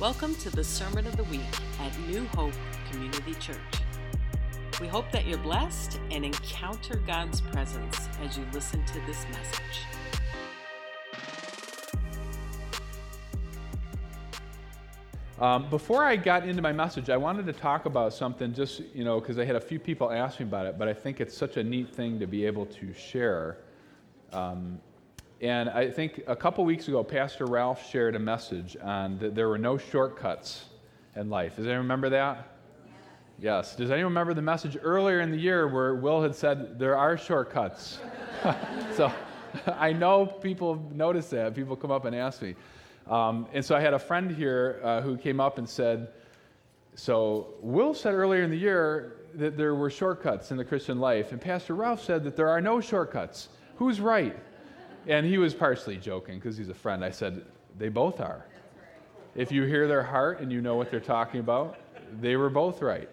Welcome 0.00 0.34
to 0.36 0.48
the 0.48 0.64
Sermon 0.64 1.06
of 1.06 1.14
the 1.18 1.24
Week 1.24 1.42
at 1.78 1.92
New 2.08 2.24
Hope 2.28 2.54
Community 2.90 3.34
Church. 3.34 3.58
We 4.80 4.88
hope 4.88 5.12
that 5.12 5.26
you're 5.26 5.36
blessed 5.36 6.00
and 6.10 6.24
encounter 6.24 6.96
God's 7.06 7.42
presence 7.42 8.08
as 8.22 8.38
you 8.38 8.46
listen 8.54 8.82
to 8.86 8.94
this 9.06 9.26
message. 9.28 9.84
Um, 15.38 15.68
before 15.68 16.02
I 16.06 16.16
got 16.16 16.48
into 16.48 16.62
my 16.62 16.72
message, 16.72 17.10
I 17.10 17.18
wanted 17.18 17.44
to 17.44 17.52
talk 17.52 17.84
about 17.84 18.14
something 18.14 18.54
just, 18.54 18.80
you 18.94 19.04
know, 19.04 19.20
because 19.20 19.38
I 19.38 19.44
had 19.44 19.56
a 19.56 19.60
few 19.60 19.78
people 19.78 20.10
ask 20.10 20.40
me 20.40 20.46
about 20.46 20.64
it, 20.64 20.78
but 20.78 20.88
I 20.88 20.94
think 20.94 21.20
it's 21.20 21.36
such 21.36 21.58
a 21.58 21.62
neat 21.62 21.94
thing 21.94 22.18
to 22.20 22.26
be 22.26 22.46
able 22.46 22.64
to 22.64 22.94
share. 22.94 23.58
Um, 24.32 24.80
and 25.40 25.70
I 25.70 25.90
think 25.90 26.22
a 26.26 26.36
couple 26.36 26.64
weeks 26.64 26.88
ago, 26.88 27.02
Pastor 27.02 27.46
Ralph 27.46 27.88
shared 27.88 28.14
a 28.14 28.18
message 28.18 28.76
on 28.82 29.18
that 29.18 29.34
there 29.34 29.48
were 29.48 29.58
no 29.58 29.78
shortcuts 29.78 30.66
in 31.16 31.30
life. 31.30 31.56
Does 31.56 31.66
anyone 31.66 31.82
remember 31.82 32.10
that? 32.10 32.46
Yes. 33.40 33.74
Does 33.74 33.90
anyone 33.90 34.12
remember 34.12 34.34
the 34.34 34.42
message 34.42 34.76
earlier 34.82 35.20
in 35.20 35.30
the 35.30 35.38
year 35.38 35.66
where 35.66 35.94
Will 35.94 36.22
had 36.22 36.34
said 36.34 36.78
there 36.78 36.94
are 36.94 37.16
shortcuts? 37.16 37.98
so 38.94 39.10
I 39.66 39.94
know 39.94 40.26
people 40.26 40.86
notice 40.92 41.30
that. 41.30 41.54
People 41.54 41.74
come 41.74 41.90
up 41.90 42.04
and 42.04 42.14
ask 42.14 42.42
me. 42.42 42.54
Um, 43.08 43.46
and 43.54 43.64
so 43.64 43.74
I 43.74 43.80
had 43.80 43.94
a 43.94 43.98
friend 43.98 44.30
here 44.30 44.78
uh, 44.84 45.00
who 45.00 45.16
came 45.16 45.40
up 45.40 45.56
and 45.56 45.66
said, 45.66 46.08
So 46.94 47.54
Will 47.62 47.94
said 47.94 48.12
earlier 48.12 48.42
in 48.42 48.50
the 48.50 48.58
year 48.58 49.16
that 49.36 49.56
there 49.56 49.74
were 49.74 49.88
shortcuts 49.88 50.50
in 50.50 50.58
the 50.58 50.64
Christian 50.64 50.98
life, 50.98 51.32
and 51.32 51.40
Pastor 51.40 51.74
Ralph 51.74 52.04
said 52.04 52.24
that 52.24 52.36
there 52.36 52.48
are 52.48 52.60
no 52.60 52.78
shortcuts. 52.80 53.48
Who's 53.76 54.02
right? 54.02 54.36
And 55.06 55.26
he 55.26 55.38
was 55.38 55.54
partially 55.54 55.96
joking 55.96 56.36
because 56.38 56.56
he's 56.56 56.68
a 56.68 56.74
friend. 56.74 57.04
I 57.04 57.10
said, 57.10 57.44
They 57.78 57.88
both 57.88 58.20
are. 58.20 58.44
If 59.34 59.52
you 59.52 59.64
hear 59.64 59.86
their 59.86 60.02
heart 60.02 60.40
and 60.40 60.52
you 60.52 60.60
know 60.60 60.76
what 60.76 60.90
they're 60.90 61.00
talking 61.00 61.40
about, 61.40 61.78
they 62.20 62.36
were 62.36 62.50
both 62.50 62.82
right. 62.82 63.08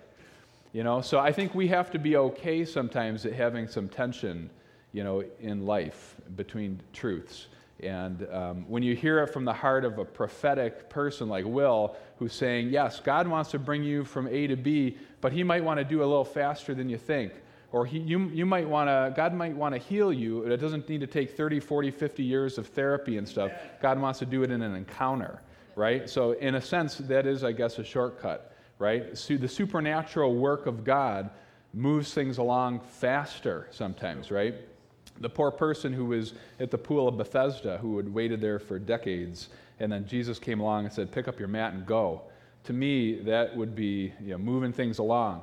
You 0.74 0.84
know, 0.84 1.02
so 1.02 1.20
I 1.20 1.32
think 1.32 1.56
we 1.56 1.68
have 1.70 1.92
to 1.92 2.00
be 2.00 2.18
okay 2.18 2.66
sometimes 2.66 3.26
at 3.26 3.34
having 3.34 3.68
some 3.68 3.88
tension, 3.88 4.50
you 4.92 5.04
know, 5.04 5.24
in 5.40 5.66
life 5.66 6.16
between 6.36 6.80
truths. 6.94 7.48
And 7.80 8.28
um, 8.32 8.66
when 8.68 8.84
you 8.84 8.96
hear 8.96 9.20
it 9.20 9.28
from 9.28 9.46
the 9.46 9.54
heart 9.54 9.86
of 9.86 10.00
a 10.00 10.06
prophetic 10.06 10.90
person 10.90 11.30
like 11.30 11.46
Will, 11.46 11.96
who's 12.18 12.34
saying, 12.34 12.70
Yes, 12.70 13.00
God 13.00 13.28
wants 13.28 13.52
to 13.52 13.60
bring 13.60 13.84
you 13.84 14.04
from 14.04 14.28
A 14.28 14.48
to 14.48 14.56
B, 14.56 14.98
but 15.22 15.32
He 15.32 15.44
might 15.44 15.64
want 15.64 15.80
to 15.80 15.84
do 15.84 16.00
a 16.00 16.06
little 16.06 16.26
faster 16.26 16.74
than 16.74 16.90
you 16.90 16.98
think. 16.98 17.34
Or 17.72 17.86
he, 17.86 18.00
you, 18.00 18.30
you 18.30 18.46
might 18.46 18.68
want 18.68 18.88
to, 18.88 19.14
God 19.16 19.34
might 19.34 19.56
want 19.56 19.76
to 19.76 19.80
heal 19.80 20.14
you. 20.14 20.44
It 20.44 20.58
doesn't 20.58 20.88
need 20.88 21.02
to 21.02 21.08
take 21.08 21.36
30, 21.36 21.60
40, 21.60 21.92
50 21.92 22.24
years 22.24 22.58
of 22.58 22.68
therapy 22.68 23.18
and 23.18 23.28
stuff. 23.28 23.52
God 23.82 24.00
wants 24.00 24.20
to 24.20 24.26
do 24.26 24.44
it 24.44 24.52
in 24.52 24.62
an 24.62 24.74
encounter, 24.74 25.42
right? 25.76 26.10
So, 26.10 26.32
in 26.32 26.56
a 26.56 26.62
sense, 26.62 26.96
that 26.96 27.28
is, 27.28 27.44
I 27.44 27.52
guess, 27.52 27.78
a 27.78 27.84
shortcut, 27.84 28.54
right? 28.80 29.18
So 29.18 29.36
the 29.36 29.50
supernatural 29.50 30.36
work 30.36 30.66
of 30.66 30.86
God 30.86 31.30
moves 31.74 32.14
things 32.14 32.38
along 32.38 32.80
faster 32.80 33.68
sometimes, 33.72 34.32
right? 34.32 34.56
The 35.20 35.30
poor 35.30 35.52
person 35.52 35.92
who 35.92 36.06
was 36.06 36.34
at 36.60 36.72
the 36.72 36.78
pool 36.78 37.08
of 37.08 37.18
Bethesda, 37.18 37.78
who 37.80 37.98
had 37.98 38.14
waited 38.14 38.40
there 38.40 38.60
for 38.60 38.80
decades, 38.80 39.50
and 39.80 39.92
then 39.92 40.08
Jesus 40.08 40.40
came 40.40 40.60
along 40.60 40.86
and 40.86 40.94
said, 40.94 41.12
Pick 41.12 41.28
up 41.28 41.38
your 41.38 41.48
mat 41.48 41.74
and 41.74 41.86
go. 41.86 42.22
To 42.66 42.74
me, 42.74 43.20
that 43.22 43.56
would 43.56 43.76
be 43.76 44.14
you 44.22 44.32
know, 44.32 44.38
moving 44.38 44.74
things 44.74 45.00
along. 45.00 45.42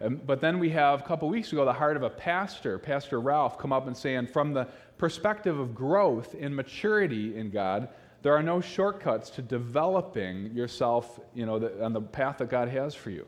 Um, 0.00 0.20
but 0.26 0.40
then 0.40 0.58
we 0.58 0.70
have 0.70 1.00
a 1.00 1.04
couple 1.04 1.28
weeks 1.28 1.52
ago 1.52 1.64
the 1.64 1.72
heart 1.72 1.96
of 1.96 2.02
a 2.02 2.10
pastor, 2.10 2.78
Pastor 2.78 3.20
Ralph, 3.20 3.58
come 3.58 3.72
up 3.72 3.86
and 3.86 3.96
saying, 3.96 4.26
from 4.26 4.52
the 4.52 4.66
perspective 4.98 5.58
of 5.58 5.74
growth 5.74 6.34
and 6.38 6.54
maturity 6.54 7.36
in 7.36 7.50
God, 7.50 7.88
there 8.22 8.34
are 8.34 8.42
no 8.42 8.60
shortcuts 8.60 9.30
to 9.30 9.42
developing 9.42 10.50
yourself, 10.54 11.20
you 11.34 11.44
know, 11.44 11.58
the, 11.58 11.84
on 11.84 11.92
the 11.92 12.00
path 12.00 12.38
that 12.38 12.48
God 12.48 12.68
has 12.68 12.94
for 12.94 13.10
you. 13.10 13.26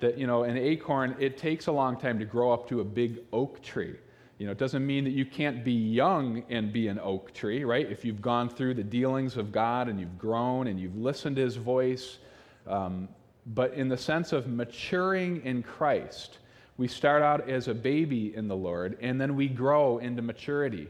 That 0.00 0.18
you 0.18 0.26
know, 0.26 0.44
an 0.44 0.56
acorn, 0.56 1.16
it 1.18 1.36
takes 1.36 1.66
a 1.66 1.72
long 1.72 1.98
time 1.98 2.18
to 2.18 2.24
grow 2.24 2.52
up 2.52 2.68
to 2.68 2.80
a 2.80 2.84
big 2.84 3.20
oak 3.32 3.62
tree. 3.62 3.96
You 4.38 4.46
know, 4.46 4.52
it 4.52 4.58
doesn't 4.58 4.86
mean 4.86 5.04
that 5.04 5.14
you 5.14 5.24
can't 5.24 5.64
be 5.64 5.72
young 5.72 6.44
and 6.50 6.72
be 6.72 6.88
an 6.88 7.00
oak 7.00 7.32
tree, 7.32 7.64
right? 7.64 7.90
If 7.90 8.04
you've 8.04 8.20
gone 8.20 8.48
through 8.50 8.74
the 8.74 8.84
dealings 8.84 9.36
of 9.36 9.50
God 9.50 9.88
and 9.88 9.98
you've 9.98 10.18
grown 10.18 10.66
and 10.66 10.78
you've 10.78 10.96
listened 10.96 11.36
to 11.36 11.42
His 11.42 11.56
voice, 11.56 12.18
um, 12.66 13.08
but 13.46 13.74
in 13.74 13.88
the 13.88 13.96
sense 13.96 14.32
of 14.32 14.46
maturing 14.46 15.42
in 15.44 15.62
Christ. 15.62 16.38
We 16.78 16.88
start 16.88 17.22
out 17.22 17.48
as 17.48 17.68
a 17.68 17.74
baby 17.74 18.34
in 18.34 18.48
the 18.48 18.56
Lord, 18.56 18.98
and 19.00 19.20
then 19.20 19.36
we 19.36 19.48
grow 19.48 19.98
into 19.98 20.20
maturity. 20.20 20.88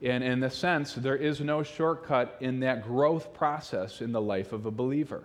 And 0.00 0.22
in 0.22 0.40
the 0.40 0.50
sense, 0.50 0.94
there 0.94 1.16
is 1.16 1.40
no 1.40 1.62
shortcut 1.62 2.36
in 2.40 2.60
that 2.60 2.84
growth 2.84 3.34
process 3.34 4.00
in 4.00 4.12
the 4.12 4.20
life 4.20 4.52
of 4.52 4.64
a 4.64 4.70
believer. 4.70 5.24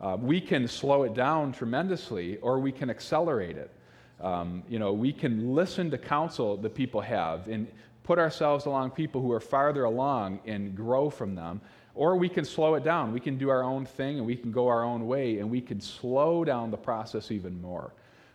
Uh, 0.00 0.16
we 0.20 0.40
can 0.40 0.66
slow 0.66 1.04
it 1.04 1.14
down 1.14 1.52
tremendously, 1.52 2.38
or 2.38 2.58
we 2.58 2.72
can 2.72 2.90
accelerate 2.90 3.56
it. 3.56 3.70
Um, 4.20 4.62
you 4.68 4.78
know, 4.78 4.92
we 4.92 5.12
can 5.12 5.54
listen 5.54 5.90
to 5.90 5.98
counsel 5.98 6.56
that 6.56 6.74
people 6.74 7.00
have 7.02 7.48
and 7.48 7.68
put 8.02 8.18
ourselves 8.18 8.66
along 8.66 8.90
people 8.90 9.20
who 9.20 9.32
are 9.32 9.40
farther 9.40 9.84
along 9.84 10.40
and 10.46 10.74
grow 10.74 11.10
from 11.10 11.34
them, 11.34 11.60
or 11.94 12.16
we 12.16 12.28
can 12.28 12.44
slow 12.44 12.74
it 12.74 12.84
down. 12.84 13.12
We 13.12 13.20
can 13.20 13.38
do 13.38 13.48
our 13.48 13.62
own 13.62 13.86
thing 13.86 14.18
and 14.18 14.26
we 14.26 14.36
can 14.36 14.50
go 14.50 14.68
our 14.68 14.82
own 14.82 15.06
way 15.06 15.38
and 15.38 15.50
we 15.50 15.60
can 15.60 15.80
slow 15.80 16.44
down 16.44 16.70
the 16.70 16.76
process 16.76 17.30
even 17.30 17.60
more. 17.60 17.92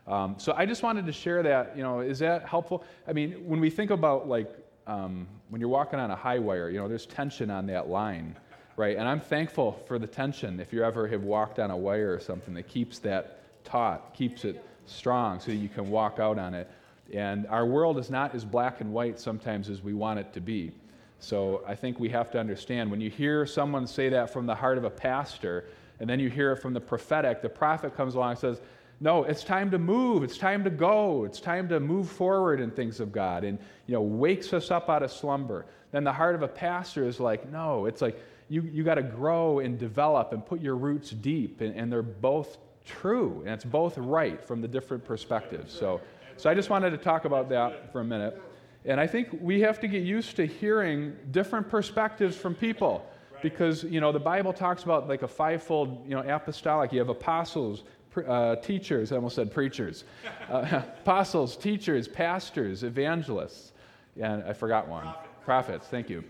Um, 0.08 0.36
so 0.38 0.54
I 0.56 0.66
just 0.66 0.82
wanted 0.82 1.06
to 1.06 1.12
share 1.12 1.44
that. 1.44 1.76
You 1.78 1.84
know, 1.84 2.00
is 2.00 2.20
that 2.20 2.48
helpful? 2.48 2.84
I 3.08 3.14
mean, 3.14 3.34
when 3.48 3.60
we 3.60 3.70
think 3.70 3.92
about 3.92 4.28
like 4.28 4.50
um, 4.88 5.28
when 5.50 5.62
you're 5.62 5.70
walking 5.70 6.00
on 6.00 6.10
a 6.10 6.16
high 6.16 6.40
wire, 6.40 6.70
you 6.70 6.80
know, 6.80 6.88
there's 6.88 7.06
tension 7.06 7.52
on 7.52 7.68
that 7.68 7.90
line, 7.90 8.36
right? 8.76 8.98
And 8.98 9.08
I'm 9.08 9.20
thankful 9.20 9.84
for 9.88 10.00
the 10.00 10.08
tension. 10.08 10.60
If 10.60 10.74
you 10.74 10.84
ever 10.84 11.08
have 11.08 11.24
walked 11.24 11.60
on 11.60 11.70
a 11.70 11.78
wire 11.78 12.14
or 12.14 12.20
something 12.20 12.56
that 12.56 12.68
keeps 12.68 12.98
that 13.00 13.64
taut, 13.64 14.16
keeps 14.16 14.46
it 14.46 14.66
strong, 14.88 15.40
so 15.40 15.52
you 15.52 15.70
can 15.70 15.90
walk 15.92 16.18
out 16.18 16.40
on 16.40 16.56
it. 16.56 16.70
And 17.14 17.46
our 17.48 17.66
world 17.66 18.00
is 18.00 18.10
not 18.10 18.34
as 18.34 18.46
black 18.46 18.82
and 18.82 18.92
white 18.92 19.20
sometimes 19.20 19.70
as 19.70 19.84
we 19.84 19.94
want 19.94 20.20
it 20.20 20.34
to 20.34 20.42
be. 20.42 20.72
So 21.20 21.64
I 21.68 21.76
think 21.76 22.00
we 22.00 22.10
have 22.10 22.32
to 22.32 22.40
understand 22.40 22.90
when 22.90 23.02
you 23.02 23.10
hear 23.10 23.46
someone 23.46 23.86
say 23.88 24.10
that 24.10 24.32
from 24.32 24.46
the 24.46 24.56
heart 24.56 24.78
of 24.78 24.84
a 24.84 24.90
pastor, 24.90 25.66
and 26.00 26.10
then 26.10 26.20
you 26.20 26.30
hear 26.30 26.54
it 26.54 26.58
from 26.58 26.74
the 26.74 26.80
prophetic, 26.80 27.42
the 27.42 27.50
prophet 27.50 27.96
comes 27.96 28.16
along 28.16 28.32
and 28.32 28.40
says, 28.40 28.62
no, 29.02 29.24
it's 29.24 29.44
time 29.44 29.72
to 29.72 29.78
move. 29.78 30.24
It's 30.24 30.38
time 30.38 30.64
to 30.64 30.70
go. 30.70 31.24
It's 31.24 31.40
time 31.40 31.70
to 31.70 31.80
move 31.80 32.10
forward 32.10 32.60
in 32.60 32.72
things 32.72 33.00
of 33.00 33.12
God 33.12 33.44
and, 33.44 33.58
you 33.88 33.94
know, 33.94 34.02
wakes 34.02 34.52
us 34.54 34.72
up 34.72 34.90
out 34.90 35.04
of 35.04 35.12
slumber. 35.12 35.66
Then 35.92 36.04
the 36.04 36.12
heart 36.12 36.36
of 36.36 36.42
a 36.42 36.48
pastor 36.48 37.08
is 37.08 37.20
like, 37.20 37.50
no, 37.50 37.86
it's 37.86 38.02
like 38.02 38.22
you, 38.50 38.62
you 38.62 38.84
got 38.84 38.96
to 38.96 39.04
grow 39.04 39.60
and 39.60 39.78
develop 39.78 40.34
and 40.34 40.46
put 40.46 40.62
your 40.62 40.76
roots 40.76 41.12
deep. 41.12 41.62
And, 41.62 41.76
and 41.76 41.92
they're 41.92 42.02
both 42.02 42.58
true 42.86 43.42
and 43.46 43.54
it's 43.54 43.64
both 43.64 43.98
right 43.98 44.44
from 44.44 44.62
the 44.62 44.68
different 44.68 45.06
perspectives. 45.06 45.74
So, 45.74 46.02
so 46.38 46.50
I 46.50 46.54
just 46.54 46.70
wanted 46.70 46.92
to 46.92 46.98
talk 46.98 47.26
about 47.26 47.50
that 47.50 47.92
for 47.92 48.02
a 48.02 48.06
minute. 48.06 48.42
And 48.86 49.00
I 49.00 49.08
think 49.08 49.30
we 49.42 49.60
have 49.62 49.80
to 49.82 49.88
get 49.88 50.04
used 50.04 50.36
to 50.38 50.46
hearing 50.46 51.16
different 51.32 51.70
perspectives 51.70 52.36
from 52.36 52.56
people 52.56 53.06
because, 53.42 53.84
you 53.84 54.00
know, 54.00 54.12
the 54.12 54.20
Bible 54.20 54.54
talks 54.54 54.84
about 54.84 55.08
like 55.08 55.22
a 55.22 55.28
fivefold, 55.28 56.04
you 56.06 56.16
know, 56.16 56.22
apostolic. 56.22 56.94
You 56.94 57.00
have 57.00 57.10
apostles, 57.10 57.84
uh, 58.28 58.56
teachers, 58.58 59.12
I 59.12 59.16
almost 59.16 59.36
said 59.36 59.52
preachers, 59.52 60.06
uh, 60.50 60.82
apostles, 61.02 61.56
teachers, 61.56 62.08
pastors, 62.08 62.84
evangelists, 62.84 63.74
and 64.20 64.44
I 64.44 64.54
forgot 64.54 64.88
one. 64.88 65.04
Prophets. 65.04 65.46
Prophets, 65.46 65.88
thank 65.88 66.10
you. 66.10 66.24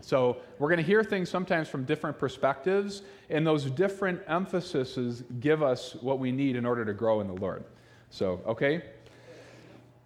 So 0.00 0.36
we're 0.58 0.68
going 0.68 0.78
to 0.78 0.84
hear 0.84 1.02
things 1.02 1.28
sometimes 1.28 1.68
from 1.68 1.84
different 1.84 2.18
perspectives, 2.18 3.02
and 3.28 3.46
those 3.46 3.64
different 3.70 4.20
emphases 4.28 5.24
give 5.40 5.62
us 5.62 5.96
what 6.00 6.18
we 6.18 6.30
need 6.30 6.56
in 6.56 6.64
order 6.64 6.84
to 6.84 6.94
grow 6.94 7.20
in 7.20 7.26
the 7.26 7.34
Lord. 7.34 7.64
So, 8.10 8.40
okay? 8.46 8.82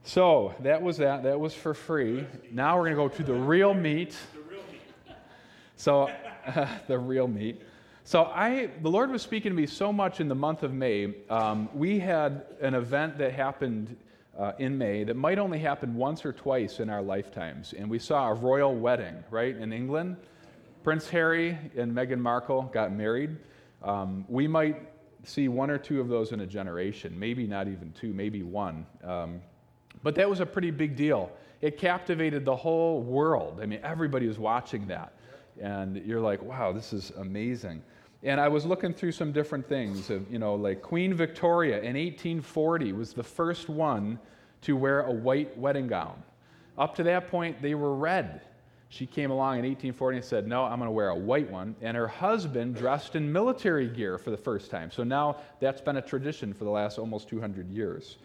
So 0.04 0.54
that 0.60 0.80
was 0.82 0.96
that. 0.98 1.22
That 1.22 1.38
was 1.38 1.54
for 1.54 1.74
free. 1.74 2.26
Now 2.50 2.76
we're 2.76 2.92
going 2.92 3.10
to 3.10 3.16
go 3.16 3.16
to 3.16 3.22
the 3.22 3.38
real 3.38 3.74
meat. 3.74 4.16
So, 5.76 6.10
uh, 6.46 6.66
the 6.88 6.98
real 6.98 7.28
meat. 7.28 7.62
So 8.04 8.24
I, 8.24 8.70
the 8.82 8.90
Lord 8.90 9.10
was 9.10 9.22
speaking 9.22 9.50
to 9.52 9.56
me 9.56 9.66
so 9.66 9.92
much 9.92 10.20
in 10.20 10.28
the 10.28 10.34
month 10.34 10.62
of 10.62 10.72
May. 10.72 11.14
Um, 11.28 11.68
we 11.74 12.00
had 12.00 12.44
an 12.60 12.74
event 12.74 13.18
that 13.18 13.32
happened 13.32 13.96
uh, 14.38 14.52
in 14.58 14.76
May 14.76 15.04
that 15.04 15.16
might 15.16 15.38
only 15.38 15.58
happen 15.58 15.94
once 15.94 16.24
or 16.24 16.32
twice 16.32 16.80
in 16.80 16.88
our 16.88 17.02
lifetimes, 17.02 17.72
and 17.72 17.88
we 17.88 17.98
saw 17.98 18.30
a 18.30 18.34
royal 18.34 18.74
wedding 18.74 19.22
right 19.30 19.56
in 19.56 19.72
England. 19.72 20.16
Prince 20.82 21.08
Harry 21.10 21.58
and 21.76 21.92
Meghan 21.92 22.18
Markle 22.18 22.62
got 22.72 22.90
married. 22.90 23.36
Um, 23.82 24.24
we 24.28 24.48
might 24.48 24.88
see 25.24 25.48
one 25.48 25.70
or 25.70 25.78
two 25.78 26.00
of 26.00 26.08
those 26.08 26.32
in 26.32 26.40
a 26.40 26.46
generation, 26.46 27.18
maybe 27.18 27.46
not 27.46 27.68
even 27.68 27.92
two, 27.92 28.14
maybe 28.14 28.42
one. 28.42 28.86
Um, 29.04 29.42
but 30.02 30.14
that 30.14 30.28
was 30.28 30.40
a 30.40 30.46
pretty 30.46 30.70
big 30.70 30.96
deal. 30.96 31.30
It 31.60 31.78
captivated 31.78 32.44
the 32.44 32.56
whole 32.56 33.02
world. 33.02 33.60
I 33.62 33.66
mean, 33.66 33.80
everybody 33.82 34.26
was 34.26 34.38
watching 34.38 34.86
that. 34.88 35.12
And 35.60 35.96
you're 36.06 36.20
like, 36.20 36.42
wow, 36.42 36.72
this 36.72 36.92
is 36.92 37.12
amazing. 37.18 37.82
And 38.22 38.40
I 38.40 38.48
was 38.48 38.64
looking 38.64 38.92
through 38.92 39.12
some 39.12 39.32
different 39.32 39.68
things. 39.68 40.10
Of, 40.10 40.30
you 40.30 40.38
know, 40.38 40.54
like 40.54 40.82
Queen 40.82 41.14
Victoria 41.14 41.78
in 41.78 41.96
1840 41.96 42.92
was 42.92 43.12
the 43.12 43.22
first 43.22 43.68
one 43.68 44.18
to 44.62 44.76
wear 44.76 45.02
a 45.02 45.12
white 45.12 45.56
wedding 45.56 45.86
gown. 45.86 46.22
Up 46.78 46.94
to 46.96 47.02
that 47.04 47.28
point, 47.28 47.60
they 47.60 47.74
were 47.74 47.94
red. 47.94 48.42
She 48.88 49.06
came 49.06 49.30
along 49.30 49.58
in 49.58 49.64
1840 49.64 50.16
and 50.16 50.24
said, 50.24 50.48
No, 50.48 50.64
I'm 50.64 50.78
going 50.78 50.88
to 50.88 50.92
wear 50.92 51.10
a 51.10 51.14
white 51.14 51.50
one. 51.50 51.76
And 51.80 51.96
her 51.96 52.08
husband 52.08 52.74
dressed 52.74 53.16
in 53.16 53.30
military 53.32 53.88
gear 53.88 54.18
for 54.18 54.30
the 54.30 54.36
first 54.36 54.70
time. 54.70 54.90
So 54.90 55.04
now 55.04 55.36
that's 55.60 55.80
been 55.80 55.96
a 55.96 56.02
tradition 56.02 56.52
for 56.52 56.64
the 56.64 56.70
last 56.70 56.98
almost 56.98 57.28
200 57.28 57.70
years. 57.70 58.18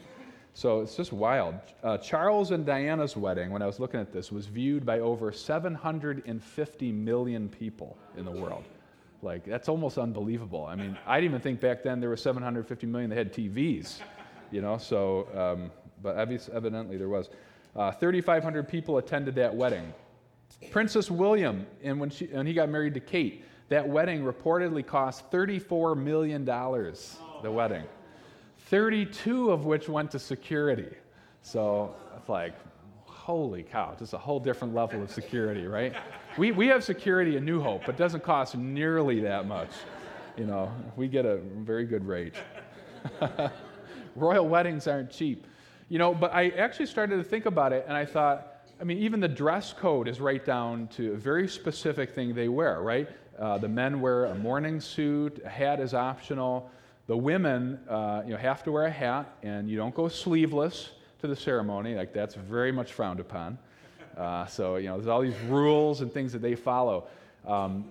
So 0.56 0.80
it's 0.80 0.96
just 0.96 1.12
wild. 1.12 1.56
Uh, 1.84 1.98
Charles 1.98 2.52
and 2.52 2.66
Diana's 2.66 3.18
wedding, 3.18 3.52
when 3.52 3.62
I 3.62 3.66
was 3.66 3.78
looking 3.78 4.00
at 4.00 4.14
this, 4.14 4.32
was 4.32 4.46
viewed 4.46 4.86
by 4.86 5.02
over 5.02 5.30
750 5.34 6.92
million 6.94 7.50
people 7.50 7.98
in 8.16 8.24
the 8.24 8.32
world. 8.32 8.64
Like, 9.22 9.44
that's 9.44 9.68
almost 9.68 9.98
unbelievable. 9.98 10.66
I 10.66 10.76
mean, 10.76 10.98
I 11.06 11.20
didn't 11.20 11.32
even 11.32 11.42
think 11.42 11.60
back 11.60 11.84
then 11.84 12.00
there 12.00 12.08
were 12.08 12.16
750 12.16 12.88
million 12.88 13.10
that 13.10 13.18
had 13.18 13.34
TVs, 13.34 14.00
you 14.50 14.62
know, 14.62 14.78
so, 14.78 15.28
um, 15.36 15.72
but 16.02 16.16
evidently 16.16 16.96
there 16.96 17.10
was. 17.10 17.30
Uh, 17.76 17.92
3,500 17.92 18.66
people 18.66 18.98
attended 18.98 19.36
that 19.36 19.54
wedding. 19.54 19.94
Princess 20.72 21.12
William, 21.12 21.68
and 21.84 22.00
when, 22.00 22.10
she, 22.10 22.28
when 22.28 22.48
he 22.48 22.54
got 22.54 22.70
married 22.70 22.94
to 22.94 23.02
Kate, 23.02 23.44
that 23.68 23.86
wedding 23.86 24.24
reportedly 24.24 24.88
cost 24.88 25.30
$34 25.32 25.98
million, 25.98 26.46
the 26.46 27.52
wedding. 27.52 27.84
32 28.66 29.52
of 29.52 29.66
which 29.66 29.88
went 29.88 30.12
to 30.12 30.20
security. 30.20 30.90
So 31.42 31.96
it's 32.18 32.30
like, 32.30 32.54
holy 33.04 33.64
cow, 33.64 33.96
just 33.98 34.14
a 34.14 34.18
whole 34.18 34.40
different 34.40 34.74
level 34.74 35.02
of 35.02 35.12
security, 35.12 35.68
right? 35.68 35.94
We, 36.38 36.52
we 36.52 36.68
have 36.68 36.84
security 36.84 37.38
in 37.38 37.46
New 37.46 37.62
Hope, 37.62 37.82
but 37.86 37.96
it 37.96 37.98
doesn't 37.98 38.24
cost 38.24 38.56
nearly 38.56 39.20
that 39.22 39.48
much. 39.48 39.70
You 40.38 40.46
know, 40.46 40.72
we 40.96 41.08
get 41.08 41.26
a 41.26 41.38
very 41.38 41.86
good 41.86 42.06
rate. 42.06 42.36
Royal 44.16 44.48
weddings 44.48 44.88
aren't 44.88 45.12
cheap. 45.12 45.46
You 45.90 46.00
know, 46.00 46.14
but 46.14 46.34
I 46.34 46.50
actually 46.50 46.88
started 46.88 47.18
to 47.18 47.24
think 47.24 47.46
about 47.46 47.72
it 47.72 47.86
and 47.88 47.96
I 47.96 48.06
thought, 48.06 48.52
I 48.82 48.84
mean, 48.84 48.98
even 48.98 49.20
the 49.20 49.28
dress 49.28 49.74
code 49.74 50.08
is 50.08 50.20
right 50.20 50.44
down 50.44 50.88
to 50.90 51.14
a 51.14 51.18
very 51.18 51.48
specific 51.48 52.14
thing 52.14 52.34
they 52.34 52.50
wear, 52.50 52.82
right? 52.82 53.08
Uh, 53.40 53.58
the 53.58 53.70
men 53.70 54.02
wear 54.02 54.26
a 54.26 54.36
morning 54.36 54.80
suit, 54.80 55.42
a 55.46 55.50
hat 55.50 55.80
is 55.80 55.94
optional. 55.94 56.70
The 57.08 57.18
women, 57.18 57.80
uh, 57.88 58.24
you 58.26 58.32
know, 58.32 58.38
have 58.38 58.64
to 58.64 58.72
wear 58.72 58.86
a 58.86 58.92
hat, 58.92 59.38
and 59.44 59.70
you 59.70 59.78
don't 59.78 59.94
go 59.94 60.08
sleeveless 60.08 60.90
to 61.22 61.28
the 61.28 61.36
ceremony. 61.36 61.96
Like 61.96 62.14
that's 62.14 62.36
very 62.36 62.72
much 62.72 62.94
frowned 62.94 63.20
upon. 63.20 63.58
Uh, 64.18 64.46
so 64.48 64.78
you 64.78 64.88
know, 64.88 64.96
there's 64.96 65.08
all 65.08 65.22
these 65.22 65.40
rules 65.48 66.02
and 66.02 66.12
things 66.12 66.32
that 66.34 66.42
they 66.42 66.56
follow, 66.56 67.08
um, 67.48 67.86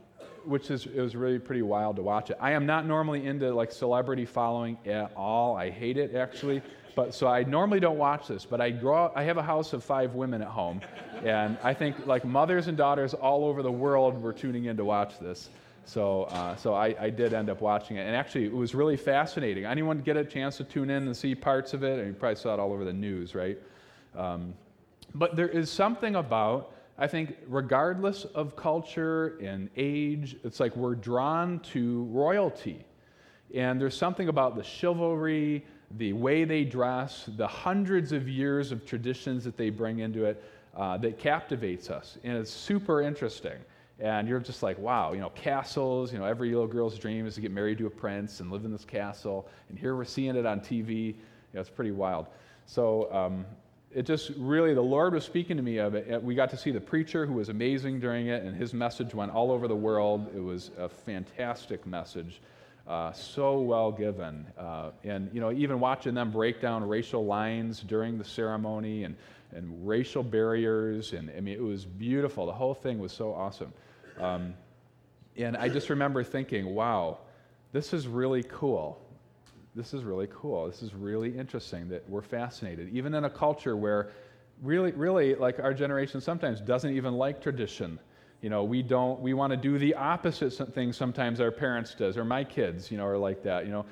which 0.44 0.70
is 0.70 0.86
it 0.86 1.00
was 1.00 1.14
really 1.14 1.38
pretty 1.38 1.62
wild 1.62 1.96
to 1.96 2.02
watch 2.02 2.30
it. 2.30 2.38
I 2.40 2.52
am 2.52 2.66
not 2.66 2.86
normally 2.86 3.24
into 3.26 3.54
like 3.54 3.70
celebrity 3.70 4.24
following 4.24 4.78
at 4.84 5.12
all. 5.16 5.56
I 5.56 5.70
hate 5.70 5.96
it 5.96 6.14
actually. 6.14 6.62
But 6.96 7.12
so 7.12 7.26
I 7.26 7.42
normally 7.42 7.80
don't 7.80 7.98
watch 7.98 8.28
this, 8.28 8.44
but 8.44 8.60
I 8.60 8.70
grow. 8.70 9.10
I 9.16 9.24
have 9.24 9.36
a 9.36 9.42
house 9.42 9.72
of 9.72 9.82
five 9.82 10.14
women 10.14 10.42
at 10.42 10.48
home, 10.48 10.80
and 11.24 11.58
I 11.62 11.74
think 11.74 12.06
like 12.06 12.24
mothers 12.24 12.68
and 12.68 12.76
daughters 12.76 13.14
all 13.14 13.44
over 13.44 13.62
the 13.62 13.72
world 13.72 14.20
were 14.22 14.32
tuning 14.32 14.66
in 14.66 14.76
to 14.76 14.84
watch 14.84 15.18
this. 15.18 15.50
So, 15.86 16.24
uh, 16.24 16.56
so 16.56 16.74
I, 16.74 16.94
I, 16.98 17.10
did 17.10 17.34
end 17.34 17.50
up 17.50 17.60
watching 17.60 17.98
it, 17.98 18.06
and 18.06 18.16
actually, 18.16 18.46
it 18.46 18.52
was 18.52 18.74
really 18.74 18.96
fascinating. 18.96 19.66
Anyone 19.66 20.00
get 20.00 20.16
a 20.16 20.24
chance 20.24 20.56
to 20.56 20.64
tune 20.64 20.88
in 20.88 21.04
and 21.04 21.16
see 21.16 21.34
parts 21.34 21.74
of 21.74 21.82
it? 21.84 21.98
And 21.98 22.08
you 22.08 22.14
probably 22.14 22.36
saw 22.36 22.54
it 22.54 22.60
all 22.60 22.72
over 22.72 22.84
the 22.84 22.92
news, 22.92 23.34
right? 23.34 23.58
Um, 24.16 24.54
but 25.14 25.36
there 25.36 25.48
is 25.48 25.70
something 25.70 26.16
about, 26.16 26.72
I 26.96 27.06
think, 27.06 27.36
regardless 27.46 28.24
of 28.24 28.56
culture 28.56 29.36
and 29.42 29.68
age, 29.76 30.36
it's 30.42 30.58
like 30.58 30.74
we're 30.74 30.94
drawn 30.94 31.60
to 31.72 32.04
royalty, 32.04 32.84
and 33.54 33.78
there's 33.78 33.96
something 33.96 34.28
about 34.28 34.56
the 34.56 34.62
chivalry, 34.62 35.66
the 35.98 36.14
way 36.14 36.44
they 36.44 36.64
dress, 36.64 37.28
the 37.36 37.46
hundreds 37.46 38.12
of 38.12 38.26
years 38.26 38.72
of 38.72 38.86
traditions 38.86 39.44
that 39.44 39.56
they 39.58 39.68
bring 39.68 39.98
into 39.98 40.24
it 40.24 40.42
uh, 40.74 40.96
that 40.96 41.18
captivates 41.18 41.90
us, 41.90 42.16
and 42.24 42.38
it's 42.38 42.50
super 42.50 43.02
interesting 43.02 43.58
and 44.00 44.28
you're 44.28 44.40
just 44.40 44.62
like, 44.62 44.78
wow, 44.78 45.12
you 45.12 45.20
know, 45.20 45.30
castles, 45.30 46.12
you 46.12 46.18
know, 46.18 46.24
every 46.24 46.50
little 46.50 46.66
girl's 46.66 46.98
dream 46.98 47.26
is 47.26 47.36
to 47.36 47.40
get 47.40 47.52
married 47.52 47.78
to 47.78 47.86
a 47.86 47.90
prince 47.90 48.40
and 48.40 48.50
live 48.50 48.64
in 48.64 48.72
this 48.72 48.84
castle. 48.84 49.48
And 49.68 49.78
here 49.78 49.94
we're 49.94 50.04
seeing 50.04 50.34
it 50.34 50.46
on 50.46 50.60
TV. 50.60 51.06
You 51.06 51.14
know, 51.54 51.60
it's 51.60 51.70
pretty 51.70 51.92
wild. 51.92 52.26
So 52.66 53.12
um, 53.12 53.46
it 53.94 54.02
just 54.04 54.32
really, 54.36 54.74
the 54.74 54.80
Lord 54.82 55.14
was 55.14 55.24
speaking 55.24 55.56
to 55.56 55.62
me 55.62 55.78
of 55.78 55.94
it. 55.94 56.22
We 56.22 56.34
got 56.34 56.50
to 56.50 56.56
see 56.56 56.72
the 56.72 56.80
preacher 56.80 57.24
who 57.24 57.34
was 57.34 57.50
amazing 57.50 58.00
during 58.00 58.26
it, 58.26 58.42
and 58.42 58.56
his 58.56 58.74
message 58.74 59.14
went 59.14 59.30
all 59.30 59.52
over 59.52 59.68
the 59.68 59.76
world. 59.76 60.28
It 60.34 60.42
was 60.42 60.72
a 60.76 60.88
fantastic 60.88 61.86
message. 61.86 62.40
Uh, 62.88 63.12
so 63.12 63.60
well 63.60 63.92
given. 63.92 64.44
Uh, 64.58 64.90
and, 65.04 65.30
you 65.32 65.40
know, 65.40 65.52
even 65.52 65.78
watching 65.78 66.14
them 66.14 66.30
break 66.30 66.60
down 66.60 66.86
racial 66.86 67.24
lines 67.24 67.80
during 67.80 68.18
the 68.18 68.24
ceremony 68.24 69.04
and, 69.04 69.16
and 69.54 69.86
racial 69.86 70.22
barriers, 70.22 71.12
and 71.12 71.30
I 71.36 71.40
mean, 71.40 71.54
it 71.54 71.62
was 71.62 71.84
beautiful. 71.84 72.46
The 72.46 72.52
whole 72.52 72.74
thing 72.74 72.98
was 72.98 73.12
so 73.12 73.32
awesome. 73.32 73.72
Um, 74.18 74.54
and 75.36 75.56
I 75.56 75.68
just 75.68 75.90
remember 75.90 76.22
thinking, 76.22 76.74
wow, 76.74 77.18
this 77.72 77.92
is 77.92 78.06
really 78.06 78.44
cool. 78.44 79.00
This 79.74 79.92
is 79.92 80.04
really 80.04 80.28
cool. 80.32 80.66
This 80.66 80.82
is 80.82 80.94
really 80.94 81.36
interesting 81.36 81.88
that 81.88 82.08
we're 82.08 82.22
fascinated, 82.22 82.88
even 82.90 83.14
in 83.14 83.24
a 83.24 83.30
culture 83.30 83.76
where 83.76 84.10
really, 84.62 84.92
really, 84.92 85.34
like 85.34 85.58
our 85.58 85.74
generation 85.74 86.20
sometimes 86.20 86.60
doesn't 86.60 86.94
even 86.94 87.14
like 87.14 87.42
tradition. 87.42 87.98
You 88.40 88.50
know, 88.50 88.62
we 88.62 88.82
don't, 88.82 89.20
we 89.20 89.34
want 89.34 89.50
to 89.52 89.56
do 89.56 89.78
the 89.78 89.94
opposite 89.94 90.52
thing 90.74 90.92
sometimes 90.92 91.40
our 91.40 91.50
parents 91.50 91.94
does, 91.94 92.16
or 92.16 92.24
my 92.24 92.44
kids, 92.44 92.90
you 92.90 92.98
know, 92.98 93.06
are 93.06 93.18
like 93.18 93.42
that. 93.42 93.66
You 93.66 93.72
know, 93.72 93.86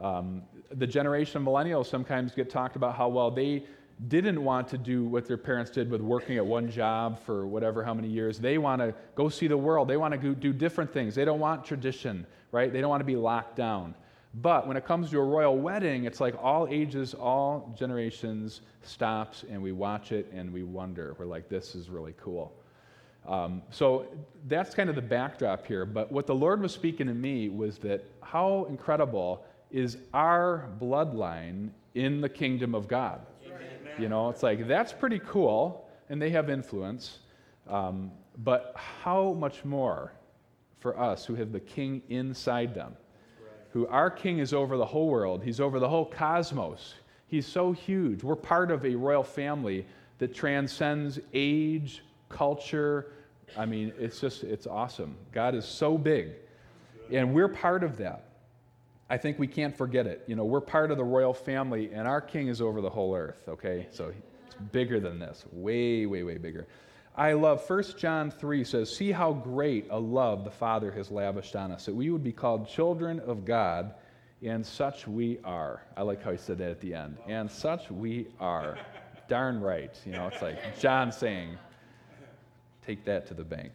um, 0.00 0.42
the 0.72 0.86
generation 0.86 1.38
of 1.38 1.48
millennials 1.48 1.86
sometimes 1.86 2.32
get 2.32 2.50
talked 2.50 2.76
about 2.76 2.96
how 2.96 3.08
well 3.08 3.30
they 3.30 3.64
didn't 4.08 4.42
want 4.42 4.68
to 4.68 4.78
do 4.78 5.04
what 5.04 5.26
their 5.26 5.36
parents 5.36 5.70
did 5.70 5.90
with 5.90 6.00
working 6.00 6.36
at 6.36 6.44
one 6.44 6.70
job 6.70 7.20
for 7.24 7.46
whatever 7.46 7.84
how 7.84 7.94
many 7.94 8.08
years. 8.08 8.38
They 8.38 8.58
want 8.58 8.80
to 8.80 8.94
go 9.14 9.28
see 9.28 9.46
the 9.46 9.56
world. 9.56 9.88
They 9.88 9.96
want 9.96 10.20
to 10.20 10.34
do 10.34 10.52
different 10.52 10.92
things. 10.92 11.14
They 11.14 11.24
don't 11.24 11.40
want 11.40 11.64
tradition, 11.64 12.26
right? 12.52 12.72
They 12.72 12.80
don't 12.80 12.90
want 12.90 13.00
to 13.00 13.06
be 13.06 13.16
locked 13.16 13.56
down. 13.56 13.94
But 14.34 14.66
when 14.66 14.76
it 14.76 14.84
comes 14.84 15.10
to 15.10 15.18
a 15.20 15.24
royal 15.24 15.56
wedding, 15.56 16.04
it's 16.04 16.20
like 16.20 16.34
all 16.42 16.66
ages, 16.68 17.14
all 17.14 17.72
generations 17.78 18.62
stops 18.82 19.44
and 19.48 19.62
we 19.62 19.70
watch 19.70 20.10
it 20.10 20.30
and 20.32 20.52
we 20.52 20.64
wonder. 20.64 21.14
We're 21.18 21.26
like, 21.26 21.48
this 21.48 21.76
is 21.76 21.88
really 21.88 22.14
cool. 22.20 22.52
Um, 23.28 23.62
so 23.70 24.06
that's 24.48 24.74
kind 24.74 24.90
of 24.90 24.96
the 24.96 25.02
backdrop 25.02 25.66
here. 25.66 25.86
But 25.86 26.10
what 26.10 26.26
the 26.26 26.34
Lord 26.34 26.60
was 26.60 26.72
speaking 26.72 27.06
to 27.06 27.14
me 27.14 27.48
was 27.48 27.78
that 27.78 28.04
how 28.22 28.66
incredible 28.68 29.44
is 29.70 29.98
our 30.12 30.68
bloodline 30.80 31.70
in 31.94 32.20
the 32.20 32.28
kingdom 32.28 32.74
of 32.74 32.88
God? 32.88 33.20
You 33.98 34.08
know, 34.08 34.28
it's 34.28 34.42
like 34.42 34.66
that's 34.66 34.92
pretty 34.92 35.20
cool, 35.20 35.88
and 36.08 36.20
they 36.20 36.30
have 36.30 36.50
influence. 36.50 37.20
Um, 37.68 38.10
but 38.38 38.74
how 38.76 39.32
much 39.32 39.64
more 39.64 40.12
for 40.80 40.98
us 40.98 41.24
who 41.24 41.34
have 41.36 41.52
the 41.52 41.60
king 41.60 42.02
inside 42.08 42.74
them? 42.74 42.96
Who 43.72 43.86
our 43.88 44.10
king 44.10 44.38
is 44.38 44.52
over 44.52 44.76
the 44.76 44.84
whole 44.84 45.08
world, 45.08 45.42
he's 45.42 45.60
over 45.60 45.78
the 45.78 45.88
whole 45.88 46.06
cosmos. 46.06 46.94
He's 47.26 47.46
so 47.46 47.72
huge. 47.72 48.22
We're 48.22 48.36
part 48.36 48.70
of 48.70 48.84
a 48.84 48.94
royal 48.94 49.24
family 49.24 49.86
that 50.18 50.34
transcends 50.34 51.18
age, 51.32 52.02
culture. 52.28 53.12
I 53.56 53.66
mean, 53.66 53.92
it's 53.98 54.20
just, 54.20 54.44
it's 54.44 54.66
awesome. 54.66 55.16
God 55.32 55.54
is 55.54 55.64
so 55.64 55.98
big, 55.98 56.30
and 57.10 57.34
we're 57.34 57.48
part 57.48 57.82
of 57.82 57.96
that. 57.96 58.23
I 59.14 59.16
think 59.16 59.38
we 59.38 59.46
can't 59.46 59.76
forget 59.76 60.08
it. 60.08 60.24
You 60.26 60.34
know, 60.34 60.44
we're 60.44 60.60
part 60.60 60.90
of 60.90 60.96
the 60.96 61.04
royal 61.04 61.32
family, 61.32 61.92
and 61.92 62.08
our 62.08 62.20
king 62.20 62.48
is 62.48 62.60
over 62.60 62.80
the 62.80 62.90
whole 62.90 63.14
earth, 63.14 63.44
okay? 63.46 63.86
So 63.92 64.08
it's 64.08 64.56
bigger 64.72 64.98
than 64.98 65.20
this, 65.20 65.44
way, 65.52 66.04
way, 66.04 66.24
way 66.24 66.36
bigger. 66.36 66.66
I 67.14 67.34
love 67.34 67.62
1 67.70 67.84
John 67.96 68.32
3 68.32 68.64
says, 68.64 68.92
See 68.92 69.12
how 69.12 69.32
great 69.32 69.86
a 69.90 70.00
love 70.00 70.42
the 70.42 70.50
Father 70.50 70.90
has 70.90 71.12
lavished 71.12 71.54
on 71.54 71.70
us, 71.70 71.86
that 71.86 71.94
we 71.94 72.10
would 72.10 72.24
be 72.24 72.32
called 72.32 72.68
children 72.68 73.20
of 73.20 73.44
God, 73.44 73.94
and 74.42 74.66
such 74.66 75.06
we 75.06 75.38
are. 75.44 75.82
I 75.96 76.02
like 76.02 76.20
how 76.20 76.32
he 76.32 76.36
said 76.36 76.58
that 76.58 76.70
at 76.72 76.80
the 76.80 76.92
end. 76.92 77.16
And 77.28 77.48
such 77.48 77.92
we 77.92 78.26
are. 78.40 78.76
Darn 79.28 79.60
right. 79.60 79.96
You 80.04 80.10
know, 80.10 80.26
it's 80.26 80.42
like 80.42 80.80
John 80.80 81.12
saying, 81.12 81.56
Take 82.84 83.04
that 83.04 83.28
to 83.28 83.34
the 83.34 83.44
bank. 83.44 83.74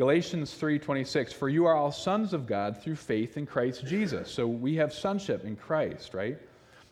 Galatians 0.00 0.54
3:26 0.58 1.34
For 1.34 1.50
you 1.50 1.66
are 1.66 1.74
all 1.74 1.92
sons 1.92 2.32
of 2.32 2.46
God 2.46 2.82
through 2.82 2.96
faith 2.96 3.36
in 3.36 3.44
Christ 3.44 3.84
Jesus. 3.84 4.30
So 4.30 4.46
we 4.46 4.76
have 4.76 4.94
sonship 4.94 5.44
in 5.44 5.56
Christ, 5.56 6.14
right? 6.14 6.38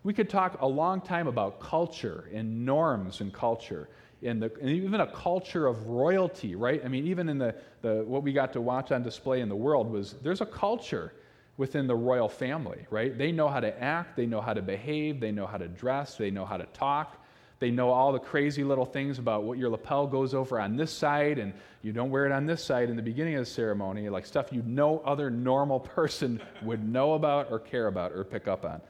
We 0.02 0.12
could 0.12 0.28
talk 0.28 0.60
a 0.60 0.66
long 0.66 1.00
time 1.00 1.26
about 1.26 1.58
culture 1.58 2.28
and 2.34 2.66
norms 2.66 3.22
and 3.22 3.32
culture 3.32 3.88
and, 4.22 4.42
the, 4.42 4.52
and 4.60 4.68
even 4.68 5.00
a 5.00 5.06
culture 5.06 5.66
of 5.66 5.86
royalty, 5.86 6.54
right? 6.54 6.82
I 6.84 6.88
mean, 6.88 7.06
even 7.06 7.30
in 7.30 7.38
the, 7.38 7.54
the 7.80 8.04
what 8.06 8.22
we 8.22 8.34
got 8.34 8.52
to 8.52 8.60
watch 8.60 8.92
on 8.92 9.02
display 9.02 9.40
in 9.40 9.48
the 9.48 9.56
world 9.56 9.90
was 9.90 10.16
there's 10.22 10.42
a 10.42 10.46
culture 10.46 11.14
within 11.56 11.86
the 11.86 11.96
royal 11.96 12.28
family, 12.28 12.86
right? 12.90 13.16
They 13.16 13.32
know 13.32 13.48
how 13.48 13.60
to 13.60 13.82
act, 13.82 14.18
they 14.18 14.26
know 14.26 14.42
how 14.42 14.52
to 14.52 14.60
behave, 14.60 15.18
they 15.18 15.32
know 15.32 15.46
how 15.46 15.56
to 15.56 15.68
dress, 15.68 16.16
they 16.16 16.30
know 16.30 16.44
how 16.44 16.58
to 16.58 16.66
talk. 16.74 17.17
They 17.60 17.70
know 17.70 17.90
all 17.90 18.12
the 18.12 18.20
crazy 18.20 18.62
little 18.62 18.84
things 18.84 19.18
about 19.18 19.42
what 19.42 19.58
your 19.58 19.68
lapel 19.68 20.06
goes 20.06 20.32
over 20.32 20.60
on 20.60 20.76
this 20.76 20.92
side, 20.92 21.38
and 21.38 21.52
you 21.82 21.92
don't 21.92 22.10
wear 22.10 22.24
it 22.24 22.32
on 22.32 22.46
this 22.46 22.62
side 22.62 22.88
in 22.88 22.96
the 22.96 23.02
beginning 23.02 23.34
of 23.34 23.40
the 23.40 23.50
ceremony, 23.50 24.08
like 24.08 24.26
stuff 24.26 24.52
you 24.52 24.62
no 24.64 25.00
other 25.00 25.28
normal 25.28 25.80
person 25.80 26.40
would 26.62 26.86
know 26.88 27.14
about 27.14 27.48
or 27.50 27.58
care 27.58 27.88
about 27.88 28.12
or 28.12 28.22
pick 28.22 28.46
up 28.46 28.64
on. 28.64 28.80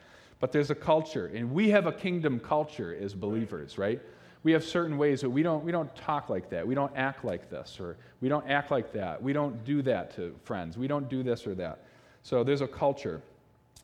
But 0.40 0.52
there's 0.52 0.70
a 0.70 0.74
culture, 0.74 1.30
and 1.34 1.50
we 1.50 1.70
have 1.70 1.86
a 1.86 1.92
kingdom 1.92 2.38
culture 2.38 2.96
as 3.00 3.14
believers, 3.14 3.78
right? 3.78 4.00
We 4.44 4.52
have 4.52 4.62
certain 4.62 4.98
ways 4.98 5.22
that 5.22 5.30
we 5.30 5.42
don't, 5.42 5.64
we 5.64 5.72
don't 5.72 5.94
talk 5.96 6.28
like 6.28 6.50
that. 6.50 6.66
We 6.66 6.74
don't 6.74 6.92
act 6.94 7.24
like 7.24 7.50
this, 7.50 7.78
or 7.80 7.96
we 8.20 8.28
don't 8.28 8.48
act 8.48 8.70
like 8.70 8.92
that. 8.92 9.20
We 9.20 9.32
don't 9.32 9.64
do 9.64 9.82
that 9.82 10.14
to 10.16 10.36
friends. 10.44 10.76
We 10.76 10.86
don't 10.86 11.08
do 11.08 11.22
this 11.22 11.46
or 11.46 11.54
that. 11.56 11.80
So 12.22 12.44
there's 12.44 12.60
a 12.60 12.68
culture. 12.68 13.22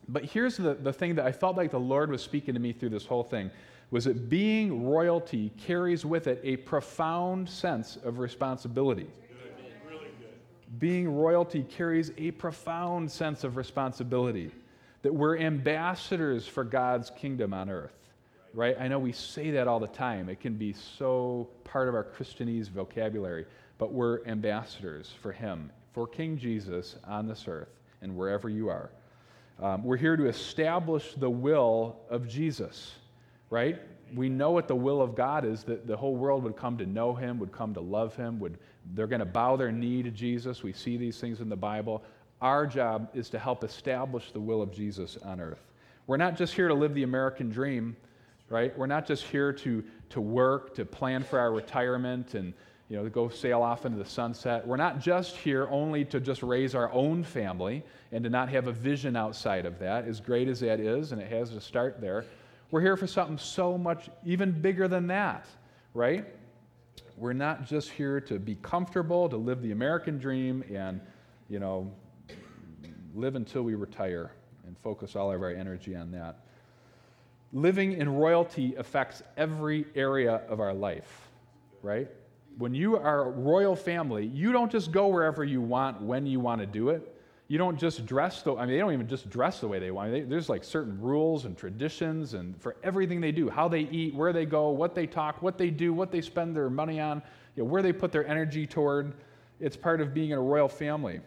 But 0.07 0.23
here's 0.23 0.55
the, 0.55 0.75
the 0.75 0.93
thing 0.93 1.15
that 1.15 1.25
I 1.25 1.31
felt 1.31 1.57
like 1.57 1.71
the 1.71 1.79
Lord 1.79 2.11
was 2.11 2.21
speaking 2.21 2.53
to 2.53 2.59
me 2.59 2.71
through 2.71 2.89
this 2.89 3.05
whole 3.05 3.23
thing 3.23 3.49
was 3.91 4.05
that 4.05 4.29
being 4.29 4.85
royalty 4.85 5.51
carries 5.57 6.05
with 6.05 6.27
it 6.27 6.39
a 6.43 6.57
profound 6.57 7.49
sense 7.49 7.97
of 8.03 8.19
responsibility. 8.19 9.07
Being 10.79 11.15
royalty 11.15 11.63
carries 11.63 12.11
a 12.17 12.31
profound 12.31 13.09
sense 13.09 13.43
of 13.43 13.55
responsibility. 13.55 14.51
That 15.03 15.13
we're 15.13 15.37
ambassadors 15.37 16.47
for 16.47 16.63
God's 16.63 17.11
kingdom 17.11 17.53
on 17.53 17.69
earth 17.69 18.05
right? 18.55 18.77
I 18.79 18.87
know 18.87 18.97
we 18.97 19.11
say 19.11 19.51
that 19.51 19.67
all 19.67 19.79
the 19.79 19.87
time. 19.87 20.29
It 20.29 20.39
can 20.39 20.55
be 20.55 20.73
so 20.73 21.49
part 21.63 21.89
of 21.89 21.93
our 21.93 22.05
Christianese 22.05 22.69
vocabulary, 22.69 23.45
but 23.77 23.91
we're 23.91 24.25
ambassadors 24.25 25.13
for 25.21 25.31
Him, 25.31 25.71
for 25.93 26.07
King 26.07 26.37
Jesus 26.37 26.95
on 27.05 27.27
this 27.27 27.45
earth 27.47 27.69
and 28.01 28.15
wherever 28.15 28.49
you 28.49 28.69
are. 28.69 28.91
Um, 29.61 29.83
we're 29.83 29.97
here 29.97 30.17
to 30.17 30.27
establish 30.27 31.13
the 31.15 31.29
will 31.29 31.97
of 32.09 32.27
Jesus, 32.27 32.93
right? 33.55 33.79
We 34.13 34.29
know 34.29 34.51
what 34.51 34.67
the 34.67 34.75
will 34.75 35.01
of 35.01 35.15
God 35.15 35.45
is 35.45 35.63
that 35.63 35.87
the 35.87 35.97
whole 35.97 36.15
world 36.15 36.43
would 36.43 36.55
come 36.55 36.77
to 36.77 36.85
know 36.85 37.15
Him, 37.15 37.39
would 37.39 37.51
come 37.51 37.73
to 37.73 37.81
love 37.81 38.15
Him, 38.15 38.39
would 38.39 38.57
they're 38.93 39.07
going 39.07 39.19
to 39.19 39.25
bow 39.25 39.55
their 39.55 39.71
knee 39.71 40.03
to 40.03 40.11
Jesus. 40.11 40.61
We 40.61 40.73
see 40.73 40.97
these 40.97 41.19
things 41.19 41.41
in 41.41 41.49
the 41.49 41.55
Bible. 41.55 42.03
Our 42.41 42.67
job 42.67 43.09
is 43.13 43.29
to 43.29 43.39
help 43.39 43.63
establish 43.63 44.31
the 44.31 44.39
will 44.39 44.61
of 44.61 44.71
Jesus 44.71 45.17
on 45.23 45.39
earth. 45.39 45.71
We're 46.05 46.17
not 46.17 46.37
just 46.37 46.53
here 46.53 46.67
to 46.67 46.73
live 46.73 46.93
the 46.93 47.03
American 47.03 47.49
dream 47.49 47.95
right? 48.49 48.77
We're 48.77 48.87
not 48.87 49.07
just 49.07 49.23
here 49.23 49.51
to, 49.53 49.83
to 50.09 50.21
work, 50.21 50.75
to 50.75 50.85
plan 50.85 51.23
for 51.23 51.39
our 51.39 51.51
retirement 51.51 52.33
and 52.33 52.53
you 52.87 52.97
know, 52.97 53.03
to 53.03 53.09
go 53.09 53.29
sail 53.29 53.63
off 53.63 53.85
into 53.87 53.97
the 53.97 54.05
sunset. 54.05 54.65
We're 54.67 54.77
not 54.77 54.99
just 54.99 55.35
here 55.37 55.67
only 55.71 56.05
to 56.05 56.19
just 56.19 56.43
raise 56.43 56.75
our 56.75 56.91
own 56.91 57.23
family 57.23 57.83
and 58.11 58.23
to 58.23 58.29
not 58.29 58.49
have 58.49 58.67
a 58.67 58.71
vision 58.71 59.15
outside 59.15 59.65
of 59.65 59.79
that, 59.79 60.05
as 60.05 60.19
great 60.19 60.47
as 60.47 60.59
that 60.59 60.79
is, 60.79 61.11
and 61.11 61.19
it 61.19 61.31
has 61.31 61.49
to 61.49 61.59
start 61.59 61.99
there. 61.99 62.25
We're 62.71 62.81
here 62.81 62.97
for 62.97 63.07
something 63.07 63.37
so 63.37 63.77
much 63.77 64.09
even 64.25 64.51
bigger 64.51 64.87
than 64.87 65.07
that, 65.07 65.45
right? 65.93 66.25
We're 67.17 67.33
not 67.33 67.65
just 67.65 67.89
here 67.91 68.19
to 68.21 68.39
be 68.39 68.55
comfortable, 68.55 69.29
to 69.29 69.37
live 69.37 69.61
the 69.61 69.71
American 69.71 70.17
dream 70.17 70.63
and, 70.73 70.99
you 71.49 71.59
know, 71.59 71.91
live 73.13 73.35
until 73.35 73.63
we 73.63 73.75
retire 73.75 74.31
and 74.65 74.77
focus 74.79 75.15
all 75.15 75.31
of 75.31 75.41
our 75.41 75.51
energy 75.51 75.95
on 75.95 76.11
that 76.11 76.39
living 77.55 77.93
in 77.93 78.09
royalty 78.09 78.75
affects 78.75 79.23
every 79.37 79.85
area 79.95 80.41
of 80.49 80.59
our 80.59 80.73
life, 80.73 81.29
right? 81.81 82.09
When 82.57 82.73
you 82.73 82.97
are 82.97 83.27
a 83.27 83.29
royal 83.29 83.77
family, 83.77 84.25
you 84.25 84.51
don't 84.51 84.69
just 84.69 84.91
go 84.91 85.07
wherever 85.07 85.43
you 85.43 85.61
want 85.61 86.01
when 86.01 86.25
you 86.25 86.41
want 86.41 86.59
to 86.59 86.67
do 86.67 86.89
it. 86.89 87.14
You 87.47 87.59
don't 87.59 87.77
just 87.77 88.05
dress 88.05 88.41
the 88.41 88.55
I 88.55 88.65
mean, 88.65 88.73
they 88.73 88.79
don't 88.79 88.93
even 88.93 89.07
just 89.07 89.29
dress 89.29 89.59
the 89.59 89.67
way 89.67 89.77
they 89.77 89.91
want. 89.91 90.11
They, 90.11 90.21
there's 90.21 90.49
like 90.49 90.63
certain 90.63 90.99
rules 90.99 91.45
and 91.45 91.55
traditions 91.55 92.33
and 92.33 92.59
for 92.59 92.75
everything 92.83 93.21
they 93.21 93.31
do, 93.31 93.49
how 93.49 93.67
they 93.67 93.81
eat, 93.81 94.15
where 94.15 94.33
they 94.33 94.45
go, 94.45 94.69
what 94.69 94.95
they 94.95 95.05
talk, 95.05 95.41
what 95.41 95.57
they 95.57 95.69
do, 95.69 95.93
what 95.93 96.11
they 96.11 96.21
spend 96.21 96.55
their 96.55 96.69
money 96.69 96.99
on, 96.99 97.21
you 97.55 97.63
know, 97.63 97.69
where 97.69 97.83
they 97.83 97.93
put 97.93 98.11
their 98.11 98.27
energy 98.27 98.65
toward. 98.65 99.13
It's 99.59 99.77
part 99.77 100.01
of 100.01 100.13
being 100.13 100.31
in 100.31 100.37
a 100.37 100.41
royal 100.41 100.67
family. 100.67 101.21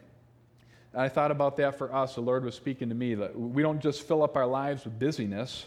And 0.92 1.02
I 1.02 1.08
thought 1.08 1.30
about 1.30 1.56
that 1.58 1.78
for 1.78 1.94
us. 1.94 2.16
The 2.16 2.20
Lord 2.20 2.44
was 2.44 2.56
speaking 2.56 2.88
to 2.88 2.94
me 2.94 3.14
that 3.14 3.38
we 3.38 3.62
don't 3.62 3.80
just 3.80 4.02
fill 4.02 4.24
up 4.24 4.36
our 4.36 4.46
lives 4.46 4.84
with 4.84 4.98
busyness 4.98 5.66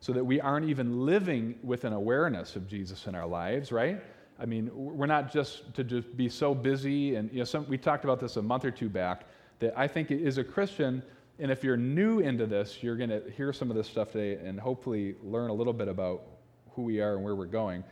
so 0.00 0.12
that 0.12 0.24
we 0.24 0.40
aren't 0.40 0.68
even 0.68 1.06
living 1.06 1.58
with 1.62 1.84
an 1.84 1.94
awareness 1.94 2.54
of 2.54 2.68
Jesus 2.68 3.06
in 3.06 3.14
our 3.14 3.26
lives, 3.26 3.72
right? 3.72 4.02
I 4.38 4.44
mean, 4.44 4.70
we're 4.74 5.06
not 5.06 5.32
just 5.32 5.72
to 5.74 5.84
just 5.84 6.14
be 6.16 6.28
so 6.28 6.54
busy. 6.54 7.14
And 7.14 7.32
you 7.32 7.38
know, 7.38 7.44
some, 7.44 7.66
we 7.66 7.78
talked 7.78 8.04
about 8.04 8.20
this 8.20 8.36
a 8.36 8.42
month 8.42 8.66
or 8.66 8.70
two 8.70 8.90
back 8.90 9.24
that 9.58 9.78
I 9.78 9.88
think 9.88 10.10
is 10.10 10.38
a 10.38 10.44
Christian, 10.44 11.02
and 11.38 11.50
if 11.50 11.64
you're 11.64 11.76
new 11.76 12.20
into 12.20 12.46
this, 12.46 12.82
you're 12.82 12.96
going 12.96 13.10
to 13.10 13.22
hear 13.36 13.52
some 13.52 13.70
of 13.70 13.76
this 13.76 13.88
stuff 13.88 14.12
today 14.12 14.42
and 14.42 14.58
hopefully 14.58 15.14
learn 15.22 15.50
a 15.50 15.54
little 15.54 15.72
bit 15.72 15.88
about 15.88 16.22
who 16.70 16.82
we 16.82 17.00
are 17.00 17.14
and 17.14 17.24
where 17.24 17.34
we're 17.34 17.46
going. 17.46 17.84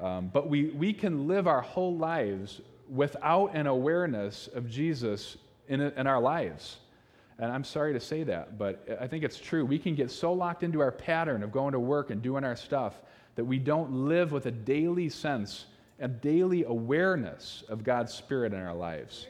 Um, 0.00 0.30
but 0.32 0.48
we, 0.48 0.70
we 0.70 0.92
can 0.92 1.28
live 1.28 1.46
our 1.46 1.60
whole 1.60 1.96
lives 1.96 2.60
without 2.88 3.54
an 3.54 3.66
awareness 3.66 4.48
of 4.54 4.68
Jesus 4.68 5.36
in, 5.68 5.80
in 5.80 6.06
our 6.06 6.20
lives. 6.20 6.78
And 7.38 7.50
I'm 7.50 7.64
sorry 7.64 7.92
to 7.94 8.00
say 8.00 8.22
that, 8.24 8.58
but 8.58 8.86
I 9.00 9.08
think 9.08 9.24
it's 9.24 9.38
true. 9.38 9.64
We 9.64 9.78
can 9.78 9.94
get 9.94 10.10
so 10.10 10.32
locked 10.32 10.62
into 10.62 10.80
our 10.80 10.92
pattern 10.92 11.42
of 11.42 11.50
going 11.50 11.72
to 11.72 11.80
work 11.80 12.10
and 12.10 12.22
doing 12.22 12.44
our 12.44 12.54
stuff 12.56 12.94
that 13.34 13.44
we 13.44 13.58
don't 13.58 13.90
live 14.06 14.30
with 14.30 14.46
a 14.46 14.52
daily 14.52 15.08
sense, 15.08 15.66
a 15.98 16.06
daily 16.06 16.64
awareness 16.64 17.64
of 17.68 17.82
God's 17.82 18.14
Spirit 18.14 18.52
in 18.52 18.60
our 18.60 18.74
lives. 18.74 19.26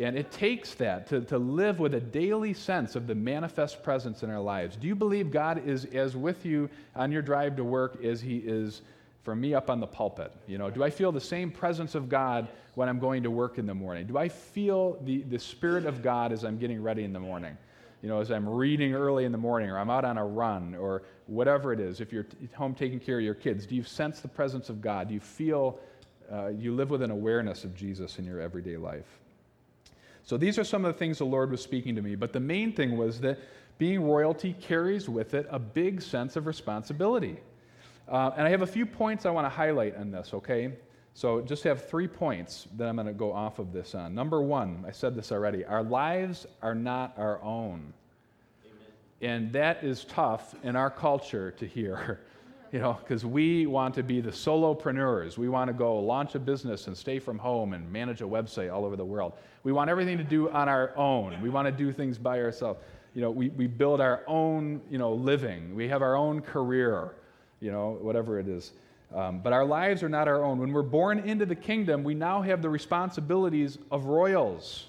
And 0.00 0.16
it 0.16 0.30
takes 0.30 0.74
that 0.74 1.06
to, 1.08 1.20
to 1.22 1.38
live 1.38 1.78
with 1.78 1.94
a 1.94 2.00
daily 2.00 2.54
sense 2.54 2.96
of 2.96 3.06
the 3.06 3.14
manifest 3.14 3.82
presence 3.82 4.22
in 4.22 4.30
our 4.30 4.40
lives. 4.40 4.76
Do 4.76 4.86
you 4.86 4.94
believe 4.94 5.30
God 5.30 5.66
is 5.66 5.84
as 5.86 6.16
with 6.16 6.46
you 6.46 6.70
on 6.96 7.12
your 7.12 7.20
drive 7.20 7.56
to 7.56 7.64
work 7.64 8.02
as 8.02 8.20
He 8.20 8.38
is 8.38 8.80
for 9.22 9.36
me 9.36 9.54
up 9.54 9.68
on 9.68 9.80
the 9.80 9.86
pulpit? 9.86 10.32
You 10.46 10.56
know, 10.56 10.70
do 10.70 10.82
I 10.82 10.88
feel 10.88 11.12
the 11.12 11.20
same 11.20 11.50
presence 11.50 11.94
of 11.94 12.08
God 12.08 12.48
when 12.74 12.88
I'm 12.88 12.98
going 12.98 13.22
to 13.24 13.30
work 13.30 13.58
in 13.58 13.66
the 13.66 13.74
morning? 13.74 14.06
Do 14.06 14.16
I 14.16 14.28
feel 14.28 14.98
the, 15.04 15.22
the 15.24 15.38
Spirit 15.38 15.84
of 15.84 16.02
God 16.02 16.32
as 16.32 16.42
I'm 16.42 16.58
getting 16.58 16.82
ready 16.82 17.04
in 17.04 17.12
the 17.12 17.20
morning? 17.20 17.56
You 18.02 18.08
know, 18.08 18.20
as 18.20 18.32
I'm 18.32 18.48
reading 18.48 18.94
early 18.94 19.26
in 19.26 19.30
the 19.30 19.38
morning, 19.38 19.70
or 19.70 19.78
I'm 19.78 19.90
out 19.90 20.04
on 20.04 20.18
a 20.18 20.24
run, 20.24 20.74
or 20.74 21.02
whatever 21.26 21.72
it 21.72 21.78
is, 21.78 22.00
if 22.00 22.12
you're 22.12 22.26
home 22.54 22.74
taking 22.74 22.98
care 22.98 23.18
of 23.18 23.24
your 23.24 23.34
kids, 23.34 23.64
do 23.66 23.76
you 23.76 23.84
sense 23.84 24.20
the 24.20 24.28
presence 24.28 24.70
of 24.70 24.80
God? 24.80 25.08
Do 25.08 25.14
you 25.14 25.20
feel 25.20 25.78
uh, 26.32 26.48
you 26.48 26.74
live 26.74 26.90
with 26.90 27.02
an 27.02 27.10
awareness 27.10 27.62
of 27.62 27.76
Jesus 27.76 28.18
in 28.18 28.24
your 28.24 28.40
everyday 28.40 28.76
life? 28.76 29.20
So 30.24 30.36
these 30.36 30.58
are 30.58 30.64
some 30.64 30.84
of 30.84 30.92
the 30.92 30.98
things 30.98 31.18
the 31.18 31.24
Lord 31.24 31.50
was 31.50 31.62
speaking 31.62 31.94
to 31.96 32.02
me. 32.02 32.14
But 32.14 32.32
the 32.32 32.40
main 32.40 32.72
thing 32.72 32.96
was 32.96 33.20
that 33.20 33.38
being 33.78 34.04
royalty 34.04 34.54
carries 34.60 35.08
with 35.08 35.34
it 35.34 35.46
a 35.50 35.58
big 35.58 36.00
sense 36.00 36.36
of 36.36 36.46
responsibility. 36.46 37.38
Uh, 38.08 38.30
and 38.36 38.46
I 38.46 38.50
have 38.50 38.62
a 38.62 38.66
few 38.66 38.86
points 38.86 39.26
I 39.26 39.30
want 39.30 39.44
to 39.46 39.48
highlight 39.48 39.96
on 39.96 40.10
this, 40.10 40.34
okay? 40.34 40.72
So 41.14 41.40
just 41.40 41.62
have 41.64 41.88
three 41.88 42.08
points 42.08 42.68
that 42.76 42.88
I'm 42.88 42.96
going 42.96 43.06
to 43.06 43.12
go 43.12 43.32
off 43.32 43.58
of 43.58 43.72
this 43.72 43.94
on. 43.94 44.14
Number 44.14 44.40
one, 44.40 44.84
I 44.86 44.92
said 44.92 45.14
this 45.14 45.30
already 45.30 45.64
our 45.64 45.82
lives 45.82 46.46
are 46.62 46.74
not 46.74 47.14
our 47.18 47.42
own. 47.42 47.92
Amen. 48.64 48.86
And 49.20 49.52
that 49.52 49.84
is 49.84 50.04
tough 50.04 50.54
in 50.62 50.74
our 50.74 50.90
culture 50.90 51.50
to 51.52 51.66
hear, 51.66 52.20
you 52.72 52.78
know, 52.78 52.94
because 52.94 53.24
we 53.24 53.66
want 53.66 53.94
to 53.94 54.02
be 54.02 54.22
the 54.22 54.30
solopreneurs. 54.30 55.36
We 55.36 55.50
want 55.50 55.68
to 55.68 55.74
go 55.74 55.98
launch 55.98 56.34
a 56.34 56.38
business 56.38 56.86
and 56.86 56.96
stay 56.96 57.18
from 57.18 57.38
home 57.38 57.74
and 57.74 57.90
manage 57.92 58.22
a 58.22 58.24
website 58.24 58.72
all 58.72 58.86
over 58.86 58.96
the 58.96 59.04
world. 59.04 59.34
We 59.62 59.72
want 59.72 59.90
everything 59.90 60.16
to 60.16 60.24
do 60.24 60.48
on 60.50 60.70
our 60.70 60.96
own. 60.96 61.40
We 61.42 61.50
want 61.50 61.66
to 61.66 61.72
do 61.72 61.92
things 61.92 62.16
by 62.16 62.40
ourselves. 62.40 62.80
You 63.14 63.20
know, 63.20 63.30
we, 63.30 63.50
we 63.50 63.66
build 63.66 64.00
our 64.00 64.22
own, 64.26 64.80
you 64.90 64.96
know, 64.96 65.12
living. 65.12 65.74
We 65.74 65.86
have 65.88 66.00
our 66.00 66.16
own 66.16 66.40
career, 66.40 67.14
you 67.60 67.70
know, 67.70 67.98
whatever 68.00 68.38
it 68.38 68.48
is. 68.48 68.72
Um, 69.14 69.40
but 69.40 69.52
our 69.52 69.66
lives 69.66 70.02
are 70.02 70.08
not 70.08 70.26
our 70.26 70.42
own. 70.42 70.58
When 70.58 70.72
we're 70.72 70.80
born 70.80 71.18
into 71.18 71.44
the 71.44 71.54
kingdom, 71.54 72.02
we 72.02 72.14
now 72.14 72.40
have 72.40 72.62
the 72.62 72.70
responsibilities 72.70 73.76
of 73.90 74.06
royals, 74.06 74.86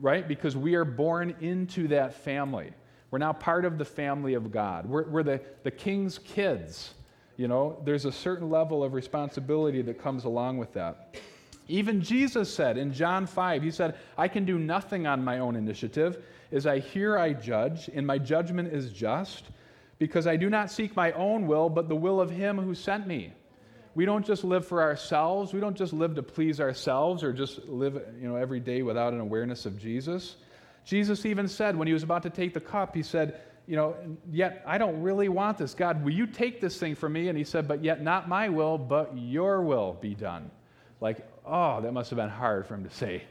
right? 0.00 0.26
Because 0.26 0.56
we 0.56 0.74
are 0.74 0.84
born 0.84 1.36
into 1.40 1.86
that 1.86 2.14
family. 2.14 2.72
We're 3.10 3.18
now 3.18 3.32
part 3.32 3.64
of 3.64 3.78
the 3.78 3.84
family 3.84 4.34
of 4.34 4.50
God. 4.50 4.86
We're, 4.86 5.08
we're 5.08 5.22
the, 5.22 5.40
the 5.62 5.70
king's 5.70 6.18
kids. 6.18 6.94
You 7.36 7.48
know, 7.48 7.80
there's 7.84 8.04
a 8.04 8.12
certain 8.12 8.50
level 8.50 8.82
of 8.82 8.94
responsibility 8.94 9.82
that 9.82 10.02
comes 10.02 10.24
along 10.24 10.58
with 10.58 10.72
that. 10.72 11.16
Even 11.68 12.00
Jesus 12.00 12.52
said 12.52 12.78
in 12.78 12.92
John 12.92 13.26
5, 13.26 13.62
He 13.62 13.70
said, 13.70 13.96
I 14.16 14.28
can 14.28 14.44
do 14.44 14.58
nothing 14.58 15.06
on 15.06 15.24
my 15.24 15.38
own 15.38 15.56
initiative. 15.56 16.24
As 16.52 16.66
I 16.66 16.78
hear, 16.78 17.18
I 17.18 17.32
judge, 17.32 17.90
and 17.92 18.06
my 18.06 18.18
judgment 18.18 18.72
is 18.72 18.92
just 18.92 19.44
because 19.98 20.26
I 20.26 20.36
do 20.36 20.48
not 20.48 20.70
seek 20.70 20.94
my 20.94 21.12
own 21.12 21.46
will, 21.46 21.68
but 21.68 21.88
the 21.88 21.96
will 21.96 22.20
of 22.20 22.30
him 22.30 22.58
who 22.58 22.74
sent 22.74 23.06
me. 23.06 23.32
We 23.94 24.04
don't 24.04 24.26
just 24.26 24.44
live 24.44 24.66
for 24.66 24.82
ourselves. 24.82 25.54
We 25.54 25.60
don't 25.60 25.76
just 25.76 25.94
live 25.94 26.16
to 26.16 26.22
please 26.22 26.60
ourselves 26.60 27.24
or 27.24 27.32
just 27.32 27.66
live 27.66 27.94
you 28.20 28.28
know, 28.28 28.36
every 28.36 28.60
day 28.60 28.82
without 28.82 29.14
an 29.14 29.20
awareness 29.20 29.64
of 29.64 29.78
Jesus. 29.78 30.36
Jesus 30.86 31.26
even 31.26 31.48
said 31.48 31.76
when 31.76 31.88
he 31.88 31.92
was 31.92 32.04
about 32.04 32.22
to 32.22 32.30
take 32.30 32.54
the 32.54 32.60
cup, 32.60 32.94
he 32.94 33.02
said, 33.02 33.40
you 33.66 33.74
know, 33.74 33.96
yet 34.30 34.62
I 34.66 34.78
don't 34.78 35.02
really 35.02 35.28
want 35.28 35.58
this. 35.58 35.74
God, 35.74 36.02
will 36.04 36.12
you 36.12 36.26
take 36.26 36.60
this 36.60 36.78
thing 36.78 36.94
from 36.94 37.12
me? 37.12 37.28
And 37.28 37.36
he 37.36 37.42
said, 37.42 37.66
but 37.66 37.82
yet 37.82 38.02
not 38.02 38.28
my 38.28 38.48
will, 38.48 38.78
but 38.78 39.10
your 39.18 39.60
will 39.62 39.98
be 40.00 40.14
done. 40.14 40.48
Like, 41.00 41.28
oh, 41.44 41.80
that 41.80 41.92
must 41.92 42.08
have 42.10 42.16
been 42.16 42.30
hard 42.30 42.66
for 42.66 42.74
him 42.74 42.84
to 42.84 42.94
say. 42.94 43.24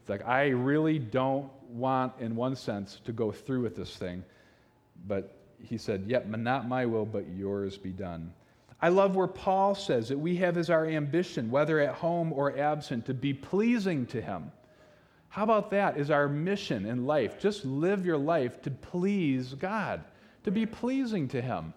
It's 0.00 0.08
like, 0.08 0.24
I 0.24 0.50
really 0.50 1.00
don't 1.00 1.50
want, 1.68 2.12
in 2.20 2.36
one 2.36 2.54
sense, 2.54 3.00
to 3.04 3.12
go 3.12 3.32
through 3.32 3.62
with 3.62 3.74
this 3.74 3.96
thing. 3.96 4.24
But 5.08 5.36
he 5.62 5.78
said, 5.78 6.04
Yet 6.06 6.28
not 6.30 6.68
my 6.68 6.86
will, 6.86 7.04
but 7.04 7.28
yours 7.28 7.76
be 7.76 7.90
done. 7.90 8.32
I 8.80 8.88
love 8.88 9.14
where 9.14 9.26
Paul 9.26 9.74
says 9.74 10.08
that 10.08 10.18
we 10.18 10.36
have 10.36 10.56
as 10.56 10.70
our 10.70 10.86
ambition, 10.86 11.50
whether 11.50 11.80
at 11.80 11.94
home 11.94 12.32
or 12.32 12.56
absent, 12.58 13.06
to 13.06 13.14
be 13.14 13.34
pleasing 13.34 14.06
to 14.06 14.22
him. 14.22 14.52
How 15.30 15.44
about 15.44 15.70
that 15.70 15.96
is 15.96 16.10
our 16.10 16.28
mission 16.28 16.86
in 16.86 17.06
life? 17.06 17.40
Just 17.40 17.64
live 17.64 18.04
your 18.04 18.18
life 18.18 18.60
to 18.62 18.70
please 18.70 19.54
God, 19.54 20.04
to 20.44 20.50
be 20.50 20.66
pleasing 20.66 21.28
to 21.28 21.40
him. 21.40 21.72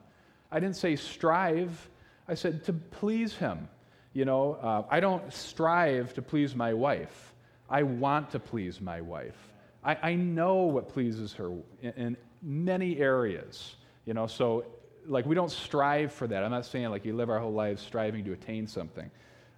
I 0.51 0.59
didn't 0.59 0.75
say 0.75 0.95
strive. 0.95 1.89
I 2.27 2.35
said, 2.35 2.63
to 2.65 2.73
please 2.73 3.35
Him. 3.35 3.67
You 4.13 4.25
know, 4.25 4.53
uh, 4.53 4.83
I 4.89 4.99
don't 4.99 5.33
strive 5.33 6.13
to 6.13 6.21
please 6.21 6.55
my 6.55 6.73
wife. 6.73 7.33
I 7.69 7.81
want 7.83 8.29
to 8.31 8.39
please 8.39 8.79
my 8.79 9.01
wife. 9.01 9.35
I, 9.83 9.97
I 10.01 10.15
know 10.15 10.63
what 10.63 10.87
pleases 10.87 11.33
her 11.33 11.51
in, 11.81 11.93
in 11.97 12.17
many 12.43 12.99
areas. 12.99 13.75
You 14.05 14.13
know, 14.13 14.27
so 14.27 14.65
like 15.07 15.25
we 15.25 15.33
don't 15.33 15.51
strive 15.51 16.13
for 16.13 16.27
that. 16.27 16.43
I'm 16.43 16.51
not 16.51 16.67
saying 16.67 16.89
like 16.89 17.03
you 17.03 17.15
live 17.15 17.31
our 17.31 17.39
whole 17.39 17.53
lives 17.53 17.81
striving 17.81 18.23
to 18.25 18.33
attain 18.33 18.67
something. 18.67 19.09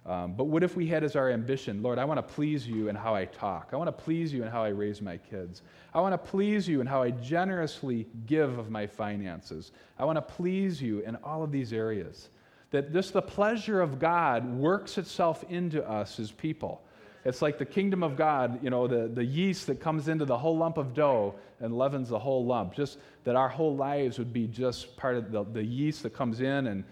Um, 0.06 0.34
but 0.34 0.44
what 0.44 0.62
if 0.62 0.76
we 0.76 0.86
had 0.86 1.02
as 1.02 1.16
our 1.16 1.30
ambition, 1.30 1.82
Lord, 1.82 1.98
I 1.98 2.04
want 2.04 2.18
to 2.18 2.34
please 2.34 2.66
you 2.66 2.88
in 2.88 2.94
how 2.94 3.14
I 3.14 3.24
talk. 3.24 3.70
I 3.72 3.76
want 3.76 3.88
to 3.88 4.04
please 4.04 4.32
you 4.32 4.44
in 4.44 4.48
how 4.48 4.62
I 4.62 4.68
raise 4.68 5.02
my 5.02 5.16
kids. 5.16 5.62
I 5.92 6.00
want 6.00 6.12
to 6.12 6.18
please 6.18 6.68
you 6.68 6.80
in 6.80 6.86
how 6.86 7.02
I 7.02 7.10
generously 7.10 8.06
give 8.26 8.56
of 8.56 8.70
my 8.70 8.86
finances. 8.86 9.72
I 9.98 10.04
want 10.04 10.16
to 10.16 10.22
please 10.22 10.80
you 10.80 11.00
in 11.00 11.16
all 11.16 11.42
of 11.42 11.50
these 11.50 11.72
areas. 11.72 12.28
That 12.70 12.92
just 12.92 13.14
the 13.14 13.22
pleasure 13.22 13.80
of 13.80 13.98
God 13.98 14.48
works 14.54 14.96
itself 14.96 15.44
into 15.48 15.88
us 15.88 16.20
as 16.20 16.30
people. 16.30 16.82
It's 17.24 17.42
like 17.42 17.58
the 17.58 17.66
kingdom 17.66 18.04
of 18.04 18.16
God, 18.16 18.62
you 18.62 18.70
know, 18.70 18.86
the, 18.86 19.08
the 19.08 19.24
yeast 19.24 19.66
that 19.66 19.80
comes 19.80 20.06
into 20.06 20.24
the 20.24 20.38
whole 20.38 20.56
lump 20.56 20.78
of 20.78 20.94
dough 20.94 21.34
and 21.58 21.76
leavens 21.76 22.10
the 22.10 22.18
whole 22.18 22.44
lump. 22.44 22.74
Just 22.74 22.98
that 23.24 23.34
our 23.34 23.48
whole 23.48 23.74
lives 23.74 24.18
would 24.18 24.32
be 24.32 24.46
just 24.46 24.96
part 24.96 25.16
of 25.16 25.32
the, 25.32 25.42
the 25.42 25.64
yeast 25.64 26.04
that 26.04 26.10
comes 26.14 26.40
in 26.40 26.68
and 26.68 26.84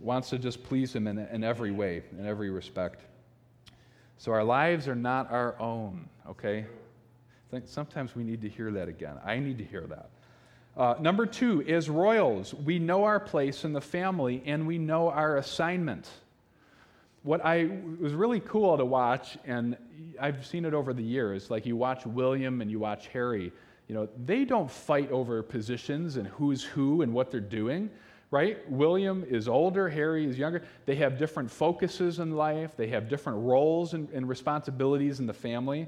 wants 0.00 0.30
to 0.30 0.38
just 0.38 0.62
please 0.64 0.94
Him 0.94 1.06
in, 1.06 1.18
in 1.18 1.44
every 1.44 1.70
way, 1.70 2.02
in 2.18 2.26
every 2.26 2.50
respect. 2.50 3.02
So 4.18 4.32
our 4.32 4.44
lives 4.44 4.88
are 4.88 4.94
not 4.94 5.30
our 5.30 5.58
own, 5.60 6.08
okay? 6.28 6.60
I 6.60 7.50
think 7.50 7.64
sometimes 7.66 8.14
we 8.14 8.24
need 8.24 8.40
to 8.42 8.48
hear 8.48 8.70
that 8.72 8.88
again. 8.88 9.16
I 9.24 9.38
need 9.38 9.58
to 9.58 9.64
hear 9.64 9.86
that. 9.88 10.10
Uh, 10.76 10.94
number 11.00 11.26
two, 11.26 11.62
as 11.62 11.88
royals, 11.88 12.52
we 12.52 12.78
know 12.78 13.04
our 13.04 13.20
place 13.20 13.64
in 13.64 13.72
the 13.72 13.80
family 13.80 14.42
and 14.44 14.66
we 14.66 14.78
know 14.78 15.08
our 15.10 15.36
assignment 15.36 16.08
what 17.24 17.44
I 17.44 17.70
was 17.98 18.12
really 18.12 18.40
cool 18.40 18.76
to 18.76 18.84
watch, 18.84 19.38
and 19.46 19.78
I've 20.20 20.46
seen 20.46 20.66
it 20.66 20.74
over 20.74 20.92
the 20.92 21.02
years, 21.02 21.50
like 21.50 21.64
you 21.64 21.74
watch 21.74 22.04
William 22.04 22.60
and 22.60 22.70
you 22.70 22.78
watch 22.78 23.08
Harry, 23.08 23.50
you 23.88 23.94
know, 23.94 24.08
they 24.26 24.44
don't 24.44 24.70
fight 24.70 25.10
over 25.10 25.42
positions 25.42 26.16
and 26.16 26.28
who's 26.28 26.62
who 26.62 27.00
and 27.00 27.12
what 27.14 27.30
they're 27.30 27.40
doing, 27.40 27.90
right? 28.34 28.68
William 28.68 29.24
is 29.30 29.46
older, 29.46 29.88
Harry 29.88 30.26
is 30.26 30.36
younger. 30.36 30.64
They 30.86 30.96
have 30.96 31.16
different 31.18 31.48
focuses 31.48 32.18
in 32.18 32.32
life, 32.32 32.76
they 32.76 32.88
have 32.88 33.08
different 33.08 33.38
roles 33.38 33.94
and, 33.94 34.10
and 34.10 34.28
responsibilities 34.28 35.20
in 35.20 35.26
the 35.28 35.32
family. 35.32 35.86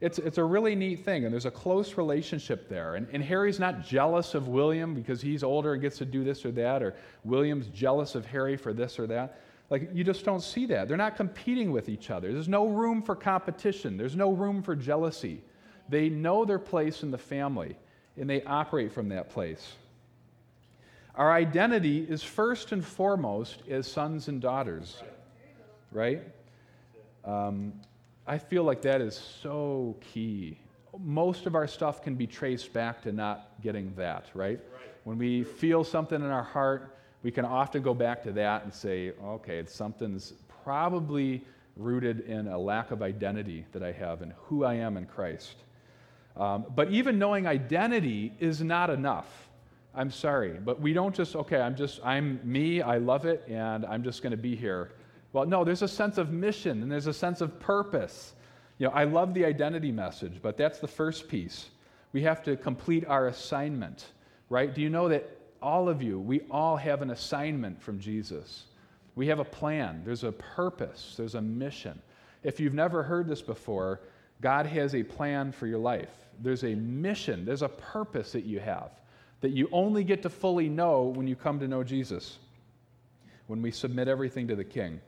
It's, 0.00 0.18
it's 0.18 0.38
a 0.38 0.44
really 0.44 0.74
neat 0.74 1.04
thing, 1.04 1.24
and 1.24 1.32
there's 1.32 1.44
a 1.44 1.50
close 1.50 1.98
relationship 1.98 2.70
there. 2.70 2.94
And, 2.94 3.06
and 3.12 3.22
Harry's 3.22 3.60
not 3.60 3.84
jealous 3.84 4.34
of 4.34 4.48
William 4.48 4.94
because 4.94 5.20
he's 5.20 5.44
older 5.44 5.74
and 5.74 5.82
gets 5.82 5.98
to 5.98 6.06
do 6.06 6.24
this 6.24 6.46
or 6.46 6.52
that, 6.52 6.82
or 6.82 6.94
William's 7.22 7.66
jealous 7.66 8.14
of 8.14 8.24
Harry 8.24 8.56
for 8.56 8.72
this 8.72 8.98
or 8.98 9.06
that. 9.08 9.42
Like, 9.68 9.90
you 9.92 10.04
just 10.04 10.24
don't 10.24 10.42
see 10.42 10.64
that. 10.66 10.88
They're 10.88 10.96
not 10.96 11.16
competing 11.16 11.70
with 11.70 11.90
each 11.90 12.08
other. 12.08 12.32
There's 12.32 12.48
no 12.48 12.66
room 12.66 13.02
for 13.02 13.14
competition, 13.14 13.98
there's 13.98 14.16
no 14.16 14.32
room 14.32 14.62
for 14.62 14.74
jealousy. 14.74 15.42
They 15.90 16.08
know 16.08 16.46
their 16.46 16.58
place 16.58 17.02
in 17.02 17.10
the 17.10 17.18
family, 17.18 17.76
and 18.18 18.28
they 18.28 18.42
operate 18.44 18.90
from 18.90 19.10
that 19.10 19.28
place. 19.28 19.74
Our 21.16 21.32
identity 21.32 22.00
is 22.08 22.24
first 22.24 22.72
and 22.72 22.84
foremost 22.84 23.62
as 23.70 23.86
sons 23.86 24.26
and 24.26 24.40
daughters, 24.40 25.00
right? 25.92 26.22
Um, 27.24 27.72
I 28.26 28.38
feel 28.38 28.64
like 28.64 28.82
that 28.82 29.00
is 29.00 29.14
so 29.14 29.96
key. 30.00 30.58
Most 30.98 31.46
of 31.46 31.54
our 31.54 31.68
stuff 31.68 32.02
can 32.02 32.16
be 32.16 32.26
traced 32.26 32.72
back 32.72 33.02
to 33.02 33.12
not 33.12 33.50
getting 33.62 33.94
that, 33.96 34.26
right? 34.34 34.58
When 35.04 35.18
we 35.18 35.44
feel 35.44 35.84
something 35.84 36.20
in 36.20 36.30
our 36.30 36.42
heart, 36.42 36.96
we 37.22 37.30
can 37.30 37.44
often 37.44 37.82
go 37.82 37.94
back 37.94 38.22
to 38.24 38.32
that 38.32 38.64
and 38.64 38.74
say, 38.74 39.12
okay, 39.22 39.64
something's 39.66 40.32
probably 40.64 41.44
rooted 41.76 42.20
in 42.20 42.48
a 42.48 42.58
lack 42.58 42.90
of 42.90 43.02
identity 43.02 43.66
that 43.72 43.82
I 43.82 43.92
have 43.92 44.22
and 44.22 44.32
who 44.46 44.64
I 44.64 44.74
am 44.74 44.96
in 44.96 45.06
Christ. 45.06 45.56
Um, 46.36 46.66
but 46.74 46.90
even 46.90 47.18
knowing 47.18 47.46
identity 47.46 48.32
is 48.40 48.60
not 48.60 48.90
enough. 48.90 49.48
I'm 49.96 50.10
sorry, 50.10 50.58
but 50.64 50.80
we 50.80 50.92
don't 50.92 51.14
just, 51.14 51.36
okay, 51.36 51.60
I'm 51.60 51.76
just, 51.76 52.00
I'm 52.04 52.40
me, 52.42 52.82
I 52.82 52.98
love 52.98 53.26
it, 53.26 53.44
and 53.48 53.86
I'm 53.86 54.02
just 54.02 54.22
going 54.22 54.32
to 54.32 54.36
be 54.36 54.56
here. 54.56 54.90
Well, 55.32 55.46
no, 55.46 55.64
there's 55.64 55.82
a 55.82 55.88
sense 55.88 56.18
of 56.18 56.32
mission 56.32 56.82
and 56.82 56.90
there's 56.90 57.08
a 57.08 57.12
sense 57.12 57.40
of 57.40 57.58
purpose. 57.58 58.34
You 58.78 58.86
know, 58.86 58.92
I 58.92 59.04
love 59.04 59.34
the 59.34 59.44
identity 59.44 59.92
message, 59.92 60.40
but 60.40 60.56
that's 60.56 60.78
the 60.78 60.88
first 60.88 61.28
piece. 61.28 61.70
We 62.12 62.22
have 62.22 62.42
to 62.44 62.56
complete 62.56 63.04
our 63.06 63.28
assignment, 63.28 64.06
right? 64.48 64.72
Do 64.72 64.80
you 64.80 64.90
know 64.90 65.08
that 65.08 65.28
all 65.60 65.88
of 65.88 66.02
you, 66.02 66.20
we 66.20 66.42
all 66.50 66.76
have 66.76 67.02
an 67.02 67.10
assignment 67.10 67.82
from 67.82 67.98
Jesus. 67.98 68.64
We 69.16 69.26
have 69.28 69.38
a 69.38 69.44
plan, 69.44 70.02
there's 70.04 70.24
a 70.24 70.32
purpose, 70.32 71.14
there's 71.16 71.34
a 71.34 71.42
mission. 71.42 72.00
If 72.42 72.60
you've 72.60 72.74
never 72.74 73.02
heard 73.02 73.26
this 73.26 73.42
before, 73.42 74.00
God 74.40 74.66
has 74.66 74.94
a 74.94 75.02
plan 75.02 75.52
for 75.52 75.66
your 75.66 75.78
life. 75.78 76.10
There's 76.40 76.64
a 76.64 76.74
mission, 76.74 77.44
there's 77.44 77.62
a 77.62 77.68
purpose 77.68 78.32
that 78.32 78.44
you 78.44 78.60
have 78.60 78.90
that 79.44 79.52
you 79.52 79.68
only 79.72 80.04
get 80.04 80.22
to 80.22 80.30
fully 80.30 80.70
know 80.70 81.02
when 81.02 81.26
you 81.26 81.36
come 81.36 81.60
to 81.60 81.68
know 81.68 81.84
Jesus, 81.84 82.38
when 83.46 83.60
we 83.60 83.70
submit 83.70 84.08
everything 84.08 84.48
to 84.48 84.56
the 84.56 84.64
King. 84.64 84.98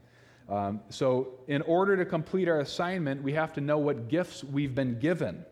Um, 0.50 0.82
so, 0.90 1.28
in 1.48 1.62
order 1.62 1.96
to 1.96 2.04
complete 2.04 2.46
our 2.46 2.60
assignment, 2.60 3.22
we 3.22 3.32
have 3.32 3.54
to 3.54 3.62
know 3.62 3.78
what 3.78 4.08
gifts 4.08 4.44
we've 4.44 4.74
been 4.74 4.98
given. 4.98 5.42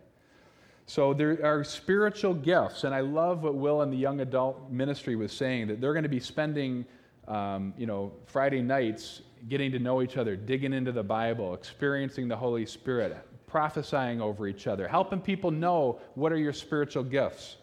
So 0.85 1.15
there 1.15 1.39
are 1.43 1.65
spiritual 1.65 2.35
gifts, 2.35 2.85
and 2.85 2.95
I 2.95 3.01
love 3.01 3.43
what 3.43 3.55
Will 3.55 3.81
in 3.81 3.91
the 3.91 3.97
young 3.97 4.21
adult 4.21 4.71
ministry 4.71 5.17
was 5.17 5.33
saying 5.33 5.69
that 5.69 5.81
they're 5.81 5.95
going 5.95 6.03
to 6.03 6.11
be 6.11 6.21
spending, 6.21 6.85
um, 7.27 7.73
you 7.79 7.87
know, 7.87 8.13
Friday 8.27 8.61
nights 8.61 9.23
getting 9.49 9.73
to 9.73 9.79
know 9.79 10.03
each 10.03 10.19
other, 10.19 10.37
digging 10.37 10.75
into 10.75 10.93
the 10.93 11.03
Bible, 11.03 11.55
experiencing 11.55 12.29
the 12.29 12.37
Holy 12.37 12.67
Spirit, 12.67 13.17
prophesying 13.47 14.21
over 14.21 14.47
each 14.47 14.67
other, 14.67 14.87
helping 14.87 15.23
people 15.23 15.51
know 15.51 16.01
what 16.17 16.33
are 16.33 16.37
your 16.37 16.53
spiritual 16.53 17.03
gifts. 17.03 17.57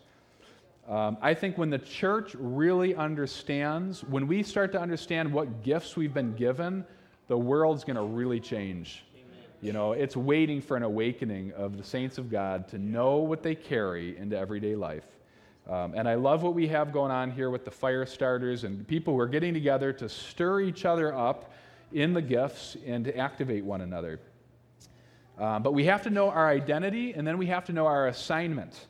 Um, 0.91 1.17
I 1.21 1.33
think 1.33 1.57
when 1.57 1.69
the 1.69 1.79
church 1.79 2.35
really 2.37 2.93
understands, 2.95 4.03
when 4.03 4.27
we 4.27 4.43
start 4.43 4.73
to 4.73 4.81
understand 4.81 5.31
what 5.31 5.63
gifts 5.63 5.95
we've 5.95 6.13
been 6.13 6.33
given, 6.35 6.83
the 7.29 7.37
world's 7.37 7.85
going 7.85 7.95
to 7.95 8.03
really 8.03 8.41
change. 8.41 9.05
You 9.61 9.71
know, 9.71 9.93
it's 9.93 10.17
waiting 10.17 10.59
for 10.59 10.75
an 10.75 10.83
awakening 10.83 11.53
of 11.53 11.77
the 11.77 11.83
saints 11.83 12.17
of 12.17 12.29
God 12.29 12.67
to 12.69 12.77
know 12.77 13.17
what 13.19 13.41
they 13.41 13.55
carry 13.55 14.17
into 14.17 14.37
everyday 14.37 14.75
life. 14.75 15.05
Um, 15.69 15.93
and 15.95 16.09
I 16.09 16.15
love 16.15 16.43
what 16.43 16.55
we 16.55 16.67
have 16.67 16.91
going 16.91 17.11
on 17.11 17.31
here 17.31 17.49
with 17.49 17.63
the 17.63 17.71
fire 17.71 18.05
starters 18.05 18.65
and 18.65 18.85
people 18.85 19.13
who 19.13 19.19
are 19.21 19.29
getting 19.29 19.53
together 19.53 19.93
to 19.93 20.09
stir 20.09 20.59
each 20.59 20.83
other 20.83 21.15
up 21.15 21.53
in 21.93 22.13
the 22.13 22.21
gifts 22.21 22.75
and 22.85 23.05
to 23.05 23.15
activate 23.15 23.63
one 23.63 23.79
another. 23.79 24.19
Um, 25.39 25.63
but 25.63 25.73
we 25.73 25.85
have 25.85 26.01
to 26.03 26.09
know 26.09 26.29
our 26.29 26.49
identity 26.49 27.13
and 27.13 27.25
then 27.25 27.37
we 27.37 27.45
have 27.45 27.63
to 27.65 27.71
know 27.71 27.85
our 27.85 28.07
assignment. 28.07 28.87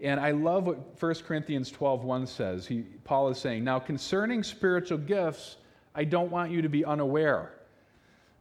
And 0.00 0.20
I 0.20 0.30
love 0.30 0.66
what 0.66 1.00
1 1.00 1.14
Corinthians 1.24 1.70
12:1 1.72 2.26
says. 2.26 2.66
He, 2.66 2.82
Paul 3.04 3.28
is 3.30 3.38
saying, 3.38 3.64
"Now 3.64 3.78
concerning 3.78 4.42
spiritual 4.42 4.98
gifts, 4.98 5.56
I 5.94 6.04
don't 6.04 6.30
want 6.30 6.52
you 6.52 6.62
to 6.62 6.68
be 6.68 6.84
unaware." 6.84 7.58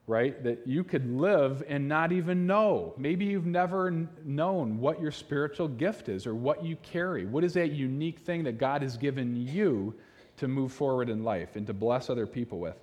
right? 0.08 0.42
That 0.42 0.66
you 0.66 0.86
could 0.86 1.06
live 1.06 1.64
and 1.68 1.88
not 1.88 2.14
even 2.14 2.48
know. 2.48 2.94
Maybe 2.98 3.26
you've 3.26 3.46
never 3.46 4.08
known 4.24 4.80
what 4.80 5.02
your 5.02 5.12
spiritual 5.12 5.68
gift 5.68 6.08
is 6.08 6.26
or 6.26 6.34
what 6.34 6.64
you 6.64 6.78
carry. 6.78 7.26
What 7.26 7.44
is 7.44 7.54
that 7.56 7.74
unique 7.74 8.20
thing 8.20 8.46
that 8.46 8.58
God 8.58 8.82
has 8.82 8.96
given 8.96 9.36
you 9.36 9.94
to 10.38 10.48
move 10.48 10.72
forward 10.72 11.10
in 11.10 11.24
life 11.24 11.58
and 11.58 11.68
to 11.68 11.74
bless 11.74 12.10
other 12.10 12.26
people 12.26 12.60
with? 12.60 12.78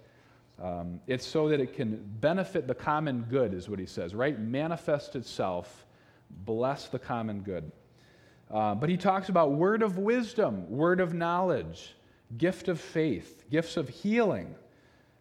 Um, 0.62 1.00
it's 1.06 1.26
so 1.26 1.48
that 1.48 1.60
it 1.60 1.72
can 1.72 1.96
benefit 2.20 2.68
the 2.68 2.74
common 2.74 3.22
good, 3.28 3.54
is 3.54 3.68
what 3.70 3.78
he 3.78 3.86
says, 3.86 4.14
right? 4.14 4.38
Manifest 4.38 5.16
itself, 5.16 5.86
bless 6.44 6.88
the 6.88 6.98
common 6.98 7.40
good. 7.40 7.72
Uh, 8.50 8.74
but 8.74 8.88
he 8.88 8.96
talks 8.96 9.28
about 9.28 9.52
word 9.52 9.82
of 9.82 9.98
wisdom, 9.98 10.68
word 10.70 11.00
of 11.00 11.14
knowledge, 11.14 11.94
gift 12.38 12.68
of 12.68 12.80
faith, 12.80 13.44
gifts 13.50 13.76
of 13.76 13.88
healing 13.88 14.54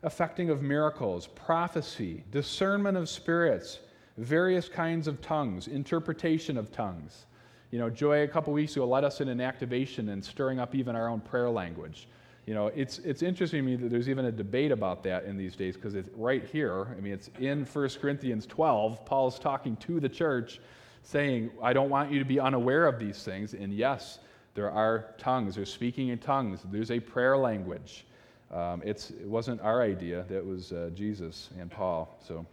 affecting 0.04 0.50
of 0.50 0.62
miracles, 0.62 1.28
prophecy, 1.28 2.24
discernment 2.30 2.98
of 2.98 3.10
spirits, 3.10 3.80
various 4.18 4.70
kinds 4.70 5.08
of 5.08 5.22
tongues, 5.22 5.68
interpretation 5.68 6.58
of 6.58 6.72
tongues. 6.72 7.26
You 7.72 7.80
know, 7.80 7.90
Joy 7.90 8.24
a 8.24 8.28
couple 8.28 8.54
weeks 8.54 8.76
ago 8.76 8.86
led 8.86 9.04
us 9.04 9.22
in 9.22 9.30
an 9.30 9.42
activation 9.42 10.10
and 10.10 10.24
stirring 10.24 10.60
up 10.60 10.76
even 10.76 10.96
our 10.96 11.08
own 11.08 11.22
prayer 11.22 11.50
language. 11.50 12.08
You 12.46 12.54
know, 12.54 12.68
it's, 12.68 13.00
it's 13.00 13.22
interesting 13.22 13.64
to 13.64 13.72
me 13.72 13.78
that 13.78 13.90
there's 13.90 14.10
even 14.10 14.26
a 14.26 14.32
debate 14.32 14.72
about 14.72 15.02
that 15.04 15.24
in 15.24 15.38
these 15.38 15.56
days 15.56 15.76
because 15.76 15.96
it's 15.96 16.10
right 16.16 16.44
here. 16.46 16.88
I 16.96 17.00
mean, 17.00 17.14
it's 17.14 17.32
in 17.40 17.64
1 17.66 17.90
Corinthians 18.02 18.46
12. 18.46 19.06
Paul's 19.06 19.40
talking 19.40 19.78
to 19.78 20.02
the 20.02 20.10
church 20.10 20.60
saying, 21.04 21.52
I 21.62 21.74
don't 21.74 21.90
want 21.90 22.12
you 22.12 22.20
to 22.20 22.26
be 22.26 22.40
unaware 22.40 22.88
of 22.88 22.98
these 22.98 23.22
things. 23.24 23.54
And 23.54 23.74
yes, 23.74 24.20
there 24.56 24.72
are 24.72 25.14
tongues, 25.18 25.56
there's 25.56 25.72
speaking 25.72 26.10
in 26.10 26.18
tongues, 26.18 26.62
there's 26.72 26.92
a 26.92 27.00
prayer 27.00 27.38
language. 27.38 28.06
Um, 28.52 28.82
it 28.86 29.12
wasn't 29.26 29.62
our 29.62 29.82
idea, 29.82 30.26
that 30.30 30.46
was 30.46 30.72
uh, 30.72 30.92
Jesus 30.94 31.50
and 31.60 31.70
Paul. 31.70 32.18
So, 32.26 32.46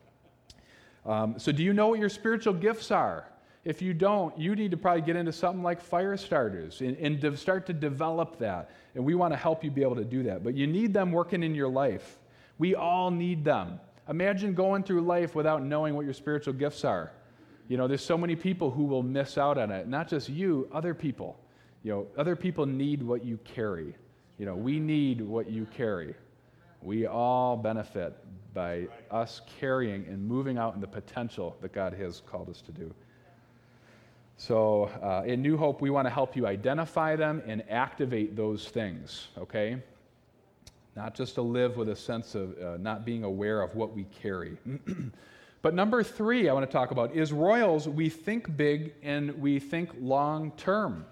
um, 1.07 1.39
so, 1.39 1.53
do 1.53 1.63
you 1.63 1.73
know 1.73 1.89
what 1.89 1.99
your 1.99 2.09
spiritual 2.09 2.55
gifts 2.55 2.91
are? 2.91 3.27
If 3.65 3.83
you 3.83 3.93
don't, 3.93 4.39
you 4.39 4.55
need 4.55 4.71
to 4.71 4.77
probably 4.77 5.03
get 5.03 5.17
into 5.17 5.33
something 5.33 5.63
like 5.63 5.81
fire 5.83 6.17
starters 6.17 6.81
and, 6.81 6.97
and 6.97 7.21
de- 7.21 7.37
start 7.37 7.67
to 7.67 7.75
develop 7.75 8.39
that. 8.39 8.71
And 8.95 9.05
we 9.05 9.15
want 9.15 9.33
to 9.35 9.37
help 9.37 9.63
you 9.63 9.71
be 9.71 9.83
able 9.83 9.97
to 9.97 10.05
do 10.05 10.23
that. 10.25 10.43
But 10.43 10.55
you 10.55 10.67
need 10.67 10.95
them 10.95 11.13
working 11.13 11.43
in 11.43 11.55
your 11.55 11.69
life. 11.69 12.19
We 12.59 12.75
all 12.75 13.11
need 13.11 13.45
them. 13.45 13.79
Imagine 14.09 14.55
going 14.55 14.83
through 14.83 15.03
life 15.03 15.35
without 15.35 15.63
knowing 15.63 15.95
what 15.95 16.05
your 16.07 16.15
spiritual 16.15 16.55
gifts 16.55 16.85
are. 16.85 17.13
You 17.71 17.77
know, 17.77 17.87
there's 17.87 18.05
so 18.05 18.19
many 18.19 18.35
people 18.35 18.73
who 18.73 18.83
will 18.83 19.05
miss 19.05 19.39
out 19.39 19.57
on 19.57 19.71
it. 19.71 19.87
Not 19.87 20.09
just 20.09 20.29
you, 20.29 20.69
other 20.73 20.93
people. 20.93 21.39
You 21.85 21.93
know, 21.93 22.07
other 22.19 22.35
people 22.35 22.67
need 22.67 23.01
what 23.01 23.25
you 23.25 23.39
carry. 23.45 23.95
You 24.39 24.47
know, 24.47 24.57
we 24.57 24.81
need 24.81 25.21
what 25.21 25.49
you 25.49 25.67
carry. 25.67 26.17
We 26.83 27.07
all 27.07 27.57
benefit 27.57 28.17
by 28.53 28.89
us 29.13 29.43
carrying 29.61 30.05
and 30.07 30.27
moving 30.27 30.59
out 30.59 30.75
in 30.75 30.81
the 30.81 30.89
potential 30.89 31.57
that 31.61 31.73
God 31.73 31.95
has 31.95 32.23
called 32.27 32.51
us 32.51 32.61
to 32.63 32.73
do. 32.73 32.93
So, 34.37 34.91
uh, 35.01 35.23
in 35.25 35.41
New 35.41 35.57
Hope, 35.57 35.81
we 35.81 35.91
want 35.91 36.07
to 36.07 36.11
help 36.11 36.35
you 36.35 36.49
identify 36.49 37.15
them 37.15 37.41
and 37.47 37.63
activate 37.71 38.35
those 38.35 38.67
things, 38.67 39.29
okay? 39.39 39.81
Not 40.97 41.15
just 41.15 41.37
to 41.37 41.43
live 41.43 41.77
with 41.77 41.89
a 41.91 41.97
sense 41.97 42.35
of 42.35 42.59
uh, 42.59 42.79
not 42.79 43.05
being 43.05 43.23
aware 43.23 43.63
of 43.63 43.77
what 43.77 43.95
we 43.95 44.07
carry. 44.21 44.57
but 45.63 45.75
number 45.75 46.03
three, 46.03 46.49
I 46.49 46.53
want 46.53 46.67
to 46.67 46.73
talk 46.73 46.91
about 46.91 47.15
is 47.15 47.33
royals, 47.33 47.89
we 47.89 48.09
think 48.09 48.57
big 48.57 48.95
and 49.03 49.41
we 49.41 49.59
think 49.59 49.91
long 50.01 50.53
term. 50.53 51.05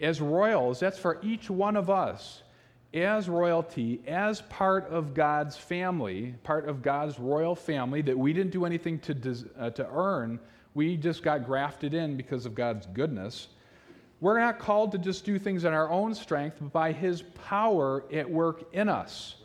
As 0.00 0.20
royals, 0.20 0.78
that's 0.78 0.98
for 0.98 1.18
each 1.22 1.50
one 1.50 1.76
of 1.76 1.90
us 1.90 2.42
as 2.94 3.28
royalty, 3.28 4.00
as 4.06 4.40
part 4.42 4.88
of 4.88 5.12
God's 5.12 5.56
family, 5.56 6.34
part 6.42 6.68
of 6.68 6.82
God's 6.82 7.18
royal 7.18 7.54
family 7.54 8.00
that 8.02 8.16
we 8.16 8.32
didn't 8.32 8.52
do 8.52 8.64
anything 8.64 8.98
to, 9.00 9.48
uh, 9.58 9.70
to 9.70 9.86
earn, 9.92 10.40
we 10.74 10.96
just 10.96 11.22
got 11.22 11.44
grafted 11.44 11.92
in 11.92 12.16
because 12.16 12.46
of 12.46 12.54
God's 12.54 12.86
goodness. 12.86 13.48
We're 14.20 14.40
not 14.40 14.58
called 14.58 14.92
to 14.92 14.98
just 14.98 15.24
do 15.24 15.38
things 15.38 15.64
in 15.64 15.72
our 15.72 15.90
own 15.90 16.14
strength, 16.14 16.56
but 16.60 16.72
by 16.72 16.92
His 16.92 17.22
power 17.46 18.04
at 18.12 18.28
work 18.28 18.64
in 18.72 18.88
us. 18.88 19.36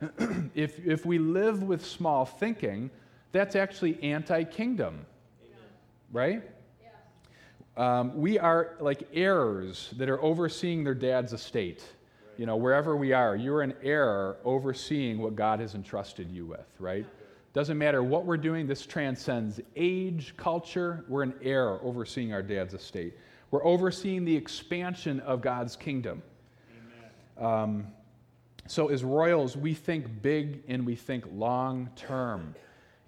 if, 0.54 0.78
if 0.86 1.06
we 1.06 1.18
live 1.18 1.62
with 1.62 1.84
small 1.84 2.24
thinking, 2.24 2.90
that's 3.32 3.56
actually 3.56 4.02
anti 4.02 4.44
kingdom, 4.44 5.06
right? 6.12 6.42
Um, 7.76 8.16
we 8.16 8.38
are 8.38 8.76
like 8.80 9.08
heirs 9.12 9.94
that 9.96 10.08
are 10.08 10.22
overseeing 10.22 10.84
their 10.84 10.94
dad's 10.94 11.32
estate 11.32 11.84
you 12.40 12.46
know, 12.46 12.56
wherever 12.56 12.96
we 12.96 13.12
are, 13.12 13.36
you're 13.36 13.60
an 13.60 13.74
heir 13.82 14.38
overseeing 14.46 15.18
what 15.18 15.36
God 15.36 15.60
has 15.60 15.74
entrusted 15.74 16.32
you 16.32 16.46
with, 16.46 16.66
right? 16.78 17.04
Doesn't 17.52 17.76
matter 17.76 18.02
what 18.02 18.24
we're 18.24 18.38
doing, 18.38 18.66
this 18.66 18.86
transcends 18.86 19.60
age, 19.76 20.32
culture. 20.38 21.04
We're 21.06 21.24
an 21.24 21.34
heir 21.42 21.78
overseeing 21.84 22.32
our 22.32 22.42
dad's 22.42 22.72
estate. 22.72 23.12
We're 23.50 23.62
overseeing 23.62 24.24
the 24.24 24.34
expansion 24.34 25.20
of 25.20 25.42
God's 25.42 25.76
kingdom. 25.76 26.22
Um, 27.36 27.88
so, 28.66 28.88
as 28.88 29.04
royals, 29.04 29.54
we 29.54 29.74
think 29.74 30.22
big 30.22 30.62
and 30.66 30.86
we 30.86 30.96
think 30.96 31.26
long 31.34 31.90
term. 31.94 32.54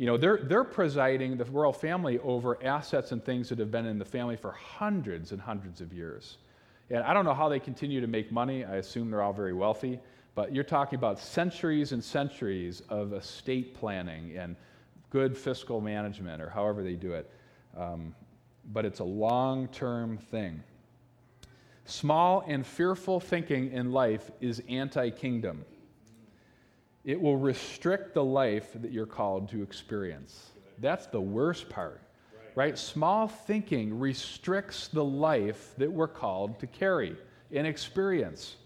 You 0.02 0.06
know, 0.06 0.16
they're, 0.16 0.38
they're 0.38 0.64
presiding, 0.64 1.36
the 1.36 1.44
royal 1.44 1.72
family, 1.72 2.18
over 2.24 2.58
assets 2.64 3.12
and 3.12 3.24
things 3.24 3.48
that 3.50 3.60
have 3.60 3.70
been 3.70 3.86
in 3.86 4.00
the 4.00 4.04
family 4.04 4.34
for 4.34 4.50
hundreds 4.50 5.30
and 5.30 5.40
hundreds 5.40 5.80
of 5.80 5.92
years. 5.92 6.38
And 6.90 7.04
I 7.04 7.14
don't 7.14 7.24
know 7.24 7.34
how 7.34 7.48
they 7.48 7.60
continue 7.60 8.00
to 8.00 8.08
make 8.08 8.32
money. 8.32 8.64
I 8.64 8.78
assume 8.78 9.12
they're 9.12 9.22
all 9.22 9.32
very 9.32 9.52
wealthy. 9.52 10.00
But 10.34 10.52
you're 10.52 10.64
talking 10.64 10.98
about 10.98 11.20
centuries 11.20 11.92
and 11.92 12.02
centuries 12.02 12.82
of 12.88 13.12
estate 13.12 13.76
planning 13.76 14.36
and 14.36 14.56
good 15.10 15.38
fiscal 15.38 15.80
management, 15.80 16.42
or 16.42 16.50
however 16.50 16.82
they 16.82 16.94
do 16.94 17.12
it. 17.12 17.30
Um, 17.78 18.12
but 18.72 18.84
it's 18.84 18.98
a 18.98 19.04
long 19.04 19.68
term 19.68 20.18
thing. 20.18 20.64
Small 21.84 22.42
and 22.48 22.66
fearful 22.66 23.20
thinking 23.20 23.70
in 23.70 23.92
life 23.92 24.32
is 24.40 24.64
anti 24.68 25.10
kingdom. 25.10 25.64
It 27.04 27.20
will 27.20 27.36
restrict 27.36 28.14
the 28.14 28.24
life 28.24 28.70
that 28.74 28.92
you're 28.92 29.06
called 29.06 29.48
to 29.50 29.62
experience. 29.62 30.50
That's 30.78 31.06
the 31.06 31.20
worst 31.20 31.68
part 31.68 32.00
right? 32.54 32.78
Small 32.78 33.28
thinking 33.28 33.98
restricts 33.98 34.88
the 34.88 35.04
life 35.04 35.74
that 35.78 35.90
we're 35.90 36.08
called 36.08 36.58
to 36.60 36.66
carry 36.66 37.16
and 37.50 37.66
experience. 37.66 38.56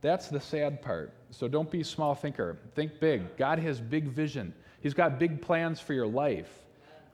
That's 0.00 0.28
the 0.28 0.40
sad 0.40 0.82
part. 0.82 1.12
So 1.30 1.48
don't 1.48 1.70
be 1.70 1.80
a 1.80 1.84
small 1.84 2.14
thinker. 2.14 2.58
Think 2.74 3.00
big. 3.00 3.36
God 3.36 3.58
has 3.58 3.80
big 3.80 4.08
vision. 4.08 4.52
He's 4.80 4.94
got 4.94 5.18
big 5.18 5.40
plans 5.40 5.80
for 5.80 5.94
your 5.94 6.06
life. 6.06 6.50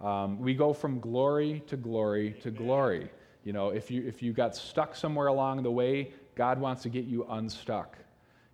Um, 0.00 0.38
we 0.38 0.54
go 0.54 0.72
from 0.72 1.00
glory 1.00 1.62
to 1.66 1.76
glory 1.76 2.34
to 2.42 2.50
glory. 2.50 3.10
You 3.44 3.52
know, 3.52 3.70
if 3.70 3.90
you 3.90 4.06
if 4.06 4.22
you 4.22 4.32
got 4.32 4.56
stuck 4.56 4.94
somewhere 4.94 5.26
along 5.26 5.62
the 5.62 5.70
way, 5.70 6.12
God 6.34 6.60
wants 6.60 6.82
to 6.84 6.88
get 6.88 7.04
you 7.04 7.26
unstuck. 7.28 7.98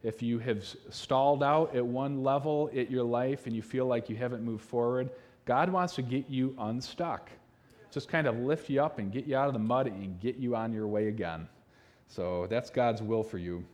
If 0.05 0.23
you 0.23 0.39
have 0.39 0.65
stalled 0.91 1.43
out 1.43 1.75
at 1.75 1.85
one 1.85 2.23
level 2.23 2.69
in 2.69 2.89
your 2.91 3.03
life 3.03 3.47
and 3.47 3.57
you 3.57 3.63
feel 3.63 3.87
like 3.87 4.09
you 4.09 4.17
haven't 4.17 4.45
moved 4.45 4.65
forward, 4.65 5.11
God 5.47 5.71
wants 5.71 5.95
to 5.95 6.03
get 6.03 6.29
you 6.29 6.55
unstuck. 6.59 7.31
Just 7.91 8.09
kind 8.09 8.27
of 8.27 8.39
lift 8.39 8.69
you 8.69 8.83
up 8.83 8.99
and 8.99 9.11
get 9.11 9.25
you 9.25 9.37
out 9.37 9.49
of 9.49 9.55
the 9.55 9.61
mud 9.61 9.87
and 9.87 10.21
get 10.21 10.37
you 10.37 10.55
on 10.55 10.73
your 10.73 10.87
way 10.87 11.09
again. 11.09 11.49
So 12.07 12.47
that's 12.49 12.71
God's 12.71 13.03
will 13.03 13.23
for 13.23 13.39
you. 13.39 13.65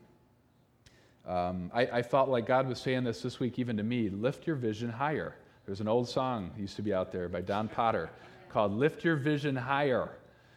Um, 1.27 1.71
I, 1.75 1.83
I, 1.87 2.03
felt 2.03 2.29
like 2.29 2.47
God 2.47 2.67
was 2.67 2.81
saying 2.81 3.05
this 3.05 3.21
this 3.21 3.39
week, 3.39 3.59
even 3.59 3.77
to 3.77 3.83
me 3.83 4.09
lift 4.09 4.47
your 4.47 4.57
vision 4.57 4.89
higher. 4.89 5.35
There's 5.67 5.81
an 5.81 5.89
old 5.89 6.09
song 6.09 6.51
used 6.59 6.77
to 6.77 6.83
be 6.83 6.95
out 6.95 7.13
there 7.13 7.29
by 7.29 7.43
Don 7.43 7.69
Potter 7.69 8.11
called 8.49 8.73
Lift 8.73 9.05
Your 9.05 9.17
Vision 9.17 9.55
Higher. 9.55 10.11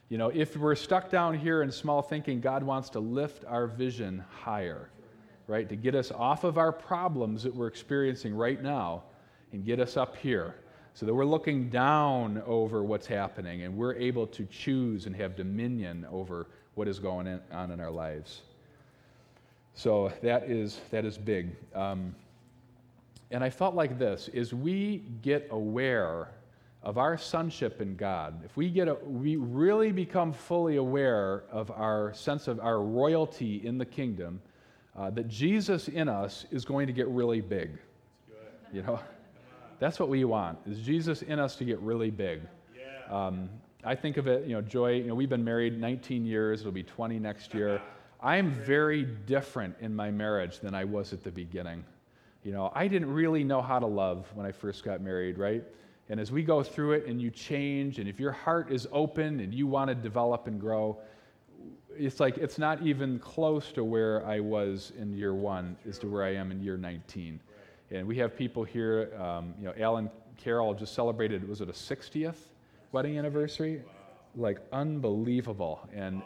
You 0.09 0.17
know, 0.17 0.29
if 0.29 0.55
we're 0.55 0.75
stuck 0.75 1.09
down 1.09 1.38
here 1.38 1.63
in 1.63 1.71
small 1.71 2.01
thinking, 2.01 2.39
God 2.39 2.63
wants 2.63 2.89
to 2.91 2.99
lift 2.99 3.45
our 3.45 3.67
vision 3.67 4.23
higher, 4.29 4.89
right? 5.47 5.67
To 5.69 5.75
get 5.75 5.95
us 5.95 6.12
off 6.12 6.43
of 6.43 6.58
our 6.58 6.71
problems 6.71 7.43
that 7.43 7.56
we're 7.56 7.67
experiencing 7.67 8.36
right 8.36 8.62
now 8.62 9.03
and 9.51 9.65
get 9.65 9.79
us 9.79 9.97
up 9.97 10.15
here 10.17 10.56
so 10.93 11.06
that 11.06 11.13
we're 11.13 11.25
looking 11.25 11.69
down 11.69 12.41
over 12.45 12.84
what's 12.84 13.08
happening 13.08 13.63
and 13.63 13.75
we're 13.75 13.95
able 13.95 14.27
to 14.27 14.45
choose 14.45 15.06
and 15.06 15.15
have 15.15 15.36
dominion 15.36 16.06
over 16.12 16.47
what 16.75 16.88
is 16.88 16.99
going 16.99 17.39
on 17.51 17.71
in 17.71 17.79
our 17.79 17.91
lives. 17.91 18.41
So 19.73 20.12
that 20.21 20.49
is, 20.49 20.82
that 20.91 21.03
is 21.03 21.17
big. 21.17 21.56
Um, 21.73 22.15
and 23.32 23.43
I 23.43 23.49
felt 23.49 23.73
like 23.73 23.97
this 23.97 24.27
is 24.29 24.53
we 24.53 25.03
get 25.21 25.47
aware 25.49 26.29
of 26.84 26.97
our 26.97 27.17
sonship 27.17 27.82
in 27.82 27.95
God, 27.95 28.43
if 28.43 28.58
we 28.58 28.69
get 28.69 28.89
a, 28.89 28.95
we 29.06 29.38
really 29.38 29.91
become 29.91 30.34
fully 30.34 30.75
aware 30.75 31.45
of 31.49 31.71
our 31.71 32.13
sense 32.13 32.47
of 32.49 32.60
our 32.60 32.82
royalty 32.82 33.65
in 33.65 33.77
the 33.77 33.86
kingdom, 33.86 34.41
uh, 34.95 35.10
that 35.12 35.27
Jesus 35.27 35.88
in 35.88 36.08
us 36.08 36.45
is 36.51 36.65
going 36.65 36.88
to 36.88 36.93
get 36.93 37.08
really 37.08 37.41
big. 37.41 37.77
You 38.71 38.82
know, 38.84 38.99
that's 39.79 39.99
what 39.99 40.10
we 40.10 40.23
want, 40.25 40.58
is 40.65 40.79
Jesus 40.79 41.21
in 41.21 41.39
us 41.39 41.56
to 41.58 41.65
get 41.65 41.79
really 41.79 42.12
big. 42.12 42.41
Yeah. 42.75 43.25
Um, 43.27 43.49
I 43.84 43.95
think 43.95 44.17
of 44.17 44.27
it, 44.27 44.47
you 44.47 44.53
know, 44.53 44.62
Joy, 44.62 44.93
you 44.93 45.08
know, 45.08 45.15
we've 45.15 45.29
been 45.29 45.43
married 45.43 45.79
19 45.79 46.25
years, 46.25 46.62
it'll 46.62 46.71
be 46.71 46.84
20 46.84 47.19
next 47.19 47.53
year. 47.53 47.82
I'm 48.21 48.51
very 48.51 49.03
different 49.03 49.75
in 49.82 49.93
my 49.93 50.10
marriage 50.10 50.62
than 50.62 50.73
I 50.73 50.86
was 50.86 51.12
at 51.12 51.23
the 51.23 51.32
beginning. 51.32 51.84
You 52.43 52.53
know, 52.53 52.71
I 52.73 52.88
didn't 52.88 53.13
really 53.13 53.43
know 53.43 53.62
how 53.62 53.79
to 53.79 53.86
love 53.86 54.25
when 54.34 54.45
I 54.45 54.51
first 54.51 54.86
got 54.86 55.01
married, 55.01 55.38
right? 55.38 55.63
And 56.10 56.19
as 56.19 56.32
we 56.32 56.43
go 56.43 56.63
through 56.63 56.93
it 56.93 57.06
and 57.06 57.21
you 57.21 57.29
change, 57.29 57.99
and 57.99 58.08
if 58.08 58.19
your 58.19 58.32
heart 58.32 58.71
is 58.71 58.88
open 58.91 59.41
and 59.41 59.53
you 59.53 59.67
want 59.67 59.89
to 59.89 59.95
develop 59.95 60.47
and 60.47 60.60
grow, 60.60 60.97
it's 61.97 62.19
like 62.19 62.38
it's 62.38 62.58
not 62.58 62.82
even 62.82 63.19
close 63.19 63.71
to 63.73 63.84
where 63.84 64.25
I 64.25 64.39
was 64.39 64.91
in 64.97 65.15
year 65.15 65.34
one 65.34 65.75
as 65.88 65.99
to 65.99 66.08
where 66.08 66.23
I 66.23 66.36
am 66.36 66.51
in 66.51 66.62
year 66.62 66.77
19. 66.77 67.39
And 67.91 68.08
we 68.08 68.17
have 68.17 68.36
people 68.36 68.63
here, 68.63 69.12
um, 69.21 69.53
you 69.60 69.65
know, 69.65 69.73
Alan 69.79 70.10
Carroll 70.38 70.73
just 70.73 70.93
celebrated, 70.93 71.47
was 71.47 71.62
it 71.62 71.69
a 71.69 71.73
60th 71.73 72.36
wedding 72.91 73.17
anniversary? 73.17 73.82
Like 74.36 74.60
unbelievable. 74.71 75.88
And 75.93 76.21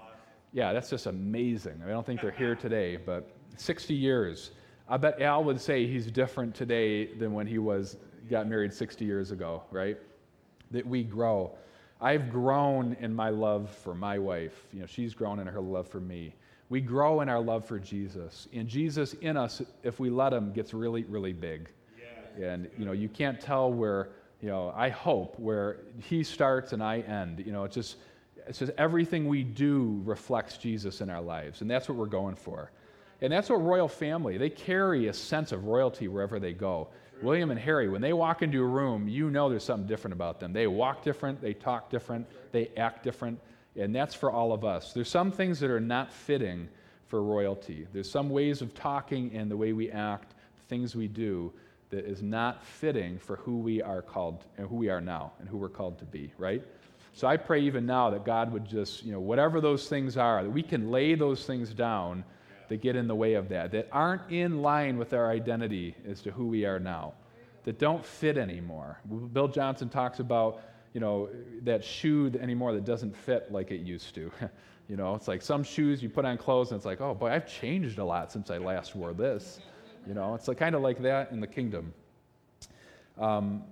yeah, 0.53 0.71
that's 0.73 0.89
just 0.89 1.07
amazing. 1.07 1.81
I, 1.85 1.89
don't 1.89 2.05
think 2.05 2.21
they're 2.21 2.31
here 2.31 2.55
today, 2.55 2.97
but 2.97 3.29
60 3.57 3.93
years. 3.93 4.51
I 4.87 4.97
bet 4.97 5.21
Al 5.21 5.43
would 5.43 5.59
say 5.59 5.85
he's 5.85 6.09
different 6.09 6.55
today 6.55 7.13
than 7.13 7.33
when 7.33 7.47
he 7.47 7.57
was 7.57 7.97
got 8.29 8.47
married 8.47 8.73
60 8.73 9.03
years 9.03 9.31
ago, 9.31 9.63
right? 9.71 9.97
That 10.71 10.85
we 10.85 11.03
grow. 11.03 11.51
I've 11.99 12.29
grown 12.29 12.95
in 12.99 13.13
my 13.13 13.29
love 13.29 13.69
for 13.69 13.95
my 13.95 14.19
wife. 14.19 14.67
You 14.71 14.81
know, 14.81 14.85
she's 14.85 15.13
grown 15.13 15.39
in 15.39 15.47
her 15.47 15.61
love 15.61 15.87
for 15.87 15.99
me 15.99 16.35
we 16.69 16.81
grow 16.81 17.21
in 17.21 17.29
our 17.29 17.39
love 17.39 17.65
for 17.65 17.79
Jesus. 17.79 18.47
And 18.53 18.67
Jesus 18.67 19.13
in 19.13 19.37
us, 19.37 19.61
if 19.83 19.99
we 19.99 20.09
let 20.09 20.33
him, 20.33 20.51
gets 20.51 20.73
really, 20.73 21.03
really 21.05 21.33
big. 21.33 21.69
Yeah. 21.97 22.45
And, 22.45 22.69
you 22.77 22.85
know, 22.85 22.91
you 22.91 23.07
can't 23.07 23.39
tell 23.39 23.71
where, 23.71 24.09
you 24.41 24.49
know, 24.49 24.73
I 24.75 24.89
hope 24.89 25.39
where 25.39 25.77
he 26.01 26.23
starts 26.23 26.73
and 26.73 26.83
I 26.83 26.99
end. 26.99 27.43
You 27.45 27.53
know, 27.53 27.63
it's 27.63 27.75
just, 27.75 27.97
it's 28.47 28.59
just 28.59 28.71
everything 28.77 29.27
we 29.27 29.43
do 29.43 30.01
reflects 30.03 30.57
Jesus 30.57 30.99
in 30.99 31.09
our 31.09 31.21
lives. 31.21 31.61
And 31.61 31.71
that's 31.71 31.87
what 31.87 31.97
we're 31.97 32.05
going 32.05 32.35
for. 32.35 32.71
And 33.21 33.31
that's 33.31 33.49
what 33.49 33.63
royal 33.63 33.87
family, 33.87 34.37
they 34.37 34.49
carry 34.49 35.07
a 35.07 35.13
sense 35.13 35.51
of 35.51 35.65
royalty 35.65 36.07
wherever 36.07 36.39
they 36.39 36.53
go. 36.53 36.89
William 37.21 37.51
and 37.51 37.59
Harry, 37.59 37.89
when 37.89 38.01
they 38.01 38.13
walk 38.13 38.41
into 38.41 38.61
a 38.61 38.67
room, 38.67 39.07
you 39.07 39.29
know 39.29 39.49
there's 39.49 39.63
something 39.63 39.87
different 39.87 40.13
about 40.13 40.39
them. 40.39 40.53
They 40.53 40.67
walk 40.67 41.03
different, 41.03 41.41
they 41.41 41.53
talk 41.53 41.89
different, 41.89 42.27
they 42.51 42.69
act 42.77 43.03
different, 43.03 43.39
and 43.75 43.93
that's 43.93 44.15
for 44.15 44.31
all 44.31 44.53
of 44.53 44.63
us. 44.63 44.93
There's 44.93 45.09
some 45.09 45.31
things 45.31 45.59
that 45.59 45.69
are 45.69 45.79
not 45.79 46.11
fitting 46.11 46.67
for 47.07 47.23
royalty. 47.23 47.87
There's 47.93 48.09
some 48.09 48.29
ways 48.29 48.61
of 48.61 48.73
talking 48.73 49.31
and 49.33 49.49
the 49.49 49.57
way 49.57 49.73
we 49.73 49.91
act, 49.91 50.35
things 50.67 50.95
we 50.95 51.07
do 51.07 51.53
that 51.89 52.05
is 52.05 52.21
not 52.21 52.65
fitting 52.65 53.17
for 53.17 53.37
who 53.37 53.59
we 53.59 53.81
are 53.81 54.01
called 54.01 54.43
and 54.57 54.67
who 54.67 54.75
we 54.75 54.89
are 54.89 55.01
now 55.01 55.31
and 55.39 55.47
who 55.47 55.57
we're 55.57 55.69
called 55.69 55.97
to 55.99 56.05
be, 56.05 56.33
right? 56.37 56.61
So 57.13 57.27
I 57.27 57.37
pray 57.37 57.61
even 57.61 57.85
now 57.85 58.09
that 58.09 58.25
God 58.25 58.51
would 58.51 58.65
just, 58.65 59.03
you 59.03 59.11
know, 59.11 59.19
whatever 59.19 59.61
those 59.61 59.87
things 59.87 60.17
are, 60.17 60.43
that 60.43 60.49
we 60.49 60.61
can 60.61 60.91
lay 60.91 61.15
those 61.15 61.45
things 61.45 61.73
down 61.73 62.23
that 62.69 62.81
get 62.81 62.95
in 62.95 63.07
the 63.07 63.15
way 63.15 63.33
of 63.33 63.49
that, 63.49 63.71
that 63.71 63.87
aren't 63.91 64.31
in 64.31 64.61
line 64.61 64.97
with 64.97 65.13
our 65.13 65.29
identity 65.31 65.95
as 66.07 66.21
to 66.21 66.31
who 66.31 66.47
we 66.47 66.65
are 66.65 66.79
now, 66.79 67.13
that 67.63 67.79
don't 67.79 68.05
fit 68.05 68.37
anymore. 68.37 68.99
Bill 69.33 69.47
Johnson 69.47 69.89
talks 69.89 70.19
about, 70.19 70.61
you 70.93 70.99
know, 70.99 71.29
that 71.63 71.83
shoe 71.83 72.31
anymore 72.39 72.73
that 72.73 72.85
doesn't 72.85 73.15
fit 73.15 73.51
like 73.51 73.71
it 73.71 73.81
used 73.81 74.15
to. 74.15 74.31
you 74.87 74.95
know, 74.95 75.15
it's 75.15 75.27
like 75.27 75.41
some 75.41 75.63
shoes 75.63 76.01
you 76.01 76.09
put 76.09 76.25
on 76.25 76.37
clothes 76.37 76.71
and 76.71 76.77
it's 76.77 76.85
like, 76.85 77.01
oh 77.01 77.13
boy, 77.13 77.29
I've 77.29 77.47
changed 77.47 77.99
a 77.99 78.05
lot 78.05 78.31
since 78.31 78.49
I 78.49 78.57
last 78.57 78.95
wore 78.95 79.13
this. 79.13 79.59
You 80.07 80.13
know, 80.13 80.33
it's 80.35 80.47
like, 80.47 80.57
kind 80.57 80.75
of 80.75 80.81
like 80.81 81.01
that 81.01 81.31
in 81.31 81.41
the 81.41 81.47
kingdom. 81.47 81.93
Um, 83.17 83.63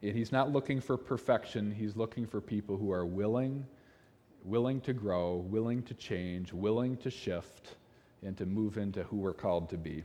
he's 0.00 0.32
not 0.32 0.50
looking 0.52 0.80
for 0.80 0.96
perfection. 0.96 1.70
He's 1.70 1.96
looking 1.96 2.26
for 2.26 2.40
people 2.40 2.76
who 2.76 2.90
are 2.92 3.04
willing, 3.04 3.66
willing 4.44 4.80
to 4.82 4.92
grow, 4.92 5.36
willing 5.36 5.82
to 5.84 5.94
change, 5.94 6.52
willing 6.52 6.96
to 6.98 7.10
shift, 7.10 7.76
and 8.24 8.36
to 8.36 8.46
move 8.46 8.78
into 8.78 9.02
who 9.04 9.16
we're 9.16 9.32
called 9.32 9.68
to 9.70 9.76
be. 9.76 10.04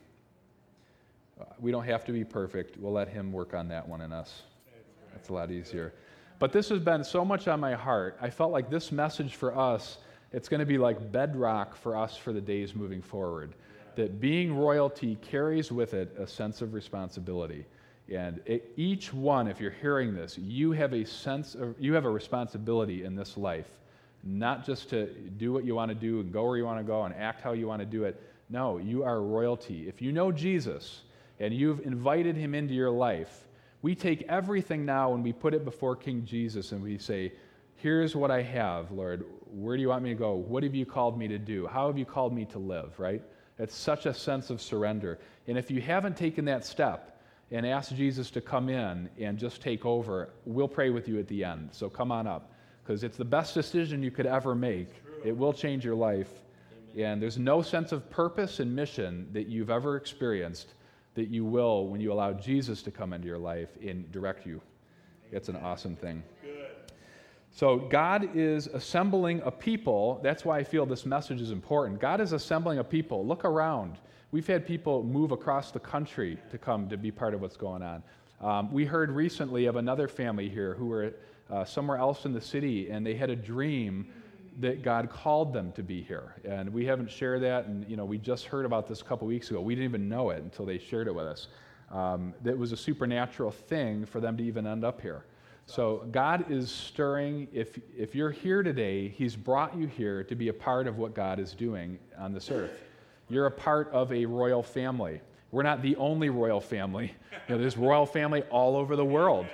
Uh, 1.40 1.46
we 1.60 1.72
don't 1.72 1.86
have 1.86 2.04
to 2.06 2.12
be 2.12 2.24
perfect. 2.24 2.78
We'll 2.78 2.94
let 2.94 3.08
him 3.08 3.32
work 3.32 3.54
on 3.54 3.68
that 3.70 3.88
one 3.88 4.02
in 4.02 4.12
us. 4.12 4.42
That's 5.14 5.30
a 5.30 5.34
lot 5.34 5.52
easier. 5.52 5.94
But 6.40 6.52
this 6.52 6.70
has 6.70 6.80
been 6.80 7.04
so 7.04 7.26
much 7.26 7.48
on 7.48 7.60
my 7.60 7.74
heart. 7.74 8.18
I 8.22 8.30
felt 8.30 8.52
like 8.52 8.70
this 8.70 8.92
message 8.92 9.36
for 9.36 9.58
us, 9.58 9.98
it's 10.32 10.50
going 10.50 10.60
to 10.60 10.66
be 10.66 10.78
like 10.78 11.12
bedrock 11.12 11.76
for 11.76 11.96
us 11.96 12.16
for 12.18 12.34
the 12.34 12.42
days 12.42 12.76
moving 12.76 13.02
forward 13.02 13.54
that 13.98 14.22
being 14.22 14.56
royalty 14.56 15.18
carries 15.22 15.72
with 15.72 15.96
it 15.96 16.16
a 16.20 16.28
sense 16.28 16.62
of 16.62 16.74
responsibility. 16.74 17.66
And 18.14 18.40
it, 18.46 18.72
each 18.78 19.12
one, 19.12 19.48
if 19.48 19.60
you're 19.60 19.72
hearing 19.72 20.16
this, 20.16 20.38
you 20.38 20.72
have 20.72 20.94
a 20.94 21.04
sense 21.04 21.56
of, 21.56 21.76
you 21.80 21.94
have 21.94 22.06
a 22.06 22.10
responsibility 22.10 23.04
in 23.04 23.16
this 23.16 23.36
life, 23.36 23.70
not 24.28 24.66
just 24.66 24.90
to 24.90 25.08
do 25.08 25.54
what 25.54 25.64
you 25.64 25.74
want 25.74 25.90
to 25.90 25.96
do 25.96 26.20
and 26.20 26.34
go 26.34 26.46
where 26.46 26.58
you 26.58 26.66
want 26.66 26.80
to 26.80 26.84
go 26.84 27.04
and 27.04 27.16
act 27.16 27.42
how 27.42 27.54
you 27.54 27.68
want 27.68 27.80
to 27.80 27.86
do 27.86 28.04
it. 28.04 28.22
No, 28.50 28.78
you 28.78 29.04
are 29.04 29.22
royalty. 29.22 29.88
If 29.88 30.02
you 30.02 30.12
know 30.12 30.32
Jesus 30.32 31.02
and 31.40 31.54
you've 31.54 31.80
invited 31.82 32.36
him 32.36 32.54
into 32.54 32.74
your 32.74 32.92
life, 32.92 33.48
we 33.82 33.96
take 33.96 34.24
everything 34.24 34.86
now 34.86 35.14
and 35.14 35.24
we 35.24 35.32
put 35.32 35.54
it 35.54 35.64
before 35.64 35.96
King 35.96 36.26
Jesus 36.26 36.72
and 36.74 36.84
we 36.84 36.98
say, 36.98 37.32
Here's 37.76 38.16
what 38.16 38.32
I 38.32 38.42
have, 38.42 38.92
Lord. 38.92 39.24
Where 39.52 39.76
do 39.76 39.82
you 39.82 39.90
want 39.90 40.04
me 40.04 40.10
to 40.10 40.16
go? 40.16 40.34
What 40.34 40.64
have 40.64 40.74
you 40.74 40.86
called 40.86 41.18
me 41.18 41.28
to 41.28 41.38
do? 41.38 41.68
How 41.68 41.86
have 41.86 41.98
you 41.98 42.06
called 42.06 42.34
me 42.34 42.46
to 42.46 42.58
live, 42.58 43.00
right? 43.00 43.22
It's 43.60 43.76
such 43.76 44.08
a 44.08 44.14
sense 44.16 44.50
of 44.50 44.62
surrender. 44.62 45.20
And 45.48 45.60
if 45.60 45.70
you 45.70 45.80
haven't 45.80 46.18
taken 46.18 46.46
that 46.46 46.66
step 46.66 47.22
and 47.52 47.68
asked 47.68 47.96
Jesus 47.96 48.32
to 48.32 48.42
come 48.42 48.68
in 48.70 49.10
and 49.20 49.38
just 49.38 49.62
take 49.62 49.86
over, 49.86 50.34
we'll 50.46 50.68
pray 50.68 50.90
with 50.90 51.08
you 51.08 51.20
at 51.20 51.28
the 51.28 51.44
end. 51.44 51.70
So 51.72 51.88
come 51.88 52.12
on 52.12 52.26
up 52.26 52.52
because 52.88 53.04
it's 53.04 53.18
the 53.18 53.26
best 53.26 53.54
decision 53.54 54.02
you 54.02 54.12
could 54.12 54.26
ever 54.26 54.56
make. 54.56 54.88
It 55.26 55.36
will 55.36 55.52
change 55.52 55.84
your 55.84 55.96
life. 55.96 56.30
And 56.98 57.22
there's 57.22 57.38
no 57.38 57.62
sense 57.62 57.92
of 57.92 58.10
purpose 58.10 58.62
and 58.62 58.74
mission 58.74 59.28
that 59.34 59.48
you've 59.48 59.70
ever 59.70 59.98
experienced 59.98 60.74
that 61.14 61.28
you 61.28 61.44
will 61.44 61.88
when 61.88 62.00
you 62.00 62.14
allow 62.14 62.32
Jesus 62.32 62.82
to 62.84 62.92
come 62.92 63.12
into 63.12 63.28
your 63.28 63.40
life 63.40 63.70
and 63.86 64.10
direct 64.14 64.46
you. 64.46 64.62
It's 65.34 65.50
an 65.50 65.58
awesome 65.58 65.98
thing. 65.98 66.24
So, 67.52 67.78
God 67.78 68.36
is 68.36 68.68
assembling 68.68 69.42
a 69.44 69.52
people. 69.52 70.20
That's 70.24 70.46
why 70.46 70.60
I 70.60 70.64
feel 70.64 70.86
this 70.86 71.06
message 71.06 71.42
is 71.42 71.52
important. 71.52 72.00
God 72.00 72.22
is 72.22 72.32
assembling 72.32 72.80
a 72.80 72.84
people. 72.84 73.26
Look 73.26 73.44
around. 73.44 73.98
We've 74.32 74.48
had 74.48 74.66
people 74.66 75.04
move 75.04 75.32
across 75.32 75.72
the 75.72 75.80
country 75.80 76.38
to 76.52 76.58
come 76.58 76.88
to 76.90 76.98
be 76.98 77.12
part 77.12 77.34
of 77.34 77.42
what's 77.42 77.58
going 77.58 77.82
on. 77.82 78.04
Um, 78.40 78.72
we 78.72 78.86
heard 78.86 79.10
recently 79.10 79.66
of 79.66 79.76
another 79.76 80.08
family 80.08 80.48
here 80.48 80.76
who 80.76 80.86
were 80.86 81.14
uh, 81.50 81.66
somewhere 81.66 81.98
else 81.98 82.26
in 82.26 82.34
the 82.34 82.42
city, 82.42 82.90
and 82.90 83.06
they 83.06 83.16
had 83.16 83.30
a 83.30 83.36
dream 83.36 84.08
that 84.60 84.82
God 84.82 85.10
called 85.10 85.54
them 85.54 85.72
to 85.74 85.84
be 85.84 86.02
here. 86.02 86.36
And 86.44 86.74
we 86.74 86.86
haven't 86.86 87.12
shared 87.12 87.44
that, 87.44 87.66
and 87.66 87.88
you 87.88 87.96
know, 87.96 88.06
we 88.06 88.18
just 88.18 88.46
heard 88.46 88.66
about 88.66 88.88
this 88.88 89.02
a 89.02 89.04
couple 89.04 89.28
weeks 89.28 89.52
ago. 89.52 89.62
We 89.62 89.76
didn't 89.76 89.90
even 89.90 90.10
know 90.10 90.32
it 90.32 90.42
until 90.42 90.66
they 90.66 90.80
shared 90.80 91.08
it 91.08 91.14
with 91.14 91.26
us. 91.26 91.48
Um, 91.92 92.34
that 92.44 92.58
was 92.58 92.72
a 92.72 92.78
supernatural 92.78 93.52
thing 93.52 94.06
for 94.06 94.20
them 94.20 94.36
to 94.38 94.44
even 94.44 94.68
end 94.68 94.84
up 94.84 95.00
here. 95.00 95.26
So 95.68 96.08
God 96.12 96.50
is 96.50 96.72
stirring. 96.72 97.48
If, 97.54 97.78
if 97.96 98.16
you're 98.16 98.32
here 98.32 98.64
today, 98.64 99.10
He's 99.10 99.36
brought 99.36 99.78
you 99.78 99.88
here 99.88 100.24
to 100.24 100.36
be 100.36 100.48
a 100.48 100.54
part 100.54 100.88
of 100.88 100.98
what 100.98 101.14
God 101.14 101.40
is 101.40 101.54
doing 101.54 102.00
on 102.18 102.34
this 102.34 102.50
earth. 102.50 102.72
You're 103.30 103.48
a 103.48 103.52
part 103.52 103.90
of 103.92 104.12
a 104.12 104.26
royal 104.26 104.64
family. 104.64 105.22
We're 105.52 105.64
not 105.64 105.82
the 105.82 105.96
only 105.98 106.30
royal 106.30 106.62
family. 106.62 107.14
You 107.48 107.56
know, 107.56 107.62
there's 107.62 107.78
royal 107.78 108.06
family 108.06 108.44
all 108.44 108.76
over 108.76 108.96
the 108.96 109.06
world. 109.06 109.46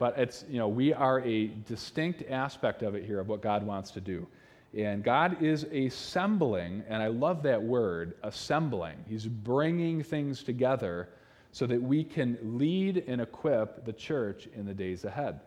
But 0.00 0.18
it's, 0.18 0.46
you 0.48 0.56
know, 0.56 0.66
we 0.66 0.94
are 0.94 1.20
a 1.20 1.48
distinct 1.68 2.24
aspect 2.30 2.82
of 2.82 2.94
it 2.94 3.04
here 3.04 3.20
of 3.20 3.28
what 3.28 3.42
God 3.42 3.62
wants 3.62 3.90
to 3.90 4.00
do. 4.00 4.26
And 4.74 5.04
God 5.04 5.42
is 5.42 5.64
assembling, 5.64 6.82
and 6.88 7.02
I 7.02 7.08
love 7.08 7.42
that 7.42 7.62
word, 7.62 8.14
assembling. 8.22 8.96
He's 9.06 9.26
bringing 9.26 10.02
things 10.02 10.42
together 10.42 11.10
so 11.52 11.66
that 11.66 11.82
we 11.82 12.02
can 12.02 12.38
lead 12.42 13.04
and 13.08 13.20
equip 13.20 13.84
the 13.84 13.92
church 13.92 14.48
in 14.56 14.64
the 14.64 14.72
days 14.72 15.04
ahead. 15.04 15.40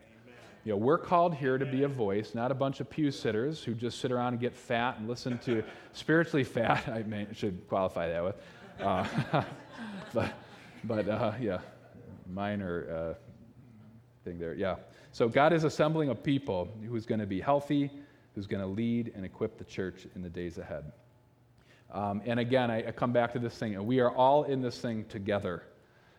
You 0.66 0.74
know, 0.74 0.78
we're 0.78 1.00
called 1.00 1.34
here 1.34 1.58
to 1.58 1.66
be 1.66 1.82
a 1.82 1.88
voice, 1.88 2.36
not 2.36 2.52
a 2.52 2.56
bunch 2.56 2.80
of 2.80 2.88
pew 2.88 3.10
sitters 3.10 3.64
who 3.64 3.74
just 3.74 4.00
sit 4.00 4.12
around 4.12 4.34
and 4.34 4.40
get 4.40 4.56
fat 4.56 5.00
and 5.00 5.10
listen 5.10 5.40
to 5.40 5.64
spiritually 5.94 6.44
fat. 6.44 6.88
I 6.88 7.02
may, 7.02 7.26
should 7.34 7.68
qualify 7.68 8.08
that 8.08 8.24
with, 8.24 8.36
uh, 8.82 9.44
but, 10.14 10.32
but 10.84 11.10
uh, 11.10 11.32
yeah, 11.42 11.58
minor 12.32 13.16
uh, 13.18 13.23
thing 14.24 14.40
there. 14.40 14.54
Yeah. 14.54 14.76
So 15.12 15.28
God 15.28 15.54
is 15.54 15.64
assembling 15.64 16.10
a 16.10 16.16
people 16.16 16.70
who's 16.88 17.06
going 17.06 17.20
to 17.20 17.28
be 17.28 17.40
healthy, 17.40 17.92
who's 18.36 18.48
going 18.48 18.62
to 18.62 18.68
lead 18.68 19.12
and 19.16 19.26
equip 19.26 19.58
the 19.58 19.64
church 19.64 20.08
in 20.16 20.22
the 20.22 20.30
days 20.30 20.58
ahead. 20.58 20.92
Um, 21.92 22.22
and 22.26 22.40
again, 22.40 22.72
I, 22.72 22.88
I 22.88 22.92
come 22.92 23.14
back 23.14 23.34
to 23.34 23.40
this 23.40 23.56
thing, 23.56 23.76
and 23.76 23.86
we 23.86 24.00
are 24.00 24.12
all 24.12 24.44
in 24.44 24.62
this 24.62 24.80
thing 24.80 25.06
together. 25.06 25.64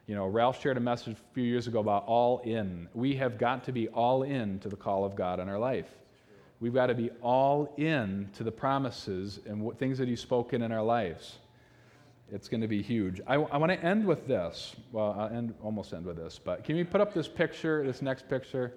You 0.07 0.15
know, 0.15 0.27
Ralph 0.27 0.61
shared 0.61 0.77
a 0.77 0.81
message 0.81 1.17
a 1.17 1.35
few 1.35 1.45
years 1.45 1.67
ago 1.67 1.81
about 1.81 2.05
all 2.07 2.39
in. 2.41 2.89
We 2.95 3.17
have 3.17 3.39
got 3.39 3.65
to 3.65 3.73
be 3.73 3.89
all 3.89 4.23
in 4.23 4.61
to 4.61 4.69
the 4.69 4.77
call 4.77 5.05
of 5.05 5.17
God 5.17 5.41
in 5.41 5.49
our 5.49 5.59
life. 5.59 5.89
We've 6.61 6.75
got 6.75 6.87
to 6.87 6.95
be 6.95 7.11
all 7.23 7.75
in 7.77 8.31
to 8.35 8.45
the 8.45 8.53
promises 8.53 9.41
and 9.47 9.63
what, 9.63 9.79
things 9.79 9.99
that 9.99 10.07
He's 10.07 10.21
spoken 10.21 10.63
in 10.63 10.71
our 10.71 10.83
lives. 10.83 11.39
It's 12.33 12.49
going 12.49 12.63
to 12.63 12.69
be 12.69 12.83
huge. 12.83 13.21
I, 13.27 13.35
I 13.35 13.57
want 13.59 13.71
to 13.71 13.85
end 13.85 14.05
with 14.05 14.27
this. 14.27 14.75
Well, 14.93 15.15
I'll 15.19 15.29
end, 15.29 15.55
almost 15.63 15.93
end 15.93 16.07
with 16.07 16.17
this, 16.17 16.41
but 16.43 16.65
can 16.65 16.77
we 16.77 16.85
put 16.85 17.01
up 17.01 17.13
this 17.13 17.29
picture, 17.29 17.85
this 17.85 18.03
next 18.03 18.29
picture? 18.29 18.73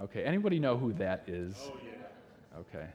Okay, 0.00 0.22
anybody 0.22 0.60
know 0.60 0.76
who 0.76 0.92
that 0.94 1.24
is? 1.26 1.56
Oh, 1.60 1.76
yeah. 1.84 2.60
Okay. 2.60 2.86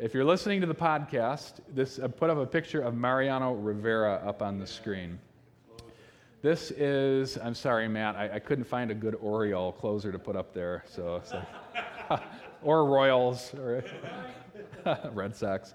If 0.00 0.14
you're 0.14 0.24
listening 0.24 0.60
to 0.60 0.66
the 0.66 0.74
podcast, 0.74 1.54
this 1.74 1.98
I 1.98 2.06
put 2.06 2.30
up 2.30 2.38
a 2.38 2.46
picture 2.46 2.82
of 2.82 2.94
Mariano 2.94 3.54
Rivera 3.54 4.22
up 4.24 4.42
on 4.42 4.58
the 4.58 4.66
screen. 4.66 5.18
This 6.42 6.70
is, 6.70 7.38
I'm 7.38 7.54
sorry, 7.54 7.88
Matt, 7.88 8.14
I, 8.14 8.34
I 8.34 8.38
couldn't 8.38 8.66
find 8.66 8.90
a 8.90 8.94
good 8.94 9.16
Oriole 9.16 9.72
closer 9.72 10.12
to 10.12 10.18
put 10.18 10.36
up 10.36 10.54
there. 10.54 10.84
So, 10.86 11.20
so 11.24 11.42
or 12.62 12.84
Royals, 12.84 13.52
or 13.54 13.82
Red 15.12 15.34
Sox. 15.34 15.74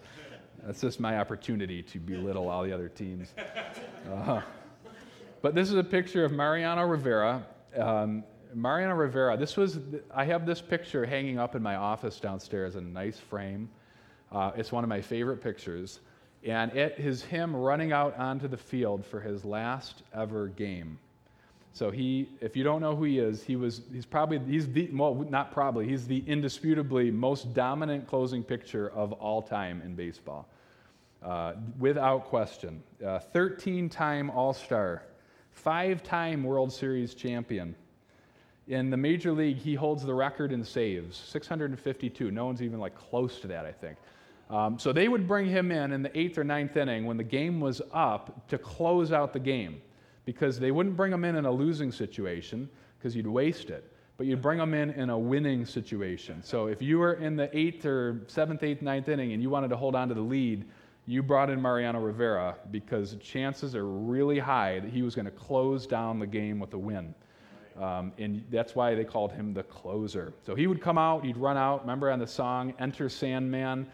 That's 0.66 0.82
just 0.82 1.00
my 1.00 1.20
opportunity 1.20 1.82
to 1.84 2.00
belittle 2.00 2.50
all 2.50 2.64
the 2.64 2.72
other 2.72 2.90
teams. 2.90 3.34
Uh, 4.12 4.42
but 5.42 5.54
this 5.54 5.70
is 5.70 5.76
a 5.76 5.84
picture 5.84 6.26
of 6.26 6.32
Mariano 6.32 6.86
Rivera. 6.86 7.46
Um, 7.78 8.24
Mariano 8.54 8.96
Rivera, 8.96 9.38
this 9.38 9.56
was, 9.56 9.80
I 10.14 10.26
have 10.26 10.46
this 10.46 10.60
picture 10.60 11.06
hanging 11.06 11.40
up 11.40 11.56
in 11.56 11.62
my 11.62 11.76
office 11.76 12.20
downstairs 12.20 12.76
in 12.76 12.84
a 12.84 12.90
nice 12.90 13.20
frame. 13.20 13.70
Uh, 14.32 14.52
it's 14.56 14.72
one 14.72 14.84
of 14.84 14.90
my 14.90 15.02
favorite 15.02 15.42
pictures 15.42 16.00
and 16.44 16.74
it 16.74 16.96
is 16.98 17.24
him 17.24 17.56
running 17.56 17.92
out 17.92 18.18
onto 18.18 18.48
the 18.48 18.58
field 18.58 19.06
for 19.06 19.20
his 19.20 19.46
last 19.46 20.04
ever 20.14 20.48
game. 20.48 20.98
So 21.74 21.90
he, 21.90 22.30
if 22.42 22.58
you 22.58 22.64
don't 22.64 22.82
know 22.82 22.96
who 22.96 23.06
he 23.06 23.20
is, 23.20 23.44
he 23.44 23.56
was, 23.56 23.82
he's 23.94 24.06
probably, 24.06 24.40
he's 24.40 24.68
the, 24.68 24.90
well, 24.92 25.16
not 25.30 25.54
probably, 25.54 25.88
he's 25.88 26.06
the 26.06 26.24
indisputably 26.28 27.12
most 27.12 27.54
dominant 27.54 28.08
closing 28.08 28.44
pitcher 28.44 28.90
of 28.90 29.14
all 29.14 29.42
time 29.42 29.82
in 29.86 29.96
baseball, 29.96 30.50
uh, 31.24 31.54
without 31.80 32.26
question. 32.26 32.84
13 33.34 33.86
uh, 33.86 33.90
time 33.90 34.30
All 34.30 34.54
Star, 34.54 35.04
five 35.52 36.04
time 36.04 36.44
World 36.44 36.74
Series 36.74 37.14
champion. 37.14 37.74
In 38.68 38.90
the 38.90 38.98
major 38.98 39.32
league, 39.32 39.58
he 39.58 39.74
holds 39.74 40.04
the 40.04 40.14
record 40.14 40.52
in 40.52 40.64
saves, 40.64 41.18
652. 41.18 42.32
No 42.32 42.46
one's 42.46 42.62
even 42.62 42.80
like 42.80 42.96
close 42.96 43.40
to 43.40 43.48
that, 43.48 43.66
I 43.66 43.72
think. 43.72 43.98
Um, 44.50 44.78
so 44.78 44.92
they 44.92 45.08
would 45.08 45.26
bring 45.26 45.48
him 45.48 45.72
in 45.72 45.94
in 45.94 46.04
the 46.04 46.18
eighth 46.18 46.38
or 46.38 46.44
ninth 46.44 46.76
inning 46.76 47.06
when 47.06 47.16
the 47.16 47.24
game 47.24 47.62
was 47.62 47.82
up 47.94 48.50
to 48.50 48.58
close 48.58 49.14
out 49.14 49.32
the 49.32 49.40
game 49.40 49.82
because 50.26 50.60
they 50.60 50.72
wouldn't 50.72 50.96
bring 50.96 51.12
them 51.12 51.26
in 51.26 51.36
in 51.36 51.46
a 51.46 51.52
losing 51.52 51.92
situation 51.92 52.70
because 52.98 53.16
you'd 53.16 53.28
waste 53.28 53.70
it 53.70 53.92
but 54.22 54.28
you'd 54.28 54.40
bring 54.40 54.60
them 54.60 54.76
in 54.76 54.92
in 54.92 55.10
a 55.10 55.18
winning 55.18 55.66
situation. 55.66 56.44
So 56.44 56.68
if 56.68 56.80
you 56.80 57.00
were 57.00 57.14
in 57.14 57.36
the 57.36 57.50
eighth 57.58 57.88
or 57.88 58.22
seventh, 58.28 58.62
eighth, 58.62 58.84
ninth 58.84 59.10
inning 59.10 59.34
and 59.34 59.42
you 59.42 59.50
wanted 59.50 59.70
to 59.70 59.78
hold 59.78 59.96
on 59.96 60.10
to 60.10 60.14
the 60.14 60.22
lead, 60.22 60.64
you 61.08 61.24
brought 61.24 61.50
in 61.50 61.60
Mariano 61.60 62.00
Rivera 62.00 62.56
because 62.70 63.16
chances 63.16 63.76
are 63.76 63.88
really 63.88 64.38
high 64.38 64.80
that 64.80 64.92
he 64.92 65.02
was 65.02 65.16
going 65.16 65.26
to 65.26 65.32
close 65.32 65.88
down 65.88 66.20
the 66.20 66.28
game 66.28 66.60
with 66.60 66.72
a 66.76 66.78
win. 66.78 67.16
Um, 67.80 68.14
and 68.20 68.46
that's 68.52 68.76
why 68.76 68.94
they 68.94 69.06
called 69.06 69.32
him 69.32 69.56
the 69.56 69.64
closer. 69.64 70.34
So 70.46 70.54
he 70.54 70.68
would 70.68 70.82
come 70.82 71.00
out, 71.00 71.26
he'd 71.26 71.36
run 71.36 71.58
out. 71.58 71.82
Remember 71.82 72.12
on 72.12 72.20
the 72.20 72.28
song 72.28 72.76
Enter 72.78 73.10
Sandman? 73.10 73.88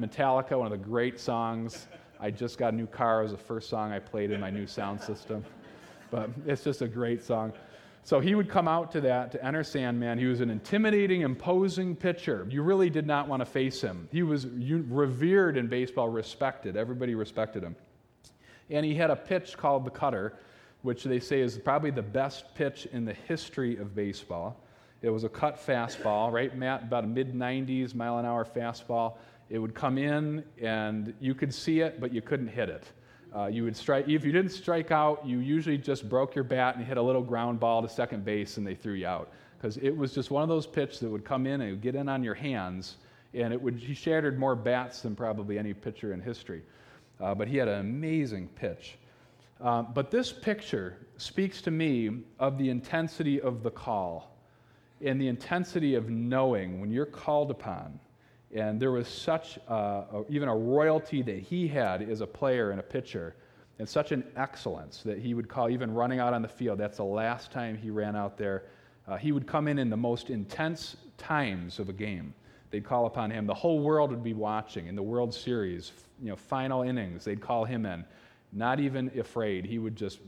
Metallica, 0.00 0.58
one 0.58 0.72
of 0.72 0.72
the 0.72 0.84
great 0.84 1.20
songs. 1.20 1.86
I 2.18 2.32
just 2.32 2.58
got 2.58 2.72
a 2.72 2.76
new 2.76 2.88
car. 2.88 3.20
It 3.20 3.22
was 3.22 3.32
the 3.32 3.38
first 3.38 3.70
song 3.70 3.92
I 3.92 4.00
played 4.00 4.32
in 4.32 4.40
my 4.40 4.50
new 4.50 4.66
sound 4.66 5.00
system. 5.00 5.44
But 6.10 6.30
it's 6.46 6.64
just 6.64 6.82
a 6.82 6.88
great 6.88 7.22
song. 7.22 7.52
So 8.02 8.18
he 8.18 8.34
would 8.34 8.48
come 8.48 8.66
out 8.66 8.90
to 8.92 9.00
that 9.02 9.30
to 9.32 9.44
enter 9.44 9.62
Sandman. 9.62 10.18
He 10.18 10.24
was 10.24 10.40
an 10.40 10.50
intimidating, 10.50 11.20
imposing 11.20 11.94
pitcher. 11.94 12.46
You 12.50 12.62
really 12.62 12.90
did 12.90 13.06
not 13.06 13.28
want 13.28 13.40
to 13.40 13.46
face 13.46 13.80
him. 13.80 14.08
He 14.10 14.22
was 14.22 14.46
revered 14.46 15.56
in 15.56 15.68
baseball, 15.68 16.08
respected. 16.08 16.76
Everybody 16.76 17.14
respected 17.14 17.62
him. 17.62 17.76
And 18.70 18.86
he 18.86 18.94
had 18.94 19.10
a 19.10 19.16
pitch 19.16 19.56
called 19.56 19.84
the 19.84 19.90
cutter, 19.90 20.34
which 20.82 21.04
they 21.04 21.20
say 21.20 21.40
is 21.40 21.58
probably 21.58 21.90
the 21.90 22.02
best 22.02 22.54
pitch 22.54 22.86
in 22.92 23.04
the 23.04 23.12
history 23.12 23.76
of 23.76 23.94
baseball. 23.94 24.56
It 25.02 25.10
was 25.10 25.24
a 25.24 25.28
cut 25.28 25.64
fastball, 25.64 26.32
right, 26.32 26.56
Matt? 26.56 26.84
About 26.84 27.04
a 27.04 27.06
mid 27.06 27.34
90s 27.34 27.94
mile 27.94 28.18
an 28.18 28.26
hour 28.26 28.44
fastball. 28.44 29.16
It 29.48 29.58
would 29.58 29.74
come 29.74 29.98
in, 29.98 30.44
and 30.60 31.12
you 31.20 31.34
could 31.34 31.52
see 31.52 31.80
it, 31.80 32.00
but 32.00 32.12
you 32.12 32.22
couldn't 32.22 32.48
hit 32.48 32.68
it. 32.68 32.84
Uh, 33.34 33.46
you 33.46 33.62
would 33.62 33.76
strike, 33.76 34.08
if 34.08 34.24
you 34.24 34.32
didn't 34.32 34.50
strike 34.50 34.90
out, 34.90 35.24
you 35.24 35.38
usually 35.38 35.78
just 35.78 36.08
broke 36.08 36.34
your 36.34 36.44
bat 36.44 36.76
and 36.76 36.84
hit 36.84 36.96
a 36.96 37.02
little 37.02 37.22
ground 37.22 37.60
ball 37.60 37.80
to 37.80 37.88
second 37.88 38.24
base 38.24 38.56
and 38.56 38.66
they 38.66 38.74
threw 38.74 38.94
you 38.94 39.06
out. 39.06 39.30
Because 39.56 39.76
it 39.76 39.96
was 39.96 40.12
just 40.12 40.30
one 40.30 40.42
of 40.42 40.48
those 40.48 40.66
pitches 40.66 41.00
that 41.00 41.08
would 41.08 41.24
come 41.24 41.46
in 41.46 41.60
and 41.60 41.80
get 41.80 41.94
in 41.94 42.08
on 42.08 42.24
your 42.24 42.34
hands, 42.34 42.96
and 43.34 43.52
it 43.52 43.60
would, 43.60 43.76
he 43.76 43.94
shattered 43.94 44.38
more 44.38 44.56
bats 44.56 45.02
than 45.02 45.14
probably 45.14 45.58
any 45.58 45.74
pitcher 45.74 46.12
in 46.12 46.20
history. 46.20 46.62
Uh, 47.20 47.34
but 47.34 47.46
he 47.46 47.56
had 47.56 47.68
an 47.68 47.80
amazing 47.80 48.48
pitch. 48.56 48.96
Uh, 49.60 49.82
but 49.82 50.10
this 50.10 50.32
picture 50.32 50.96
speaks 51.18 51.60
to 51.62 51.70
me 51.70 52.22
of 52.38 52.56
the 52.56 52.70
intensity 52.70 53.40
of 53.40 53.62
the 53.62 53.70
call 53.70 54.34
and 55.04 55.20
the 55.20 55.28
intensity 55.28 55.94
of 55.94 56.08
knowing 56.08 56.80
when 56.80 56.90
you're 56.90 57.06
called 57.06 57.50
upon 57.50 58.00
and 58.54 58.80
there 58.80 58.90
was 58.90 59.06
such, 59.06 59.58
uh, 59.68 60.02
a, 60.12 60.24
even 60.28 60.48
a 60.48 60.56
royalty 60.56 61.22
that 61.22 61.38
he 61.38 61.68
had 61.68 62.02
as 62.02 62.20
a 62.20 62.26
player 62.26 62.70
and 62.70 62.80
a 62.80 62.82
pitcher, 62.82 63.36
and 63.78 63.88
such 63.88 64.12
an 64.12 64.24
excellence 64.36 65.02
that 65.04 65.18
he 65.18 65.34
would 65.34 65.48
call, 65.48 65.70
even 65.70 65.92
running 65.92 66.18
out 66.18 66.34
on 66.34 66.42
the 66.42 66.48
field. 66.48 66.78
That's 66.78 66.98
the 66.98 67.04
last 67.04 67.50
time 67.50 67.78
he 67.78 67.90
ran 67.90 68.16
out 68.16 68.36
there. 68.36 68.64
Uh, 69.08 69.16
he 69.16 69.32
would 69.32 69.46
come 69.46 69.68
in 69.68 69.78
in 69.78 69.88
the 69.88 69.96
most 69.96 70.30
intense 70.30 70.96
times 71.16 71.78
of 71.78 71.88
a 71.88 71.92
game. 71.92 72.34
They'd 72.70 72.84
call 72.84 73.06
upon 73.06 73.30
him. 73.30 73.46
The 73.46 73.54
whole 73.54 73.80
world 73.80 74.10
would 74.10 74.22
be 74.22 74.34
watching 74.34 74.86
in 74.86 74.94
the 74.94 75.02
World 75.02 75.32
Series, 75.32 75.92
you 76.20 76.28
know, 76.28 76.36
final 76.36 76.82
innings. 76.82 77.24
They'd 77.24 77.40
call 77.40 77.64
him 77.64 77.86
in, 77.86 78.04
not 78.52 78.80
even 78.80 79.10
afraid. 79.18 79.64
He 79.64 79.78
would 79.78 79.96
just, 79.96 80.18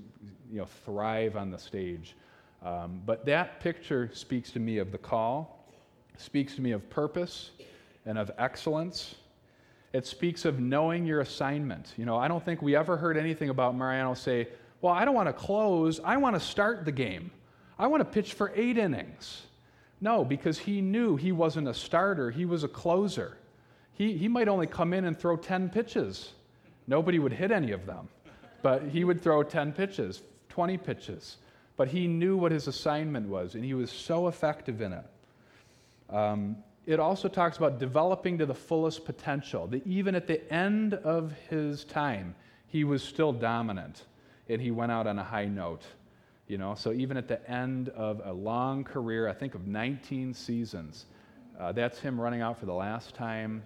you 0.50 0.58
know, 0.58 0.66
thrive 0.84 1.36
on 1.36 1.50
the 1.50 1.58
stage. 1.58 2.16
Um, 2.64 3.02
but 3.04 3.26
that 3.26 3.60
picture 3.60 4.10
speaks 4.12 4.50
to 4.52 4.60
me 4.60 4.78
of 4.78 4.92
the 4.92 4.98
call, 4.98 5.66
speaks 6.16 6.54
to 6.56 6.62
me 6.62 6.72
of 6.72 6.88
purpose 6.88 7.50
and 8.06 8.18
of 8.18 8.30
excellence. 8.38 9.14
It 9.92 10.06
speaks 10.06 10.44
of 10.44 10.58
knowing 10.58 11.06
your 11.06 11.20
assignment. 11.20 11.92
You 11.96 12.06
know, 12.06 12.16
I 12.16 12.28
don't 12.28 12.44
think 12.44 12.62
we 12.62 12.74
ever 12.74 12.96
heard 12.96 13.16
anything 13.16 13.50
about 13.50 13.76
Mariano 13.76 14.14
say, 14.14 14.48
Well, 14.80 14.92
I 14.92 15.04
don't 15.04 15.14
want 15.14 15.28
to 15.28 15.32
close, 15.32 16.00
I 16.02 16.16
want 16.16 16.34
to 16.34 16.40
start 16.40 16.84
the 16.84 16.92
game. 16.92 17.30
I 17.78 17.86
want 17.86 18.00
to 18.00 18.04
pitch 18.04 18.34
for 18.34 18.52
eight 18.54 18.78
innings. 18.78 19.42
No, 20.00 20.24
because 20.24 20.58
he 20.58 20.80
knew 20.80 21.16
he 21.16 21.32
wasn't 21.32 21.68
a 21.68 21.74
starter, 21.74 22.30
he 22.30 22.44
was 22.44 22.64
a 22.64 22.68
closer. 22.68 23.38
He, 23.94 24.16
he 24.16 24.28
might 24.28 24.48
only 24.48 24.66
come 24.66 24.92
in 24.92 25.04
and 25.04 25.18
throw 25.18 25.36
10 25.36 25.68
pitches. 25.68 26.32
Nobody 26.86 27.18
would 27.18 27.32
hit 27.32 27.50
any 27.50 27.72
of 27.72 27.86
them. 27.86 28.08
But 28.62 28.82
he 28.84 29.04
would 29.04 29.22
throw 29.22 29.42
10 29.42 29.72
pitches, 29.72 30.22
20 30.48 30.78
pitches. 30.78 31.36
But 31.76 31.88
he 31.88 32.06
knew 32.06 32.36
what 32.36 32.52
his 32.52 32.66
assignment 32.66 33.28
was, 33.28 33.54
and 33.54 33.64
he 33.64 33.74
was 33.74 33.90
so 33.90 34.28
effective 34.28 34.80
in 34.80 34.92
it. 34.92 35.04
Um, 36.10 36.56
it 36.86 36.98
also 36.98 37.28
talks 37.28 37.56
about 37.56 37.78
developing 37.78 38.38
to 38.38 38.46
the 38.46 38.54
fullest 38.54 39.04
potential, 39.04 39.66
that 39.68 39.86
even 39.86 40.14
at 40.14 40.26
the 40.26 40.52
end 40.52 40.94
of 40.94 41.32
his 41.48 41.84
time, 41.84 42.34
he 42.66 42.84
was 42.84 43.02
still 43.02 43.32
dominant 43.32 44.04
and 44.48 44.60
he 44.60 44.70
went 44.70 44.90
out 44.90 45.06
on 45.06 45.18
a 45.18 45.24
high 45.24 45.46
note. 45.46 45.82
You 46.48 46.58
know, 46.58 46.74
so 46.74 46.92
even 46.92 47.16
at 47.16 47.28
the 47.28 47.48
end 47.50 47.88
of 47.90 48.20
a 48.24 48.32
long 48.32 48.84
career, 48.84 49.28
I 49.28 49.32
think 49.32 49.54
of 49.54 49.66
19 49.66 50.34
seasons, 50.34 51.06
uh, 51.58 51.72
that's 51.72 52.00
him 52.00 52.20
running 52.20 52.42
out 52.42 52.58
for 52.58 52.66
the 52.66 52.74
last 52.74 53.14
time. 53.14 53.62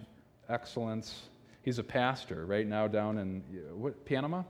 Excellence. 0.47 1.29
He's 1.63 1.79
a 1.79 1.83
pastor 1.83 2.45
right 2.45 2.67
now 2.67 2.87
down 2.87 3.17
in 3.17 3.43
what, 3.73 4.05
Panama? 4.05 4.43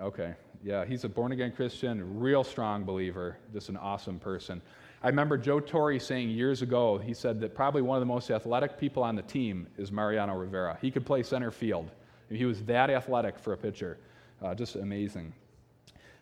Okay, 0.00 0.34
yeah, 0.62 0.84
he's 0.84 1.04
a 1.04 1.08
born 1.08 1.32
again 1.32 1.52
Christian, 1.52 2.18
real 2.18 2.44
strong 2.44 2.84
believer, 2.84 3.38
just 3.52 3.68
an 3.68 3.76
awesome 3.76 4.18
person. 4.18 4.62
I 5.02 5.08
remember 5.08 5.36
Joe 5.36 5.60
Torre 5.60 5.98
saying 5.98 6.30
years 6.30 6.62
ago, 6.62 6.98
he 6.98 7.14
said 7.14 7.40
that 7.40 7.54
probably 7.54 7.82
one 7.82 7.96
of 7.96 8.00
the 8.00 8.06
most 8.06 8.30
athletic 8.30 8.78
people 8.78 9.02
on 9.02 9.14
the 9.14 9.22
team 9.22 9.66
is 9.76 9.92
Mariano 9.92 10.34
Rivera. 10.34 10.78
He 10.80 10.90
could 10.90 11.04
play 11.04 11.22
center 11.22 11.50
field. 11.50 11.90
He 12.30 12.44
was 12.44 12.62
that 12.64 12.90
athletic 12.90 13.38
for 13.38 13.52
a 13.52 13.56
pitcher. 13.56 13.98
Uh, 14.42 14.54
just 14.54 14.76
amazing. 14.76 15.32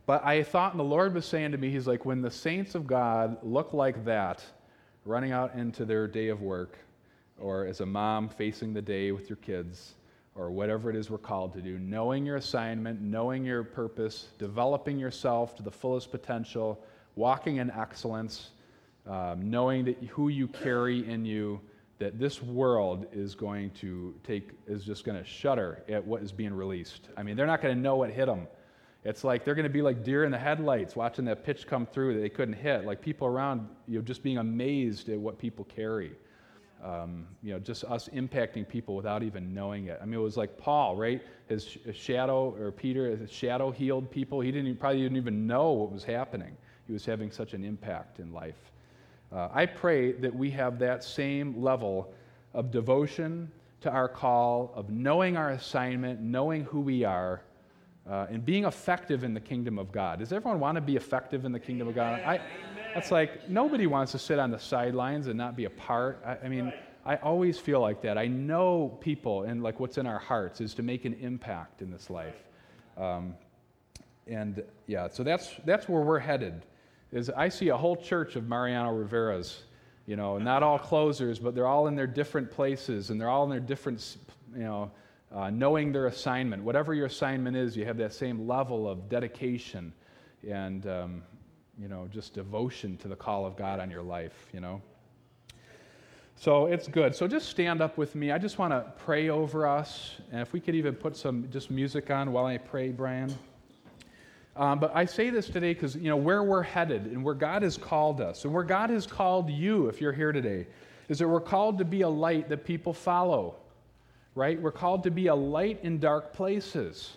But 0.06 0.24
I 0.24 0.42
thought, 0.42 0.72
and 0.72 0.80
the 0.80 0.84
Lord 0.84 1.14
was 1.14 1.24
saying 1.24 1.52
to 1.52 1.58
me, 1.58 1.70
He's 1.70 1.86
like, 1.86 2.04
when 2.04 2.20
the 2.20 2.30
saints 2.30 2.74
of 2.74 2.86
God 2.86 3.38
look 3.42 3.72
like 3.72 4.04
that, 4.04 4.44
running 5.04 5.32
out 5.32 5.54
into 5.54 5.84
their 5.84 6.06
day 6.06 6.28
of 6.28 6.42
work, 6.42 6.76
or 7.38 7.66
as 7.66 7.80
a 7.80 7.86
mom 7.86 8.28
facing 8.28 8.74
the 8.74 8.82
day 8.82 9.12
with 9.12 9.30
your 9.30 9.36
kids, 9.36 9.94
or 10.34 10.50
whatever 10.50 10.90
it 10.90 10.96
is 10.96 11.10
we're 11.10 11.18
called 11.18 11.54
to 11.54 11.62
do, 11.62 11.78
knowing 11.78 12.26
your 12.26 12.36
assignment, 12.36 13.00
knowing 13.00 13.44
your 13.44 13.62
purpose, 13.62 14.28
developing 14.38 14.98
yourself 14.98 15.54
to 15.56 15.62
the 15.62 15.70
fullest 15.70 16.10
potential, 16.10 16.84
walking 17.16 17.56
in 17.56 17.70
excellence, 17.70 18.50
um, 19.06 19.50
knowing 19.50 19.84
that 19.84 20.02
who 20.04 20.28
you 20.28 20.48
carry 20.48 21.08
in 21.08 21.24
you, 21.24 21.60
that 21.98 22.18
this 22.18 22.42
world 22.42 23.06
is 23.12 23.34
going 23.34 23.70
to 23.70 24.14
take, 24.24 24.50
is 24.66 24.84
just 24.84 25.04
going 25.04 25.18
to 25.18 25.24
shudder 25.24 25.82
at 25.88 26.04
what 26.04 26.22
is 26.22 26.32
being 26.32 26.52
released. 26.52 27.08
I 27.16 27.22
mean, 27.22 27.36
they're 27.36 27.46
not 27.46 27.62
going 27.62 27.74
to 27.74 27.80
know 27.80 27.96
what 27.96 28.10
hit 28.10 28.26
them. 28.26 28.46
It's 29.04 29.22
like 29.22 29.44
they're 29.44 29.54
going 29.54 29.64
to 29.64 29.72
be 29.72 29.82
like 29.82 30.02
deer 30.02 30.24
in 30.24 30.32
the 30.32 30.38
headlights 30.38 30.96
watching 30.96 31.26
that 31.26 31.44
pitch 31.44 31.66
come 31.66 31.84
through 31.86 32.14
that 32.14 32.20
they 32.20 32.30
couldn't 32.30 32.54
hit. 32.54 32.86
Like 32.86 33.02
people 33.02 33.26
around, 33.26 33.68
you 33.86 33.98
know, 33.98 34.04
just 34.04 34.22
being 34.22 34.38
amazed 34.38 35.10
at 35.10 35.18
what 35.18 35.38
people 35.38 35.66
carry. 35.66 36.12
Um, 36.82 37.26
you 37.42 37.52
know, 37.52 37.58
just 37.58 37.84
us 37.84 38.08
impacting 38.14 38.68
people 38.68 38.94
without 38.96 39.22
even 39.22 39.54
knowing 39.54 39.86
it. 39.86 39.98
I 40.02 40.04
mean, 40.04 40.14
it 40.14 40.22
was 40.22 40.36
like 40.36 40.58
Paul, 40.58 40.96
right? 40.96 41.22
His, 41.48 41.78
his 41.84 41.96
shadow, 41.96 42.54
or 42.58 42.72
Peter, 42.72 43.16
his 43.16 43.32
shadow 43.32 43.70
healed 43.70 44.10
people. 44.10 44.40
He 44.40 44.52
didn't 44.52 44.76
probably 44.76 45.00
didn't 45.00 45.16
even 45.16 45.46
know 45.46 45.72
what 45.72 45.92
was 45.92 46.04
happening. 46.04 46.56
He 46.86 46.92
was 46.92 47.06
having 47.06 47.30
such 47.30 47.54
an 47.54 47.64
impact 47.64 48.18
in 48.18 48.32
life. 48.32 48.72
Uh, 49.34 49.48
I 49.52 49.66
pray 49.66 50.12
that 50.12 50.32
we 50.32 50.50
have 50.50 50.78
that 50.78 51.02
same 51.02 51.60
level 51.60 52.14
of 52.52 52.70
devotion 52.70 53.50
to 53.80 53.90
our 53.90 54.08
call, 54.08 54.72
of 54.76 54.90
knowing 54.90 55.36
our 55.36 55.50
assignment, 55.50 56.20
knowing 56.20 56.62
who 56.64 56.80
we 56.80 57.04
are, 57.04 57.42
uh, 58.08 58.26
and 58.30 58.44
being 58.44 58.64
effective 58.64 59.24
in 59.24 59.34
the 59.34 59.40
kingdom 59.40 59.76
of 59.78 59.90
God. 59.90 60.20
Does 60.20 60.32
everyone 60.32 60.60
want 60.60 60.76
to 60.76 60.80
be 60.80 60.94
effective 60.94 61.44
in 61.44 61.50
the 61.50 61.58
kingdom 61.58 61.88
of 61.88 61.96
God? 61.96 62.20
I, 62.20 62.40
that's 62.94 63.10
like 63.10 63.48
nobody 63.48 63.88
wants 63.88 64.12
to 64.12 64.18
sit 64.20 64.38
on 64.38 64.52
the 64.52 64.58
sidelines 64.58 65.26
and 65.26 65.36
not 65.36 65.56
be 65.56 65.64
a 65.64 65.70
part. 65.70 66.22
I, 66.24 66.46
I 66.46 66.48
mean, 66.48 66.72
I 67.04 67.16
always 67.16 67.58
feel 67.58 67.80
like 67.80 68.02
that. 68.02 68.16
I 68.16 68.28
know 68.28 68.96
people 69.00 69.42
and 69.42 69.64
like 69.64 69.80
what's 69.80 69.98
in 69.98 70.06
our 70.06 70.20
hearts 70.20 70.60
is 70.60 70.74
to 70.74 70.82
make 70.84 71.04
an 71.06 71.14
impact 71.14 71.82
in 71.82 71.90
this 71.90 72.08
life. 72.08 72.36
Um, 72.96 73.34
and 74.28 74.62
yeah, 74.86 75.08
so 75.08 75.24
that's 75.24 75.50
that's 75.64 75.88
where 75.88 76.02
we're 76.02 76.20
headed 76.20 76.62
is 77.14 77.30
I 77.30 77.48
see 77.48 77.68
a 77.68 77.76
whole 77.76 77.96
church 77.96 78.34
of 78.34 78.48
Mariano 78.48 78.92
Rivera's, 78.92 79.62
you 80.04 80.16
know, 80.16 80.36
not 80.36 80.64
all 80.64 80.78
closers, 80.78 81.38
but 81.38 81.54
they're 81.54 81.66
all 81.66 81.86
in 81.86 81.94
their 81.94 82.08
different 82.08 82.50
places 82.50 83.10
and 83.10 83.20
they're 83.20 83.30
all 83.30 83.44
in 83.44 83.50
their 83.50 83.60
different, 83.60 84.16
you 84.52 84.64
know, 84.64 84.90
uh, 85.32 85.48
knowing 85.48 85.92
their 85.92 86.08
assignment. 86.08 86.62
Whatever 86.62 86.92
your 86.92 87.06
assignment 87.06 87.56
is, 87.56 87.76
you 87.76 87.84
have 87.84 87.96
that 87.98 88.12
same 88.12 88.48
level 88.48 88.88
of 88.88 89.08
dedication 89.08 89.92
and, 90.46 90.86
um, 90.88 91.22
you 91.80 91.86
know, 91.86 92.08
just 92.10 92.34
devotion 92.34 92.96
to 92.98 93.08
the 93.08 93.16
call 93.16 93.46
of 93.46 93.56
God 93.56 93.78
on 93.78 93.90
your 93.90 94.02
life, 94.02 94.48
you 94.52 94.60
know. 94.60 94.82
So 96.34 96.66
it's 96.66 96.88
good. 96.88 97.14
So 97.14 97.28
just 97.28 97.48
stand 97.48 97.80
up 97.80 97.96
with 97.96 98.16
me. 98.16 98.32
I 98.32 98.38
just 98.38 98.58
want 98.58 98.72
to 98.72 98.92
pray 99.04 99.28
over 99.28 99.68
us. 99.68 100.16
And 100.32 100.40
if 100.40 100.52
we 100.52 100.58
could 100.58 100.74
even 100.74 100.96
put 100.96 101.16
some 101.16 101.48
just 101.50 101.70
music 101.70 102.10
on 102.10 102.32
while 102.32 102.46
I 102.46 102.58
pray, 102.58 102.90
Brian. 102.90 103.32
Um, 104.56 104.78
but 104.78 104.94
I 104.94 105.04
say 105.04 105.30
this 105.30 105.46
today 105.46 105.74
because, 105.74 105.96
you 105.96 106.08
know, 106.08 106.16
where 106.16 106.42
we're 106.44 106.62
headed 106.62 107.06
and 107.06 107.24
where 107.24 107.34
God 107.34 107.62
has 107.62 107.76
called 107.76 108.20
us 108.20 108.44
and 108.44 108.54
where 108.54 108.62
God 108.62 108.90
has 108.90 109.06
called 109.06 109.50
you, 109.50 109.88
if 109.88 110.00
you're 110.00 110.12
here 110.12 110.30
today, 110.30 110.66
is 111.08 111.18
that 111.18 111.28
we're 111.28 111.40
called 111.40 111.78
to 111.78 111.84
be 111.84 112.02
a 112.02 112.08
light 112.08 112.48
that 112.48 112.64
people 112.64 112.92
follow. 112.92 113.56
right? 114.34 114.60
We're 114.60 114.72
called 114.72 115.04
to 115.04 115.10
be 115.10 115.28
a 115.28 115.34
light 115.34 115.80
in 115.82 115.98
dark 115.98 116.32
places, 116.32 117.16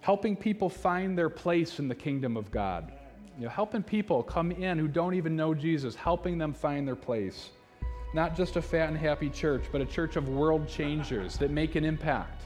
helping 0.00 0.36
people 0.36 0.68
find 0.68 1.16
their 1.18 1.30
place 1.30 1.78
in 1.78 1.88
the 1.88 1.94
kingdom 1.94 2.36
of 2.36 2.50
God. 2.50 2.92
You 3.38 3.44
know, 3.44 3.50
helping 3.50 3.82
people 3.82 4.22
come 4.22 4.52
in 4.52 4.78
who 4.78 4.86
don't 4.86 5.14
even 5.14 5.34
know 5.34 5.54
Jesus, 5.54 5.94
helping 5.96 6.38
them 6.38 6.52
find 6.52 6.86
their 6.86 6.94
place. 6.96 7.50
Not 8.14 8.36
just 8.36 8.54
a 8.54 8.62
fat 8.62 8.88
and 8.88 8.96
happy 8.96 9.28
church, 9.28 9.64
but 9.72 9.80
a 9.80 9.86
church 9.86 10.14
of 10.14 10.28
world 10.28 10.68
changers 10.68 11.36
that 11.38 11.50
make 11.50 11.74
an 11.74 11.84
impact. 11.84 12.42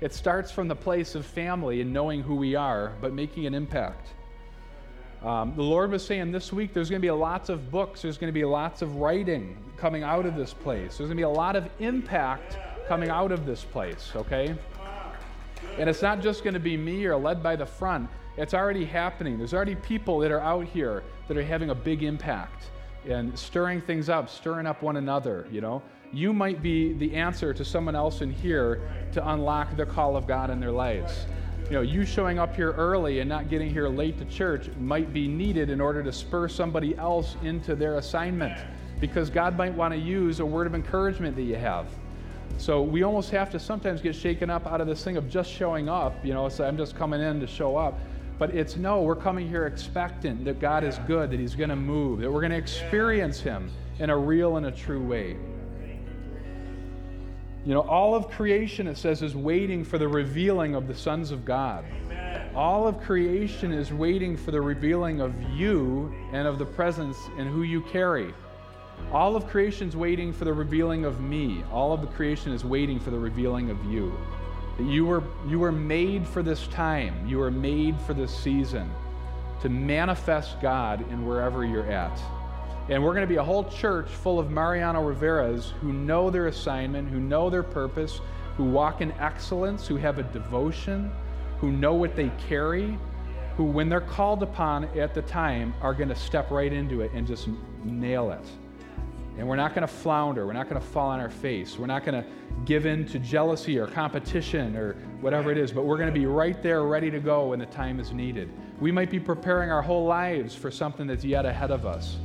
It 0.00 0.14
starts 0.14 0.50
from 0.50 0.68
the 0.68 0.76
place 0.76 1.14
of 1.14 1.26
family 1.26 1.80
and 1.80 1.92
knowing 1.92 2.22
who 2.22 2.36
we 2.36 2.54
are, 2.54 2.92
but 3.00 3.12
making 3.12 3.46
an 3.46 3.54
impact. 3.54 4.08
Um, 5.24 5.54
the 5.56 5.62
Lord 5.62 5.90
was 5.90 6.06
saying 6.06 6.30
this 6.30 6.52
week 6.52 6.72
there's 6.72 6.88
going 6.88 7.02
to 7.02 7.06
be 7.06 7.10
lots 7.10 7.48
of 7.48 7.72
books, 7.72 8.02
there's 8.02 8.18
going 8.18 8.32
to 8.32 8.38
be 8.38 8.44
lots 8.44 8.82
of 8.82 8.96
writing 8.96 9.56
coming 9.76 10.04
out 10.04 10.26
of 10.26 10.36
this 10.36 10.54
place. 10.54 10.98
There's 10.98 11.08
going 11.08 11.10
to 11.10 11.14
be 11.16 11.22
a 11.22 11.28
lot 11.28 11.56
of 11.56 11.68
impact 11.80 12.56
coming 12.86 13.10
out 13.10 13.32
of 13.32 13.44
this 13.44 13.64
place, 13.64 14.12
okay? 14.14 14.54
And 15.76 15.90
it's 15.90 16.02
not 16.02 16.20
just 16.22 16.44
going 16.44 16.54
to 16.54 16.60
be 16.60 16.76
me 16.76 17.04
or 17.06 17.16
led 17.16 17.42
by 17.42 17.56
the 17.56 17.66
front, 17.66 18.08
it's 18.36 18.54
already 18.54 18.84
happening. 18.84 19.36
There's 19.36 19.54
already 19.54 19.74
people 19.74 20.20
that 20.20 20.30
are 20.30 20.40
out 20.40 20.64
here 20.66 21.02
that 21.26 21.36
are 21.36 21.42
having 21.42 21.70
a 21.70 21.74
big 21.74 22.04
impact 22.04 22.66
and 23.08 23.36
stirring 23.36 23.80
things 23.80 24.08
up, 24.08 24.28
stirring 24.28 24.66
up 24.66 24.82
one 24.82 24.96
another, 24.96 25.48
you 25.50 25.60
know? 25.60 25.82
You 26.12 26.32
might 26.32 26.62
be 26.62 26.94
the 26.94 27.14
answer 27.14 27.52
to 27.52 27.64
someone 27.64 27.94
else 27.94 28.22
in 28.22 28.32
here 28.32 28.80
to 29.12 29.30
unlock 29.30 29.76
the 29.76 29.86
call 29.86 30.16
of 30.16 30.26
God 30.26 30.50
in 30.50 30.60
their 30.60 30.72
lives 30.72 31.26
you 31.68 31.74
know, 31.74 31.82
you 31.82 32.06
showing 32.06 32.38
up 32.38 32.56
here 32.56 32.72
early 32.72 33.20
and 33.20 33.28
not 33.28 33.50
getting 33.50 33.68
here 33.68 33.88
late 33.88 34.18
to 34.18 34.24
church 34.24 34.70
might 34.80 35.12
be 35.12 35.28
needed 35.28 35.68
in 35.68 35.82
order 35.82 36.02
to 36.02 36.10
spur 36.10 36.48
somebody 36.48 36.96
else 36.96 37.36
into 37.42 37.74
their 37.74 37.96
assignment 37.96 38.58
because 39.00 39.28
God 39.28 39.56
might 39.56 39.74
want 39.74 39.92
to 39.92 40.00
use 40.00 40.40
a 40.40 40.46
word 40.46 40.66
of 40.66 40.74
encouragement 40.74 41.36
that 41.36 41.42
you 41.42 41.56
have. 41.56 41.86
So 42.56 42.82
we 42.82 43.02
almost 43.02 43.30
have 43.32 43.50
to 43.50 43.60
sometimes 43.60 44.00
get 44.00 44.14
shaken 44.14 44.48
up 44.48 44.66
out 44.66 44.80
of 44.80 44.86
this 44.86 45.04
thing 45.04 45.18
of 45.18 45.28
just 45.28 45.50
showing 45.50 45.90
up, 45.90 46.24
you 46.24 46.32
know, 46.32 46.48
I'm 46.58 46.78
just 46.78 46.96
coming 46.96 47.20
in 47.20 47.38
to 47.40 47.46
show 47.46 47.76
up. 47.76 47.98
But 48.38 48.54
it's 48.54 48.76
no, 48.76 49.02
we're 49.02 49.14
coming 49.14 49.46
here 49.46 49.66
expectant 49.66 50.46
that 50.46 50.60
God 50.60 50.84
is 50.84 50.98
good, 51.06 51.30
that 51.30 51.38
He's 51.38 51.54
going 51.54 51.70
to 51.70 51.76
move, 51.76 52.20
that 52.20 52.32
we're 52.32 52.40
going 52.40 52.52
to 52.52 52.56
experience 52.56 53.40
Him 53.40 53.70
in 53.98 54.10
a 54.10 54.16
real 54.16 54.56
and 54.56 54.66
a 54.66 54.72
true 54.72 55.04
way. 55.04 55.36
You 57.64 57.74
know, 57.74 57.80
all 57.80 58.14
of 58.14 58.30
creation, 58.30 58.86
it 58.86 58.96
says, 58.96 59.22
is 59.22 59.34
waiting 59.34 59.84
for 59.84 59.98
the 59.98 60.08
revealing 60.08 60.74
of 60.74 60.86
the 60.88 60.94
sons 60.94 61.30
of 61.30 61.44
God. 61.44 61.84
Amen. 62.04 62.50
All 62.54 62.86
of 62.86 63.00
creation 63.00 63.72
is 63.72 63.92
waiting 63.92 64.36
for 64.36 64.50
the 64.50 64.60
revealing 64.60 65.20
of 65.20 65.34
you 65.50 66.14
and 66.32 66.46
of 66.48 66.58
the 66.58 66.64
presence 66.64 67.18
and 67.36 67.48
who 67.48 67.62
you 67.62 67.82
carry. 67.82 68.32
All 69.12 69.36
of 69.36 69.46
creation 69.46 69.88
is 69.88 69.96
waiting 69.96 70.32
for 70.32 70.44
the 70.44 70.52
revealing 70.52 71.04
of 71.04 71.20
me. 71.20 71.64
All 71.72 71.92
of 71.92 72.00
the 72.00 72.06
creation 72.08 72.52
is 72.52 72.64
waiting 72.64 72.98
for 72.98 73.10
the 73.10 73.18
revealing 73.18 73.70
of 73.70 73.84
you. 73.84 74.12
That 74.76 74.84
you 74.84 75.06
were, 75.06 75.24
you 75.46 75.58
were 75.58 75.72
made 75.72 76.26
for 76.26 76.42
this 76.42 76.66
time, 76.68 77.26
you 77.26 77.38
were 77.38 77.50
made 77.50 78.00
for 78.00 78.14
this 78.14 78.36
season 78.36 78.90
to 79.60 79.68
manifest 79.68 80.60
God 80.60 81.00
in 81.10 81.26
wherever 81.26 81.64
you're 81.64 81.90
at. 81.90 82.18
And 82.88 83.02
we're 83.02 83.12
going 83.12 83.22
to 83.22 83.28
be 83.28 83.36
a 83.36 83.44
whole 83.44 83.64
church 83.64 84.08
full 84.08 84.38
of 84.38 84.50
Mariano 84.50 85.02
Riveras 85.02 85.72
who 85.80 85.92
know 85.92 86.30
their 86.30 86.46
assignment, 86.46 87.08
who 87.08 87.20
know 87.20 87.50
their 87.50 87.62
purpose, 87.62 88.20
who 88.56 88.64
walk 88.64 89.02
in 89.02 89.12
excellence, 89.12 89.86
who 89.86 89.96
have 89.96 90.18
a 90.18 90.22
devotion, 90.22 91.12
who 91.58 91.70
know 91.70 91.94
what 91.94 92.16
they 92.16 92.30
carry, 92.48 92.98
who, 93.56 93.64
when 93.64 93.88
they're 93.88 94.00
called 94.00 94.42
upon 94.42 94.84
at 94.98 95.12
the 95.12 95.22
time, 95.22 95.74
are 95.82 95.92
going 95.92 96.08
to 96.08 96.16
step 96.16 96.50
right 96.50 96.72
into 96.72 97.02
it 97.02 97.12
and 97.12 97.26
just 97.26 97.48
nail 97.84 98.30
it. 98.30 98.46
And 99.36 99.46
we're 99.46 99.56
not 99.56 99.74
going 99.74 99.86
to 99.86 99.92
flounder. 99.92 100.46
We're 100.46 100.52
not 100.52 100.68
going 100.68 100.80
to 100.80 100.86
fall 100.88 101.10
on 101.10 101.20
our 101.20 101.30
face. 101.30 101.78
We're 101.78 101.86
not 101.86 102.04
going 102.04 102.22
to 102.22 102.28
give 102.64 102.86
in 102.86 103.06
to 103.06 103.18
jealousy 103.18 103.78
or 103.78 103.86
competition 103.86 104.76
or 104.76 104.94
whatever 105.20 105.52
it 105.52 105.58
is, 105.58 105.70
but 105.70 105.84
we're 105.84 105.98
going 105.98 106.12
to 106.12 106.18
be 106.18 106.26
right 106.26 106.60
there 106.62 106.84
ready 106.84 107.10
to 107.10 107.20
go 107.20 107.48
when 107.48 107.58
the 107.58 107.66
time 107.66 108.00
is 108.00 108.12
needed. 108.12 108.50
We 108.80 108.90
might 108.90 109.10
be 109.10 109.20
preparing 109.20 109.70
our 109.70 109.82
whole 109.82 110.06
lives 110.06 110.54
for 110.54 110.70
something 110.70 111.06
that's 111.06 111.24
yet 111.24 111.44
ahead 111.44 111.70
of 111.70 111.86
us. 111.86 112.16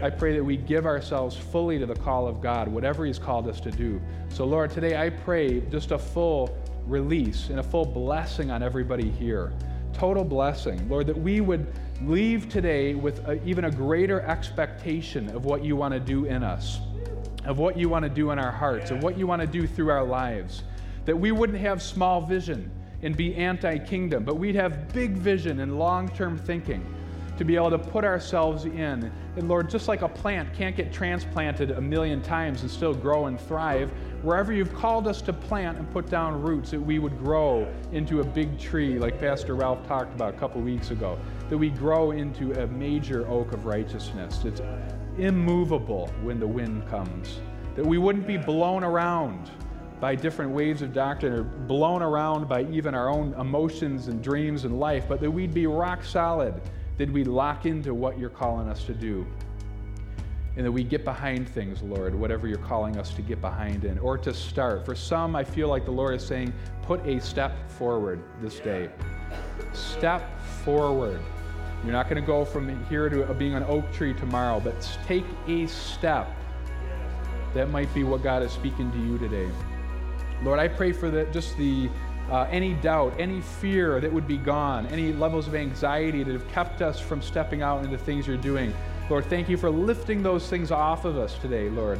I 0.00 0.10
pray 0.10 0.32
that 0.34 0.44
we 0.44 0.56
give 0.56 0.86
ourselves 0.86 1.36
fully 1.36 1.78
to 1.80 1.86
the 1.86 1.94
call 1.94 2.28
of 2.28 2.40
God, 2.40 2.68
whatever 2.68 3.04
He's 3.04 3.18
called 3.18 3.48
us 3.48 3.58
to 3.60 3.70
do. 3.72 4.00
So, 4.28 4.44
Lord, 4.44 4.70
today 4.70 4.96
I 4.96 5.10
pray 5.10 5.60
just 5.60 5.90
a 5.90 5.98
full 5.98 6.56
release 6.86 7.50
and 7.50 7.58
a 7.58 7.62
full 7.62 7.84
blessing 7.84 8.52
on 8.52 8.62
everybody 8.62 9.10
here. 9.10 9.52
Total 9.92 10.22
blessing. 10.22 10.88
Lord, 10.88 11.08
that 11.08 11.18
we 11.18 11.40
would 11.40 11.66
leave 12.02 12.48
today 12.48 12.94
with 12.94 13.26
a, 13.26 13.44
even 13.44 13.64
a 13.64 13.70
greater 13.72 14.20
expectation 14.20 15.28
of 15.30 15.44
what 15.44 15.64
you 15.64 15.74
want 15.74 15.92
to 15.94 16.00
do 16.00 16.26
in 16.26 16.44
us, 16.44 16.78
of 17.44 17.58
what 17.58 17.76
you 17.76 17.88
want 17.88 18.04
to 18.04 18.08
do 18.08 18.30
in 18.30 18.38
our 18.38 18.52
hearts, 18.52 18.92
of 18.92 19.02
what 19.02 19.18
you 19.18 19.26
want 19.26 19.42
to 19.42 19.48
do 19.48 19.66
through 19.66 19.90
our 19.90 20.04
lives. 20.04 20.62
That 21.06 21.16
we 21.16 21.32
wouldn't 21.32 21.58
have 21.58 21.82
small 21.82 22.20
vision 22.20 22.70
and 23.02 23.16
be 23.16 23.34
anti 23.34 23.78
kingdom, 23.78 24.22
but 24.22 24.36
we'd 24.36 24.54
have 24.54 24.92
big 24.92 25.12
vision 25.12 25.58
and 25.58 25.76
long 25.76 26.08
term 26.10 26.38
thinking 26.38 26.86
to 27.38 27.44
be 27.44 27.54
able 27.54 27.70
to 27.70 27.78
put 27.78 28.04
ourselves 28.04 28.64
in. 28.64 29.10
And 29.36 29.48
Lord, 29.48 29.70
just 29.70 29.86
like 29.86 30.02
a 30.02 30.08
plant 30.08 30.52
can't 30.52 30.76
get 30.76 30.92
transplanted 30.92 31.70
a 31.70 31.80
million 31.80 32.20
times 32.20 32.62
and 32.62 32.70
still 32.70 32.92
grow 32.92 33.26
and 33.26 33.40
thrive, 33.40 33.90
wherever 34.22 34.52
you've 34.52 34.74
called 34.74 35.06
us 35.06 35.22
to 35.22 35.32
plant 35.32 35.78
and 35.78 35.88
put 35.92 36.10
down 36.10 36.42
roots, 36.42 36.72
that 36.72 36.80
we 36.80 36.98
would 36.98 37.16
grow 37.18 37.72
into 37.92 38.20
a 38.20 38.24
big 38.24 38.58
tree, 38.58 38.98
like 38.98 39.20
Pastor 39.20 39.54
Ralph 39.54 39.86
talked 39.86 40.12
about 40.12 40.34
a 40.34 40.36
couple 40.36 40.60
weeks 40.60 40.90
ago, 40.90 41.16
that 41.48 41.56
we 41.56 41.70
grow 41.70 42.10
into 42.10 42.52
a 42.60 42.66
major 42.66 43.26
oak 43.28 43.52
of 43.52 43.64
righteousness. 43.64 44.44
It's 44.44 44.60
immovable 45.16 46.08
when 46.22 46.40
the 46.40 46.46
wind 46.46 46.88
comes, 46.88 47.40
that 47.76 47.86
we 47.86 47.98
wouldn't 47.98 48.26
be 48.26 48.36
blown 48.36 48.82
around 48.82 49.48
by 50.00 50.14
different 50.16 50.50
waves 50.50 50.82
of 50.82 50.92
doctrine 50.92 51.32
or 51.32 51.42
blown 51.42 52.02
around 52.02 52.48
by 52.48 52.64
even 52.64 52.94
our 52.94 53.08
own 53.08 53.32
emotions 53.34 54.08
and 54.08 54.22
dreams 54.22 54.64
and 54.64 54.78
life, 54.78 55.04
but 55.08 55.20
that 55.20 55.30
we'd 55.30 55.54
be 55.54 55.66
rock 55.66 56.02
solid 56.02 56.60
did 56.98 57.12
we 57.12 57.24
lock 57.24 57.64
into 57.64 57.94
what 57.94 58.18
you're 58.18 58.28
calling 58.28 58.68
us 58.68 58.84
to 58.84 58.92
do? 58.92 59.24
And 60.56 60.66
that 60.66 60.72
we 60.72 60.82
get 60.82 61.04
behind 61.04 61.48
things, 61.48 61.80
Lord, 61.82 62.12
whatever 62.12 62.48
you're 62.48 62.58
calling 62.58 62.98
us 62.98 63.14
to 63.14 63.22
get 63.22 63.40
behind 63.40 63.84
in 63.84 63.96
or 64.00 64.18
to 64.18 64.34
start. 64.34 64.84
For 64.84 64.96
some, 64.96 65.36
I 65.36 65.44
feel 65.44 65.68
like 65.68 65.84
the 65.84 65.92
Lord 65.92 66.16
is 66.16 66.26
saying, 66.26 66.52
put 66.82 67.06
a 67.06 67.20
step 67.20 67.70
forward 67.70 68.20
this 68.40 68.58
day. 68.58 68.90
Step 69.72 70.40
forward. 70.64 71.20
You're 71.84 71.92
not 71.92 72.08
going 72.08 72.20
to 72.20 72.26
go 72.26 72.44
from 72.44 72.84
here 72.86 73.08
to 73.08 73.32
being 73.34 73.54
an 73.54 73.62
oak 73.62 73.92
tree 73.92 74.12
tomorrow, 74.12 74.58
but 74.58 74.74
take 75.06 75.24
a 75.46 75.68
step. 75.68 76.28
That 77.54 77.70
might 77.70 77.92
be 77.94 78.02
what 78.02 78.24
God 78.24 78.42
is 78.42 78.50
speaking 78.50 78.90
to 78.90 78.98
you 78.98 79.16
today. 79.18 79.48
Lord, 80.42 80.58
I 80.58 80.66
pray 80.66 80.90
for 80.90 81.08
that 81.10 81.32
just 81.32 81.56
the 81.56 81.88
uh, 82.30 82.46
any 82.50 82.74
doubt, 82.74 83.14
any 83.18 83.40
fear 83.40 84.00
that 84.00 84.12
would 84.12 84.26
be 84.26 84.36
gone, 84.36 84.86
any 84.88 85.12
levels 85.12 85.48
of 85.48 85.54
anxiety 85.54 86.22
that 86.22 86.32
have 86.32 86.46
kept 86.48 86.82
us 86.82 87.00
from 87.00 87.22
stepping 87.22 87.62
out 87.62 87.84
into 87.84 87.96
things 87.96 88.26
you're 88.26 88.36
doing. 88.36 88.74
Lord, 89.08 89.24
thank 89.26 89.48
you 89.48 89.56
for 89.56 89.70
lifting 89.70 90.22
those 90.22 90.48
things 90.48 90.70
off 90.70 91.06
of 91.06 91.16
us 91.16 91.38
today, 91.38 91.70
Lord. 91.70 91.98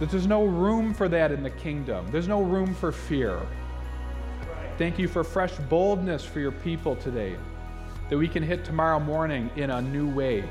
That 0.00 0.10
there's 0.10 0.26
no 0.26 0.44
room 0.44 0.92
for 0.92 1.08
that 1.08 1.30
in 1.30 1.42
the 1.42 1.50
kingdom, 1.50 2.06
there's 2.10 2.28
no 2.28 2.42
room 2.42 2.74
for 2.74 2.90
fear. 2.90 3.40
Thank 4.78 4.98
you 4.98 5.08
for 5.08 5.24
fresh 5.24 5.54
boldness 5.70 6.24
for 6.24 6.40
your 6.40 6.52
people 6.52 6.96
today, 6.96 7.36
that 8.10 8.18
we 8.18 8.28
can 8.28 8.42
hit 8.42 8.64
tomorrow 8.64 8.98
morning 8.98 9.50
in 9.56 9.70
a 9.70 9.80
new 9.80 10.08
way 10.08 10.44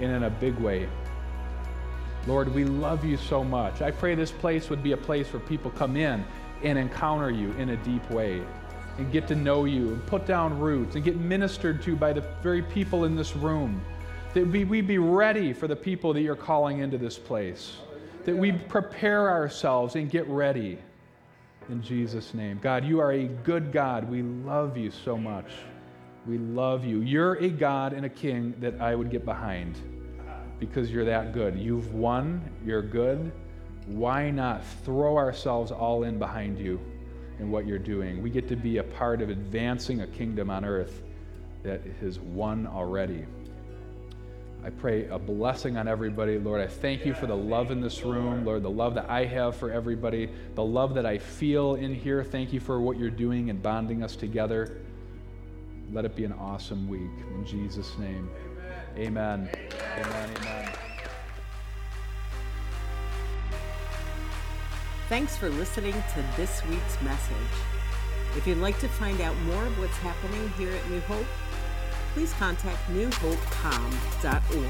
and 0.00 0.12
in 0.12 0.24
a 0.24 0.30
big 0.30 0.54
way. 0.58 0.88
Lord, 2.26 2.54
we 2.54 2.64
love 2.64 3.04
you 3.04 3.16
so 3.16 3.42
much. 3.42 3.82
I 3.82 3.90
pray 3.90 4.14
this 4.14 4.30
place 4.30 4.70
would 4.70 4.82
be 4.82 4.92
a 4.92 4.96
place 4.96 5.32
where 5.32 5.40
people 5.40 5.70
come 5.72 5.96
in 5.96 6.24
and 6.64 6.78
encounter 6.78 7.30
you 7.30 7.52
in 7.52 7.70
a 7.70 7.76
deep 7.78 8.08
way 8.10 8.42
and 8.98 9.10
get 9.12 9.26
to 9.28 9.34
know 9.34 9.64
you 9.64 9.92
and 9.92 10.06
put 10.06 10.26
down 10.26 10.58
roots 10.58 10.94
and 10.94 11.04
get 11.04 11.16
ministered 11.16 11.82
to 11.82 11.96
by 11.96 12.12
the 12.12 12.22
very 12.42 12.62
people 12.62 13.04
in 13.04 13.16
this 13.16 13.36
room. 13.36 13.82
That 14.34 14.46
we, 14.46 14.64
we 14.64 14.80
be 14.80 14.98
ready 14.98 15.52
for 15.52 15.68
the 15.68 15.76
people 15.76 16.12
that 16.14 16.22
you're 16.22 16.36
calling 16.36 16.78
into 16.78 16.98
this 16.98 17.18
place. 17.18 17.76
That 18.24 18.36
we 18.36 18.52
prepare 18.52 19.30
ourselves 19.30 19.96
and 19.96 20.10
get 20.10 20.26
ready 20.28 20.78
in 21.68 21.82
Jesus' 21.82 22.34
name. 22.34 22.58
God, 22.62 22.84
you 22.84 23.00
are 23.00 23.12
a 23.12 23.24
good 23.24 23.72
God. 23.72 24.08
We 24.08 24.22
love 24.22 24.76
you 24.76 24.90
so 24.90 25.16
much. 25.16 25.50
We 26.26 26.38
love 26.38 26.84
you. 26.84 27.00
You're 27.00 27.34
a 27.34 27.48
God 27.48 27.92
and 27.92 28.06
a 28.06 28.08
king 28.08 28.54
that 28.60 28.80
I 28.80 28.94
would 28.94 29.10
get 29.10 29.24
behind 29.24 29.78
because 30.58 30.90
you're 30.90 31.04
that 31.04 31.32
good. 31.32 31.58
You've 31.58 31.92
won, 31.94 32.42
you're 32.64 32.82
good 32.82 33.32
why 33.86 34.30
not 34.30 34.64
throw 34.84 35.16
ourselves 35.16 35.70
all 35.70 36.04
in 36.04 36.18
behind 36.18 36.58
you 36.58 36.80
and 37.38 37.50
what 37.50 37.66
you're 37.66 37.78
doing? 37.78 38.22
We 38.22 38.30
get 38.30 38.48
to 38.48 38.56
be 38.56 38.78
a 38.78 38.82
part 38.82 39.20
of 39.20 39.28
advancing 39.28 40.00
a 40.00 40.06
kingdom 40.06 40.50
on 40.50 40.64
earth 40.64 41.02
that 41.62 41.82
has 42.00 42.18
won 42.18 42.66
already. 42.66 43.24
I 44.64 44.70
pray 44.70 45.06
a 45.08 45.18
blessing 45.18 45.76
on 45.76 45.86
everybody. 45.88 46.38
Lord, 46.38 46.62
I 46.62 46.66
thank 46.66 47.04
you 47.04 47.12
for 47.12 47.26
the 47.26 47.36
love 47.36 47.70
in 47.70 47.82
this 47.82 48.02
room. 48.02 48.46
Lord, 48.46 48.62
the 48.62 48.70
love 48.70 48.94
that 48.94 49.10
I 49.10 49.26
have 49.26 49.56
for 49.56 49.70
everybody, 49.70 50.30
the 50.54 50.64
love 50.64 50.94
that 50.94 51.04
I 51.04 51.18
feel 51.18 51.74
in 51.74 51.94
here. 51.94 52.24
Thank 52.24 52.52
you 52.52 52.60
for 52.60 52.80
what 52.80 52.98
you're 52.98 53.10
doing 53.10 53.50
and 53.50 53.62
bonding 53.62 54.02
us 54.02 54.16
together. 54.16 54.80
Let 55.92 56.06
it 56.06 56.16
be 56.16 56.24
an 56.24 56.32
awesome 56.32 56.88
week. 56.88 57.10
In 57.34 57.44
Jesus' 57.44 57.98
name. 57.98 58.30
Amen. 58.96 59.50
Amen. 59.98 60.30
amen. 60.38 60.93
Thanks 65.08 65.36
for 65.36 65.50
listening 65.50 65.92
to 65.92 66.24
this 66.34 66.64
week's 66.64 67.02
message. 67.02 67.36
If 68.38 68.46
you'd 68.46 68.56
like 68.56 68.78
to 68.78 68.88
find 68.88 69.20
out 69.20 69.36
more 69.40 69.66
of 69.66 69.78
what's 69.78 69.98
happening 69.98 70.48
here 70.56 70.70
at 70.70 70.90
New 70.90 71.00
Hope, 71.00 71.26
please 72.14 72.32
contact 72.34 72.78
newhopecom.org 72.90 74.64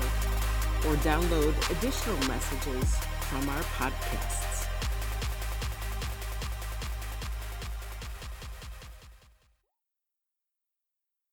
or 0.86 0.96
download 1.02 1.70
additional 1.78 2.16
messages 2.26 2.96
from 3.30 3.48
our 3.48 3.62
podcasts. 3.78 4.53